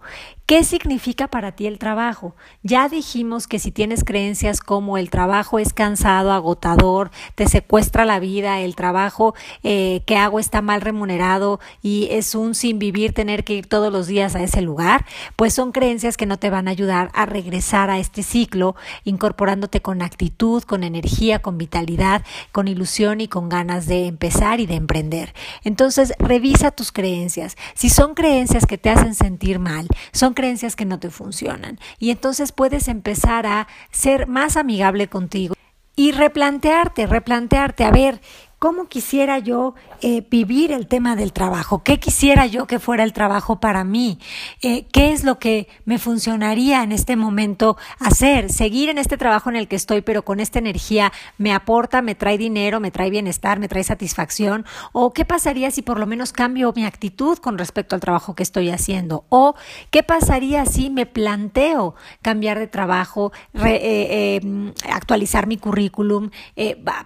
¿Qué 0.52 0.66
significa 0.66 1.30
para 1.30 1.54
ti 1.54 1.66
el 1.66 1.80
trabajo? 1.80 2.36
Ya 2.62 2.89
dijimos 2.89 3.47
que 3.47 3.58
si 3.58 3.72
tienes 3.72 4.04
creencias 4.04 4.60
como 4.60 4.97
el 4.97 5.10
trabajo 5.10 5.60
es 5.60 5.72
cansado, 5.72 6.34
agotador, 6.34 7.10
te 7.36 7.47
secuestra 7.47 8.04
la 8.04 8.20
vida, 8.20 8.60
el 8.60 8.76
trabajo 8.76 9.34
eh, 9.64 10.02
que 10.06 10.18
hago 10.18 10.39
está 10.39 10.62
mal 10.62 10.82
remunerado 10.82 11.62
y 11.82 12.10
es 12.12 12.36
un 12.36 12.54
sin 12.54 12.80
vivir 12.80 13.14
tener 13.14 13.45
que 13.45 13.54
ir 13.54 13.68
todos 13.68 13.93
los 13.93 14.08
días 14.08 14.36
a 14.36 14.43
ese 14.43 14.62
lugar, 14.62 15.06
pues 15.38 15.54
son 15.54 15.72
creencias 15.72 16.18
que 16.18 16.26
no 16.26 16.36
te 16.36 16.49
van 16.49 16.68
a 16.68 16.72
ayudar 16.72 17.12
a 17.14 17.26
regresar 17.26 17.89
a 17.89 17.97
este 17.97 18.22
ciclo, 18.22 18.76
incorporándote 19.06 19.82
con 19.82 20.02
actitud, 20.02 20.64
con 20.64 20.84
energía, 20.84 21.39
con 21.39 21.58
vitalidad, 21.58 22.26
con 22.52 22.68
ilusión 22.68 23.22
y 23.22 23.30
con 23.30 23.47
ganas 23.47 23.86
de 23.86 24.06
empezar 24.08 24.60
y 24.60 24.66
de 24.66 24.76
emprender. 24.76 25.34
Entonces, 25.64 26.12
revisa 26.20 26.72
tus 26.72 26.91
creencias. 26.91 27.56
Si 27.74 27.89
son 27.89 28.16
creencias 28.16 28.66
que 28.66 28.78
te 28.78 28.89
hacen 28.89 29.16
sentir 29.16 29.58
mal, 29.58 29.88
son 30.12 30.34
creencias 30.34 30.41
que 30.76 30.86
no 30.86 31.00
te 31.00 31.10
funcionan. 31.10 31.80
Y 32.00 32.12
entonces 32.12 32.52
puedes 32.52 32.88
empezar 32.88 33.46
a 33.46 33.68
ser 33.92 34.28
más 34.28 34.58
amigable 34.58 35.08
contigo 35.08 35.56
y 35.96 36.12
replantearte, 36.12 37.06
replantearte, 37.06 37.84
a 37.84 37.92
ver, 37.92 38.22
¿Cómo 38.62 38.86
quisiera 38.86 39.39
yo 39.39 39.74
eh, 40.01 40.24
vivir 40.30 40.72
el 40.72 40.86
tema 40.86 41.16
del 41.16 41.34
trabajo? 41.34 41.82
¿Qué 41.82 41.99
quisiera 41.99 42.45
yo 42.45 42.68
que 42.68 42.78
fuera 42.78 43.03
el 43.03 43.12
trabajo 43.12 43.59
para 43.59 43.84
mí? 43.84 44.20
Eh, 44.62 44.86
¿Qué 44.93 45.12
es 45.12 45.24
lo 45.24 45.39
que 45.39 45.68
me 45.86 45.97
funcionaría 45.97 46.84
en 46.84 46.91
este 46.91 47.16
momento 47.16 47.76
hacer? 47.97 48.51
Seguir 48.51 48.89
en 48.89 48.99
este 48.99 49.18
trabajo 49.18 49.49
en 49.49 49.55
el 49.55 49.68
que 49.68 49.76
estoy, 49.76 50.01
pero 50.01 50.24
con 50.24 50.39
esta 50.39 50.59
energía 50.59 51.12
me 51.39 51.55
aporta, 51.55 52.03
me 52.03 52.14
trae 52.14 52.38
dinero, 52.38 52.80
me 52.80 52.91
trae 52.91 53.09
bienestar, 53.09 53.57
me 53.57 53.68
trae 53.68 53.84
satisfacción. 53.84 54.64
¿O 54.91 55.12
qué 55.12 55.26
pasaría 55.26 55.72
si 55.72 55.82
por 55.82 55.97
lo 55.97 56.05
menos 56.05 56.32
cambio 56.32 56.72
mi 56.76 56.86
actitud 56.86 57.39
con 57.39 57.57
respecto 57.57 57.95
al 57.95 58.01
trabajo 58.01 58.36
que 58.36 58.43
estoy 58.43 58.70
haciendo? 58.70 59.26
¿O 59.30 59.55
qué 59.89 60.03
pasaría 60.03 60.68
si 60.68 60.91
me 60.91 61.07
planteo 61.07 61.95
cambiar 62.22 62.59
de 62.59 62.68
trabajo, 62.68 63.32
eh, 63.55 64.39
actualizar 64.88 65.47
mi 65.47 65.57
currículum, 65.57 66.30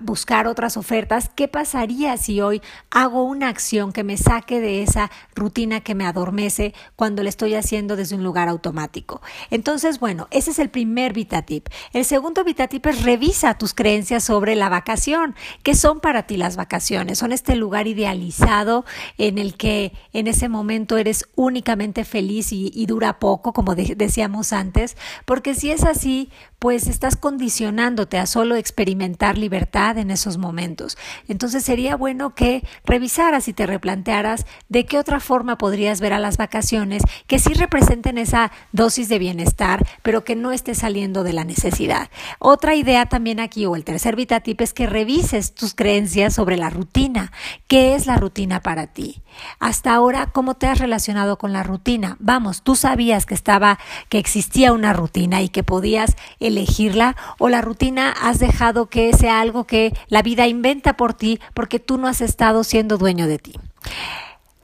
buscar 0.01 0.47
otras 0.47 0.75
ofertas? 0.75 1.31
¿Qué 1.33 1.44
pasaría 1.47 2.17
si 2.17 2.41
hoy 2.41 2.61
hago 2.89 3.23
una 3.23 3.49
acción 3.49 3.91
que 3.91 4.03
me 4.03 4.17
saque 4.17 4.59
de 4.59 4.83
esa 4.83 5.11
rutina 5.35 5.81
que 5.81 5.95
me 5.95 6.05
adormece 6.05 6.73
cuando 6.95 7.23
le 7.23 7.29
estoy 7.29 7.55
haciendo 7.55 7.95
desde 7.95 8.15
un 8.15 8.23
lugar 8.23 8.47
automático? 8.49 9.21
Entonces, 9.49 9.99
bueno, 9.99 10.27
ese 10.31 10.51
es 10.51 10.59
el 10.59 10.69
primer 10.69 11.13
VitaTip. 11.13 11.67
El 11.93 12.05
segundo 12.05 12.43
VitaTip 12.43 12.85
es 12.87 13.03
revisa 13.03 13.57
tus 13.57 13.73
creencias 13.73 14.23
sobre 14.23 14.55
la 14.55 14.69
vacación. 14.69 15.35
¿Qué 15.63 15.75
son 15.75 15.99
para 15.99 16.23
ti 16.23 16.37
las 16.37 16.55
vacaciones? 16.55 17.19
Son 17.19 17.31
este 17.31 17.55
lugar 17.55 17.87
idealizado 17.87 18.85
en 19.17 19.37
el 19.37 19.55
que 19.55 19.93
en 20.13 20.27
ese 20.27 20.49
momento 20.49 20.97
eres 20.97 21.25
únicamente 21.35 22.05
feliz 22.05 22.51
y, 22.51 22.85
dura 22.85 23.19
poco, 23.19 23.53
como 23.53 23.75
decíamos 23.75 24.53
antes, 24.53 24.95
porque 25.25 25.55
si 25.55 25.71
es 25.71 25.83
así, 25.83 26.29
pues 26.59 26.87
estás 26.87 27.15
condicionándote 27.15 28.17
a 28.17 28.25
solo 28.25 28.55
experimentar 28.55 29.37
libertad 29.37 29.97
en 29.97 30.11
esos 30.11 30.37
momentos. 30.37 30.97
Entonces 31.35 31.65
sería 31.65 31.97
bueno 31.97 32.33
que 32.33 32.65
revisaras 32.85 33.49
y 33.49 33.53
te 33.53 33.65
replantearas 33.65 34.45
de 34.69 34.85
qué 34.85 34.97
otra 34.97 35.19
forma 35.19 35.57
podrías 35.57 35.99
ver 35.99 36.13
a 36.13 36.17
las 36.17 36.37
vacaciones 36.37 37.03
que 37.27 37.39
sí 37.39 37.53
representen 37.53 38.17
esa 38.17 38.53
dosis 38.71 39.09
de 39.09 39.19
bienestar, 39.19 39.85
pero 40.01 40.23
que 40.23 40.37
no 40.37 40.53
esté 40.53 40.75
saliendo 40.75 41.25
de 41.25 41.33
la 41.33 41.43
necesidad. 41.43 42.09
Otra 42.39 42.75
idea 42.75 43.07
también 43.07 43.41
aquí, 43.41 43.65
o 43.65 43.75
el 43.75 43.83
tercer 43.83 44.15
VitaTip, 44.15 44.61
es 44.61 44.71
que 44.71 44.87
revises 44.87 45.53
tus 45.53 45.73
creencias 45.73 46.33
sobre 46.33 46.55
la 46.55 46.69
rutina. 46.69 47.33
¿Qué 47.67 47.95
es 47.95 48.05
la 48.05 48.15
rutina 48.15 48.61
para 48.61 48.87
ti? 48.87 49.21
Hasta 49.59 49.93
ahora, 49.93 50.27
¿cómo 50.27 50.53
te 50.53 50.67
has 50.67 50.79
relacionado 50.79 51.37
con 51.37 51.51
la 51.51 51.63
rutina? 51.63 52.15
Vamos, 52.21 52.61
tú 52.61 52.77
sabías 52.77 53.25
que 53.25 53.33
estaba, 53.33 53.77
que 54.07 54.19
existía 54.19 54.71
una 54.71 54.93
rutina 54.93 55.41
y 55.41 55.49
que 55.49 55.63
podías 55.63 56.15
elegirla, 56.39 57.17
o 57.39 57.49
la 57.49 57.59
rutina 57.59 58.11
has 58.21 58.39
dejado 58.39 58.85
que 58.85 59.11
sea 59.11 59.41
algo 59.41 59.65
que 59.65 59.91
la 60.07 60.21
vida 60.21 60.47
inventa 60.47 60.95
por 60.95 61.13
ti 61.13 61.24
porque 61.53 61.79
tú 61.79 61.97
no 61.97 62.07
has 62.07 62.21
estado 62.21 62.63
siendo 62.63 62.97
dueño 62.97 63.27
de 63.27 63.39
ti. 63.39 63.53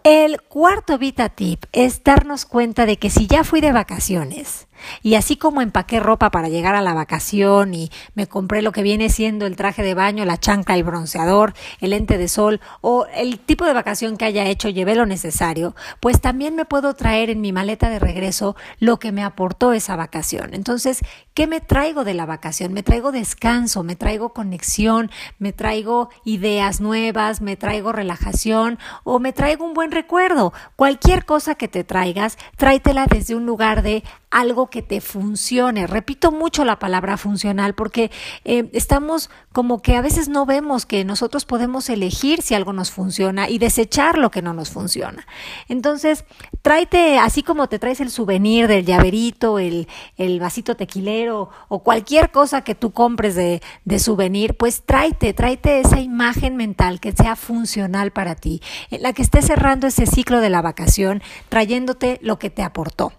El 0.03 0.41
cuarto 0.41 0.97
Vita 0.97 1.29
Tip 1.29 1.65
es 1.73 2.03
darnos 2.03 2.45
cuenta 2.45 2.85
de 2.85 2.97
que 2.97 3.09
si 3.09 3.27
ya 3.27 3.43
fui 3.43 3.61
de 3.61 3.71
vacaciones, 3.71 4.67
y 5.01 5.15
así 5.15 5.35
como 5.35 5.61
empaqué 5.61 5.99
ropa 5.99 6.31
para 6.31 6.49
llegar 6.49 6.75
a 6.75 6.81
la 6.81 6.93
vacación 6.93 7.73
y 7.73 7.91
me 8.15 8.27
compré 8.27 8.61
lo 8.61 8.71
que 8.71 8.83
viene 8.83 9.09
siendo 9.09 9.45
el 9.45 9.55
traje 9.55 9.83
de 9.83 9.93
baño, 9.93 10.25
la 10.25 10.37
chancla, 10.37 10.75
el 10.75 10.83
bronceador, 10.83 11.53
el 11.79 11.91
lente 11.91 12.17
de 12.17 12.27
sol 12.27 12.61
o 12.81 13.05
el 13.13 13.39
tipo 13.39 13.65
de 13.65 13.73
vacación 13.73 14.17
que 14.17 14.25
haya 14.25 14.45
hecho, 14.45 14.69
llevé 14.69 14.95
lo 14.95 15.05
necesario, 15.05 15.75
pues 15.99 16.21
también 16.21 16.55
me 16.55 16.65
puedo 16.65 16.93
traer 16.93 17.29
en 17.29 17.41
mi 17.41 17.51
maleta 17.51 17.89
de 17.89 17.99
regreso 17.99 18.55
lo 18.79 18.99
que 18.99 19.11
me 19.11 19.23
aportó 19.23 19.73
esa 19.73 19.95
vacación. 19.95 20.53
Entonces, 20.53 21.01
¿qué 21.33 21.47
me 21.47 21.61
traigo 21.61 22.03
de 22.03 22.13
la 22.13 22.25
vacación? 22.25 22.73
Me 22.73 22.83
traigo 22.83 23.11
descanso, 23.11 23.83
me 23.83 23.95
traigo 23.95 24.33
conexión, 24.33 25.11
me 25.39 25.53
traigo 25.53 26.09
ideas 26.25 26.81
nuevas, 26.81 27.41
me 27.41 27.55
traigo 27.55 27.91
relajación 27.91 28.79
o 29.03 29.19
me 29.19 29.33
traigo 29.33 29.65
un 29.65 29.73
buen 29.73 29.91
recuerdo. 29.91 30.53
Cualquier 30.75 31.25
cosa 31.25 31.55
que 31.55 31.67
te 31.67 31.83
traigas, 31.83 32.37
tráetela 32.57 33.05
desde 33.05 33.35
un 33.35 33.45
lugar 33.45 33.81
de 33.81 34.03
algo 34.29 34.69
que 34.71 34.81
te 34.81 35.01
funcione. 35.01 35.85
Repito 35.85 36.31
mucho 36.31 36.65
la 36.65 36.79
palabra 36.79 37.17
funcional 37.17 37.75
porque 37.75 38.09
eh, 38.43 38.71
estamos 38.73 39.29
como 39.51 39.83
que 39.83 39.95
a 39.95 40.01
veces 40.01 40.29
no 40.29 40.47
vemos 40.47 40.87
que 40.87 41.05
nosotros 41.05 41.45
podemos 41.45 41.89
elegir 41.89 42.41
si 42.41 42.55
algo 42.55 42.73
nos 42.73 42.89
funciona 42.89 43.47
y 43.47 43.59
desechar 43.59 44.17
lo 44.17 44.31
que 44.31 44.41
no 44.41 44.53
nos 44.53 44.71
funciona. 44.71 45.27
Entonces, 45.67 46.25
tráete, 46.63 47.19
así 47.19 47.43
como 47.43 47.69
te 47.69 47.77
traes 47.77 48.01
el 48.01 48.09
souvenir 48.09 48.67
del 48.67 48.85
llaverito, 48.85 49.59
el, 49.59 49.87
el 50.17 50.39
vasito 50.39 50.75
tequilero 50.75 51.49
o 51.67 51.83
cualquier 51.83 52.31
cosa 52.31 52.63
que 52.63 52.73
tú 52.73 52.91
compres 52.91 53.35
de, 53.35 53.61
de 53.85 53.99
souvenir, 53.99 54.55
pues 54.55 54.81
tráete, 54.83 55.33
tráete 55.33 55.81
esa 55.81 55.99
imagen 55.99 56.55
mental 56.55 56.99
que 56.99 57.11
sea 57.11 57.35
funcional 57.35 58.11
para 58.11 58.35
ti, 58.35 58.61
en 58.89 59.03
la 59.03 59.13
que 59.13 59.21
estés 59.21 59.45
cerrando 59.45 59.87
ese 59.87 60.05
ciclo 60.05 60.39
de 60.39 60.49
la 60.49 60.61
vacación, 60.61 61.21
trayéndote 61.49 62.19
lo 62.21 62.39
que 62.39 62.49
te 62.49 62.63
aportó. 62.63 63.11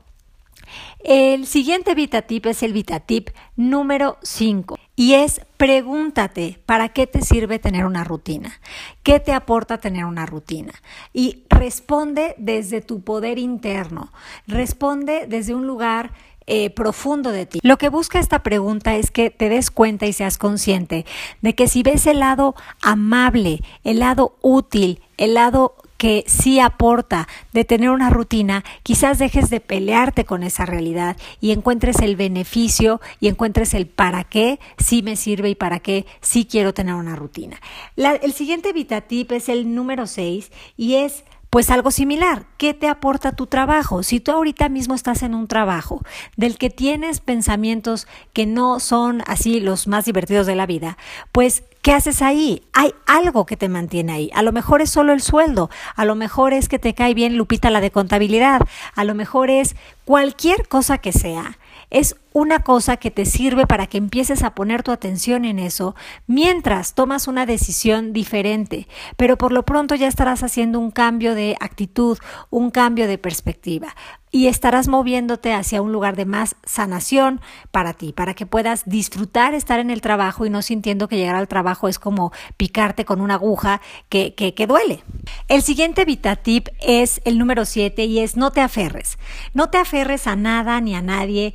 El 1.05 1.47
siguiente 1.47 1.95
VitaTip 1.95 2.47
es 2.47 2.63
el 2.63 2.73
VitaTip 2.73 3.31
número 3.57 4.19
5 4.23 4.79
y 4.95 5.15
es 5.15 5.41
pregúntate 5.57 6.61
para 6.65 6.91
qué 6.91 7.07
te 7.07 7.23
sirve 7.23 7.59
tener 7.59 7.87
una 7.87 8.05
rutina, 8.05 8.61
qué 9.03 9.19
te 9.19 9.33
aporta 9.33 9.79
tener 9.79 10.05
una 10.05 10.27
rutina 10.27 10.73
y 11.13 11.45
responde 11.49 12.35
desde 12.39 12.81
tu 12.81 13.03
poder 13.03 13.39
interno, 13.39 14.13
responde 14.47 15.27
desde 15.27 15.55
un 15.55 15.67
lugar 15.67 16.13
eh, 16.47 16.71
profundo 16.71 17.31
de 17.31 17.47
ti. 17.47 17.61
Lo 17.63 17.79
que 17.79 17.89
busca 17.89 18.19
esta 18.19 18.43
pregunta 18.43 18.97
es 18.97 19.13
que 19.13 19.31
te 19.31 19.49
des 19.49 19.71
cuenta 19.71 20.07
y 20.07 20.13
seas 20.13 20.39
consciente 20.39 21.07
de 21.41 21.55
que 21.55 21.69
si 21.69 21.85
ves 21.85 22.07
el 22.07 22.19
lado 22.19 22.57
amable, 22.81 23.61
el 23.85 24.01
lado 24.01 24.37
útil, 24.41 25.01
el 25.19 25.35
lado 25.35 25.77
que 26.03 26.25
sí 26.27 26.59
aporta 26.59 27.29
de 27.53 27.65
tener 27.65 27.91
una 27.91 28.11
rutina, 28.11 28.65
quizás 28.83 29.21
dejes 29.21 29.51
de 29.51 29.61
pelearte 29.61 30.25
con 30.25 30.43
esa 30.43 30.67
realidad 30.67 31.17
y 31.41 31.53
encuentres 31.53 32.01
el 32.01 32.17
beneficio 32.17 33.01
y 33.21 33.29
encuentres 33.29 33.73
el 33.73 33.87
para 33.87 34.25
qué 34.25 34.59
sí 34.79 35.05
me 35.05 35.15
sirve 35.15 35.51
y 35.51 35.55
para 35.55 35.79
qué 35.79 36.05
sí 36.21 36.45
quiero 36.45 36.75
tener 36.75 36.97
una 36.97 37.15
rutina. 37.15 37.61
el 37.95 38.33
siguiente 38.33 38.73
VitaTip 38.73 39.31
es 39.31 39.49
el 39.49 39.77
número 39.77 40.09
6 40.09 40.51
y 40.77 40.97
es 40.97 41.23
pues 41.51 41.71
algo 41.71 41.93
similar, 41.93 42.47
¿qué 42.57 42.75
te 42.75 42.89
aporta 42.89 43.37
tu 43.37 43.47
trabajo? 43.47 44.03
Si 44.03 44.19
tú 44.19 44.33
ahorita 44.33 44.69
mismo 44.69 44.97
estás 44.97 45.23
en 45.23 45.37
un 45.37 45.47
trabajo 45.47 46.03
del 46.37 46.59
que 46.59 46.71
tienes 46.71 47.21
pensamientos 47.21 48.09
que 48.33 48.45
no 48.45 48.81
son 48.81 49.23
así 49.27 49.61
los 49.61 49.87
más 49.87 50.07
divertidos 50.07 50.49
de 50.49 50.57
la 50.57 50.67
vida, 50.67 50.99
pues 51.31 51.63
¿qué 51.83 51.93
haces 51.93 52.23
ahí? 52.23 52.63
Hay 52.73 52.95
algo 53.07 53.45
que 53.45 53.57
te 53.57 53.69
mantiene 53.69 54.13
ahí. 54.13 54.31
A 54.35 54.43
lo 54.43 54.53
mejor 54.53 54.81
es 54.81 54.91
solo 54.91 55.13
el 55.13 55.21
sueldo, 55.21 55.69
a 55.95 56.05
lo 56.05 56.15
mejor 56.15 56.55
es 56.55 56.69
que 56.69 56.79
te 56.79 56.95
cae 56.95 57.13
bien 57.13 57.37
Lupita 57.37 57.71
la 57.71 57.81
de 57.81 57.91
contabilidad, 57.91 58.63
a 58.95 59.05
lo 59.05 59.15
mejor 59.15 59.51
es 59.51 59.77
cualquier 60.05 60.69
cosa 60.69 60.99
que 60.99 61.13
sea. 61.13 61.59
Es 61.91 62.17
una 62.33 62.61
cosa 62.61 62.97
que 62.97 63.11
te 63.11 63.25
sirve 63.25 63.67
para 63.67 63.87
que 63.87 63.99
empieces 63.99 64.43
a 64.43 64.55
poner 64.55 64.83
tu 64.83 64.93
atención 64.93 65.45
en 65.45 65.59
eso 65.59 65.95
mientras 66.27 66.95
tomas 66.95 67.29
una 67.29 67.47
decisión 67.47 68.13
diferente, 68.13 68.89
pero 69.17 69.39
por 69.39 69.53
lo 69.53 69.65
pronto 69.65 69.95
ya 69.95 70.09
estarás 70.09 70.43
haciendo 70.43 70.79
un 70.79 70.91
cambio 70.91 71.35
de 71.35 71.57
actitud, 71.61 72.19
un 72.51 72.71
cambio 72.71 73.07
de 73.07 73.19
perspectiva 73.19 73.95
y 74.33 74.47
estarás 74.47 74.89
moviéndote 74.89 75.53
hacia 75.53 75.83
un 75.83 75.93
lugar 75.93 76.17
de 76.17 76.25
más 76.25 76.57
sanación 76.65 77.41
para 77.71 77.93
ti, 77.93 78.13
para 78.13 78.33
que 78.33 78.47
puedas 78.47 78.85
disfrutar 78.87 79.53
estar 79.53 79.79
en 79.79 79.91
el 79.91 80.01
trabajo 80.01 80.47
y 80.47 80.51
no 80.51 80.63
sintiendo 80.63 81.07
que 81.07 81.19
llegar 81.19 81.37
al 81.37 81.49
trabajo 81.49 81.87
es 81.87 81.99
como 81.99 82.33
picarte 82.57 83.05
con 83.05 83.21
una 83.21 83.35
aguja 83.35 83.83
que, 84.09 84.35
que, 84.35 84.55
que 84.55 84.67
duele. 84.67 85.05
El 85.49 85.63
siguiente 85.63 86.07
VitaTip 86.07 86.69
es 86.81 87.21
el 87.25 87.39
número 87.39 87.67
7 87.67 88.05
y 88.07 88.21
es 88.21 88.37
no 88.37 88.51
te 88.51 88.63
aferres. 88.63 89.19
No 89.53 89.69
te 89.69 89.77
aferres 89.77 90.27
a 90.27 90.35
nada 90.35 90.81
ni 90.81 90.95
a 90.95 91.03
nadie 91.03 91.55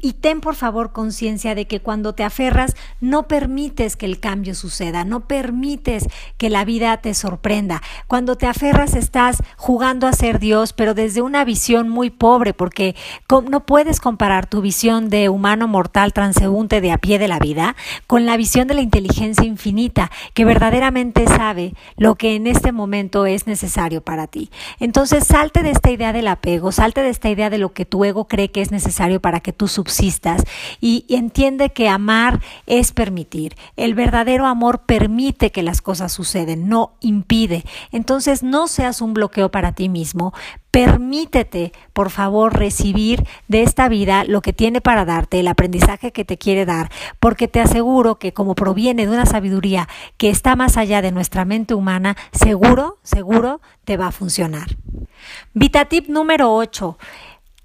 y 0.00 0.14
ten 0.14 0.40
por 0.40 0.54
favor 0.54 0.92
conciencia 0.92 1.54
de 1.54 1.66
que 1.66 1.80
cuando 1.80 2.14
te 2.14 2.24
aferras 2.24 2.74
no 3.00 3.28
permites 3.28 3.96
que 3.96 4.06
el 4.06 4.20
cambio 4.20 4.54
suceda, 4.54 5.04
no 5.04 5.26
permites 5.26 6.06
que 6.36 6.50
la 6.50 6.64
vida 6.64 6.96
te 6.98 7.14
sorprenda. 7.14 7.82
Cuando 8.06 8.36
te 8.36 8.46
aferras 8.46 8.94
estás 8.94 9.42
jugando 9.56 10.06
a 10.06 10.12
ser 10.12 10.38
Dios, 10.38 10.72
pero 10.72 10.94
desde 10.94 11.22
una 11.22 11.44
visión 11.44 11.88
muy 11.88 12.10
pobre, 12.10 12.54
porque 12.54 12.94
no 13.48 13.66
puedes 13.66 14.00
comparar 14.00 14.46
tu 14.46 14.60
visión 14.60 15.08
de 15.08 15.28
humano 15.28 15.68
mortal 15.68 16.12
transeúnte 16.12 16.80
de 16.80 16.92
a 16.92 16.98
pie 16.98 17.18
de 17.18 17.28
la 17.28 17.38
vida 17.38 17.76
con 18.06 18.26
la 18.26 18.36
visión 18.36 18.68
de 18.68 18.74
la 18.74 18.80
inteligencia 18.80 19.44
infinita, 19.44 20.10
que 20.34 20.44
verdaderamente 20.44 21.26
sabe 21.26 21.74
lo 21.96 22.14
que 22.14 22.34
en 22.34 22.46
este 22.46 22.72
momento 22.72 23.26
es 23.26 23.46
necesario 23.46 24.02
para 24.02 24.26
ti. 24.26 24.50
Entonces 24.80 25.24
salte 25.26 25.62
de 25.62 25.70
esta 25.70 25.90
idea 25.90 26.12
del 26.12 26.28
apego, 26.28 26.72
salte 26.72 27.02
de 27.02 27.10
esta 27.10 27.28
idea 27.28 27.50
de 27.50 27.58
lo 27.58 27.72
que 27.72 27.84
tu 27.84 28.04
ego 28.04 28.26
cree 28.26 28.50
que 28.50 28.62
es 28.62 28.70
necesario 28.70 29.20
para 29.20 29.40
que 29.40 29.52
tú 29.52 29.68
y, 30.80 31.04
entiende 31.08 31.70
que 31.70 31.88
amar 31.88 32.40
es 32.66 32.92
permitir. 32.92 33.56
El 33.76 33.94
verdadero 33.94 34.46
amor 34.46 34.82
permite 34.86 35.50
que 35.50 35.62
las 35.62 35.80
cosas 35.82 36.12
suceden, 36.12 36.68
no 36.68 36.92
impide. 37.00 37.64
Entonces 37.92 38.42
no 38.42 38.68
seas 38.68 39.00
un 39.00 39.14
bloqueo 39.14 39.50
para 39.50 39.72
ti 39.72 39.88
mismo. 39.88 40.32
Permítete, 40.70 41.72
por 41.92 42.10
favor, 42.10 42.56
recibir 42.56 43.24
de 43.48 43.62
esta 43.62 43.88
vida 43.88 44.24
lo 44.24 44.42
que 44.42 44.52
tiene 44.52 44.80
para 44.80 45.04
darte, 45.04 45.40
el 45.40 45.48
aprendizaje 45.48 46.12
que 46.12 46.26
te 46.26 46.36
quiere 46.36 46.66
dar, 46.66 46.90
porque 47.18 47.48
te 47.48 47.60
aseguro 47.60 48.18
que 48.18 48.34
como 48.34 48.54
proviene 48.54 49.06
de 49.06 49.12
una 49.12 49.26
sabiduría 49.26 49.88
que 50.18 50.28
está 50.28 50.56
más 50.56 50.76
allá 50.76 51.00
de 51.00 51.10
nuestra 51.10 51.44
mente 51.44 51.74
humana, 51.74 52.16
seguro, 52.32 52.98
seguro 53.02 53.60
te 53.84 53.96
va 53.96 54.08
a 54.08 54.12
funcionar. 54.12 54.68
Vitatip 55.54 56.08
número 56.08 56.54
8 56.54 56.98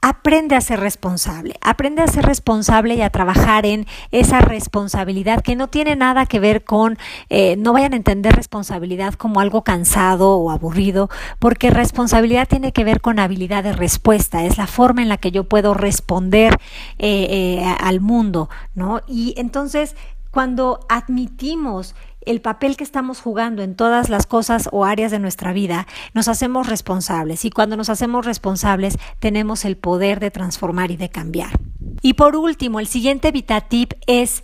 aprende 0.03 0.57
a 0.57 0.61
ser 0.61 0.81
responsable, 0.81 1.55
aprende 1.61 2.01
a 2.01 2.07
ser 2.07 2.25
responsable 2.25 2.95
y 2.95 3.01
a 3.01 3.09
trabajar 3.09 3.65
en 3.65 3.87
esa 4.11 4.41
responsabilidad 4.41 5.41
que 5.41 5.55
no 5.55 5.69
tiene 5.69 5.95
nada 5.95 6.25
que 6.25 6.41
ver 6.41 6.65
con, 6.65 6.97
eh, 7.29 7.55
no 7.55 7.71
vayan 7.71 7.93
a 7.93 7.95
entender 7.95 8.35
responsabilidad 8.35 9.13
como 9.13 9.39
algo 9.39 9.63
cansado 9.63 10.35
o 10.35 10.51
aburrido, 10.51 11.09
porque 11.39 11.69
responsabilidad 11.69 12.49
tiene 12.49 12.73
que 12.73 12.83
ver 12.83 12.99
con 12.99 13.17
habilidad 13.17 13.63
de 13.63 13.71
respuesta, 13.71 14.43
es 14.43 14.57
la 14.57 14.67
forma 14.67 15.01
en 15.01 15.07
la 15.07 15.15
que 15.15 15.31
yo 15.31 15.45
puedo 15.45 15.73
responder 15.73 16.59
eh, 16.99 17.27
eh, 17.29 17.75
al 17.79 18.01
mundo, 18.01 18.49
¿no? 18.75 18.99
Y 19.07 19.35
entonces, 19.37 19.95
cuando 20.33 20.79
admitimos 20.89 21.93
el 22.25 22.41
papel 22.41 22.75
que 22.75 22.83
estamos 22.83 23.21
jugando 23.21 23.61
en 23.61 23.75
todas 23.75 24.09
las 24.09 24.25
cosas 24.25 24.67
o 24.71 24.83
áreas 24.83 25.11
de 25.11 25.19
nuestra 25.19 25.53
vida, 25.53 25.85
nos 26.15 26.27
hacemos 26.27 26.65
responsables 26.65 27.45
y 27.45 27.51
cuando 27.51 27.77
nos 27.77 27.89
hacemos 27.89 28.25
responsables 28.25 28.97
tenemos 29.19 29.63
el 29.63 29.77
poder 29.77 30.19
de 30.19 30.31
transformar 30.31 30.89
y 30.89 30.97
de 30.97 31.09
cambiar. 31.09 31.51
Y 32.01 32.13
por 32.13 32.35
último, 32.35 32.79
el 32.79 32.87
siguiente 32.87 33.31
VitaTip 33.31 33.93
es 34.07 34.43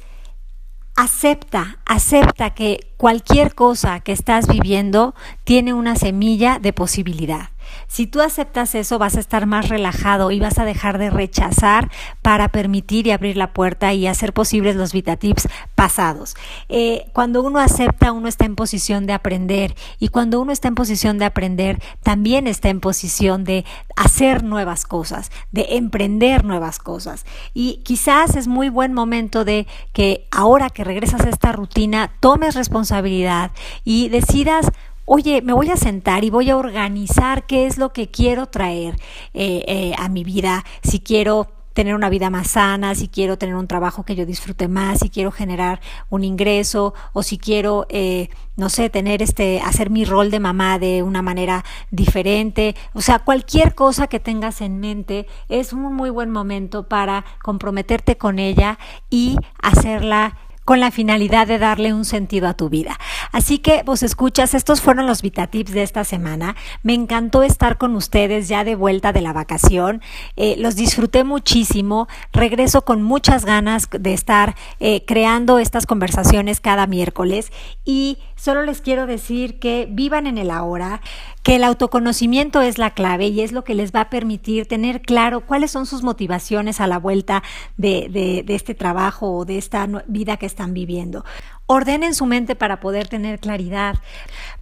acepta, 0.96 1.80
acepta 1.88 2.52
que 2.52 2.94
cualquier 2.98 3.56
cosa 3.56 4.00
que 4.02 4.12
estás 4.12 4.48
viviendo 4.48 5.16
tiene 5.44 5.74
una 5.74 5.96
semilla 5.96 6.60
de 6.60 6.72
posibilidad. 6.72 7.50
Si 7.90 8.06
tú 8.06 8.22
aceptas 8.22 8.76
eso, 8.76 9.00
vas 9.00 9.18
a 9.18 9.20
estar 9.20 9.48
más 9.48 9.68
relajado 9.68 10.30
y 10.30 10.40
vas 10.40 10.60
a 10.60 10.64
dejar 10.64 11.00
de 11.00 11.10
rechazar 11.10 11.90
para 12.22 12.50
permitir 12.50 13.08
y 13.08 13.12
abrir 13.12 13.36
la 13.36 13.52
puerta 13.52 13.94
y 13.94 14.06
hacer 14.06 14.32
posibles 14.32 14.76
los 14.76 14.94
VitaTips 14.94 15.50
pasados. 15.74 16.36
Eh, 16.70 17.08
cuando 17.14 17.42
uno 17.42 17.58
acepta, 17.60 18.12
uno 18.12 18.28
está 18.28 18.46
en 18.46 18.56
posición 18.56 19.08
de 19.08 19.14
aprender 19.14 19.76
y 19.98 20.10
cuando 20.10 20.40
uno 20.40 20.52
está 20.52 20.68
en 20.68 20.76
posición 20.76 21.18
de 21.18 21.26
aprender, 21.26 21.82
también 22.04 22.46
está 22.46 22.70
en 22.70 22.80
posición 22.80 23.44
de 23.44 23.66
hacer 23.96 24.44
nuevas 24.44 24.86
cosas, 24.86 25.32
de 25.52 25.66
emprender 25.72 26.46
nuevas 26.46 26.78
cosas. 26.78 27.26
Y 27.56 27.78
quizás 27.84 28.36
es 28.36 28.48
muy 28.48 28.70
buen 28.70 28.94
momento 28.94 29.46
de 29.46 29.66
que 29.94 30.28
ahora 30.30 30.70
que 30.70 30.84
regresas 30.84 31.22
a 31.22 31.30
esta 31.30 31.54
rutina, 31.54 32.12
tomes 32.20 32.54
responsabilidad 32.54 33.52
y 33.84 34.10
decidas 34.10 34.68
oye, 35.10 35.42
me 35.42 35.54
voy 35.54 35.72
a 35.72 35.76
sentar 35.76 36.24
y 36.24 36.30
voy 36.30 36.52
a 36.52 36.58
organizar 36.58 37.48
qué 37.48 37.66
es 37.66 37.80
lo 37.80 37.92
que 37.92 38.12
quiero 38.12 38.46
traer 38.46 38.96
eh, 39.34 39.64
eh, 39.68 39.94
a 39.98 40.08
mi 40.08 40.24
vida, 40.24 40.64
si 40.84 41.00
quiero 41.00 41.48
tener 41.74 41.96
una 41.96 42.10
vida 42.10 42.30
más 42.30 42.52
sana, 42.52 42.94
si 42.94 43.08
quiero 43.08 43.38
tener 43.38 43.56
un 43.56 43.66
trabajo 43.66 44.04
que 44.04 44.16
yo 44.16 44.28
disfrute 44.28 44.68
más, 44.68 45.00
si 45.00 45.10
quiero 45.10 45.32
generar 45.32 45.82
un 46.10 46.24
ingreso 46.24 46.94
o 47.14 47.24
si 47.24 47.40
quiero, 47.40 47.88
eh, 47.90 48.30
no 48.56 48.70
sé, 48.70 48.92
tener 48.92 49.24
este, 49.24 49.62
hacer 49.62 49.90
mi 49.90 50.06
rol 50.06 50.30
de 50.30 50.40
mamá 50.40 50.78
de 50.78 51.02
una 51.02 51.24
manera 51.24 51.66
diferente. 51.90 52.76
O 52.94 53.02
sea, 53.02 53.18
cualquier 53.18 53.74
cosa 53.74 54.08
que 54.08 54.20
tengas 54.20 54.62
en 54.62 54.80
mente 54.80 55.26
es 55.48 55.74
un 55.74 55.92
muy 55.96 56.12
buen 56.12 56.30
momento 56.30 56.88
para 56.88 57.26
comprometerte 57.42 58.16
con 58.16 58.38
ella 58.38 58.78
y 59.10 59.38
hacerla 59.60 60.38
con 60.70 60.80
la 60.80 60.92
finalidad 60.92 61.48
de 61.48 61.58
darle 61.58 61.94
un 61.94 62.06
sentido 62.06 62.48
a 62.48 62.54
tu 62.54 62.70
vida. 62.70 63.00
Así 63.32 63.60
que 63.60 63.84
vos 63.84 64.04
escuchas, 64.04 64.54
estos 64.54 64.82
fueron 64.82 65.08
los 65.08 65.22
VitaTips 65.22 65.72
de 65.72 65.84
esta 65.84 66.04
semana. 66.04 66.56
Me 66.84 66.94
encantó 66.94 67.44
estar 67.44 67.78
con 67.78 67.96
ustedes 67.96 68.48
ya 68.48 68.64
de 68.64 68.76
vuelta 68.76 69.14
de 69.14 69.22
la 69.22 69.34
vacación. 69.34 70.02
Eh, 70.36 70.56
los 70.58 70.76
disfruté 70.76 71.24
muchísimo. 71.24 72.08
Regreso 72.34 72.84
con 72.84 73.04
muchas 73.04 73.46
ganas 73.46 73.88
de 73.92 74.14
estar 74.14 74.56
eh, 74.80 75.06
creando 75.06 75.60
estas 75.60 75.86
conversaciones 75.86 76.60
cada 76.60 76.88
miércoles 76.88 77.52
y 77.86 78.18
Solo 78.40 78.64
les 78.64 78.80
quiero 78.80 79.06
decir 79.06 79.60
que 79.60 79.86
vivan 79.92 80.26
en 80.26 80.38
el 80.38 80.50
ahora, 80.50 81.02
que 81.44 81.58
el 81.58 81.64
autoconocimiento 81.66 82.62
es 82.62 82.78
la 82.78 82.92
clave 82.92 83.28
y 83.28 83.42
es 83.42 83.52
lo 83.52 83.66
que 83.66 83.76
les 83.76 83.94
va 83.94 84.00
a 84.00 84.10
permitir 84.10 84.66
tener 84.66 85.02
claro 85.02 85.42
cuáles 85.42 85.72
son 85.72 85.86
sus 85.86 86.04
motivaciones 86.04 86.80
a 86.80 86.88
la 86.88 87.00
vuelta 87.00 87.44
de, 87.76 88.08
de, 88.08 88.56
este 88.56 88.76
trabajo 88.76 89.40
o 89.40 89.44
de 89.44 89.58
esta 89.58 89.86
vida 90.08 90.38
que 90.38 90.46
están 90.46 90.74
viviendo. 90.74 91.26
Ordenen 91.72 92.16
su 92.16 92.26
mente 92.26 92.56
para 92.56 92.80
poder 92.80 93.08
tener 93.08 93.40
claridad, 93.40 93.94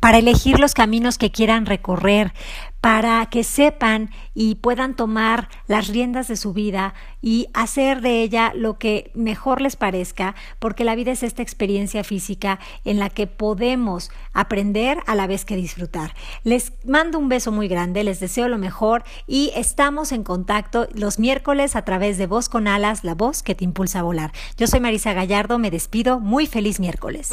para 0.01 0.18
elegir 0.18 0.60
los 0.60 0.74
caminos 0.74 1.18
que 1.18 1.32
quieran 1.32 1.66
recorrer, 1.66 2.34
para 2.82 3.26
que 3.26 3.44
sepan 3.44 4.12
y 4.34 4.56
puedan 4.56 4.96
tomar 4.96 5.50
las 5.68 5.88
riendas 5.88 6.28
de 6.28 6.36
su 6.36 6.54
vida 6.54 6.94
y 7.22 7.48
hacer 7.54 8.02
de 8.02 8.22
ella 8.22 8.54
lo 8.56 8.78
que 8.78 9.12
mejor 9.16 9.62
les 9.62 9.76
parezca, 9.76 10.36
porque 10.60 10.84
la 10.84 10.96
vida 10.96 11.12
es 11.12 11.24
esta 11.24 11.42
experiencia 11.42 12.04
física 12.04 12.60
en 12.86 13.00
la 13.00 13.10
que 13.10 13.28
podemos 13.28 14.12
aprender 14.34 15.00
a 15.08 15.16
la 15.16 15.28
vez 15.28 15.44
que 15.44 15.56
disfrutar. 15.56 16.14
Les 16.44 16.74
mando 16.86 17.18
un 17.18 17.30
beso 17.30 17.52
muy 17.52 17.68
grande, 17.68 18.04
les 18.04 18.20
deseo 18.20 18.48
lo 18.48 18.58
mejor 18.58 19.04
y 19.26 19.52
estamos 19.56 20.12
en 20.12 20.24
contacto 20.24 20.88
los 20.94 21.20
miércoles 21.20 21.76
a 21.76 21.82
través 21.82 22.18
de 22.18 22.28
Voz 22.28 22.48
con 22.48 22.68
Alas, 22.68 23.04
la 23.04 23.16
voz 23.16 23.42
que 23.42 23.56
te 23.56 23.64
impulsa 23.64 24.00
a 24.00 24.04
volar. 24.04 24.32
Yo 24.58 24.68
soy 24.68 24.80
Marisa 24.80 25.14
Gallardo, 25.14 25.58
me 25.58 25.72
despido, 25.72 26.20
muy 26.20 26.46
feliz 26.46 26.80
miércoles. 26.80 27.32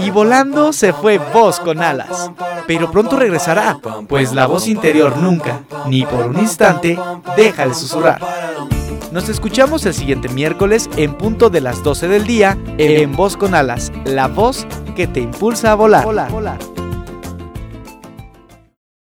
Y 0.00 0.10
volando 0.10 0.72
se 0.72 0.92
fue 0.92 1.18
Voz 1.18 1.60
con 1.60 1.80
Alas, 1.80 2.30
pero 2.66 2.90
pronto 2.90 3.16
regresará, 3.16 3.78
pues 4.08 4.31
la 4.34 4.46
voz 4.46 4.68
interior 4.68 5.16
nunca, 5.18 5.62
ni 5.86 6.04
por 6.04 6.26
un 6.26 6.38
instante, 6.38 6.98
deja 7.36 7.66
de 7.66 7.74
susurrar. 7.74 8.20
Nos 9.12 9.28
escuchamos 9.28 9.84
el 9.84 9.94
siguiente 9.94 10.28
miércoles 10.28 10.88
en 10.96 11.14
punto 11.14 11.50
de 11.50 11.60
las 11.60 11.82
12 11.82 12.08
del 12.08 12.26
día 12.26 12.56
en 12.78 13.14
Voz 13.14 13.36
con 13.36 13.54
Alas, 13.54 13.92
la 14.04 14.28
voz 14.28 14.66
que 14.96 15.06
te 15.06 15.20
impulsa 15.20 15.72
a 15.72 15.74
volar. 15.74 16.06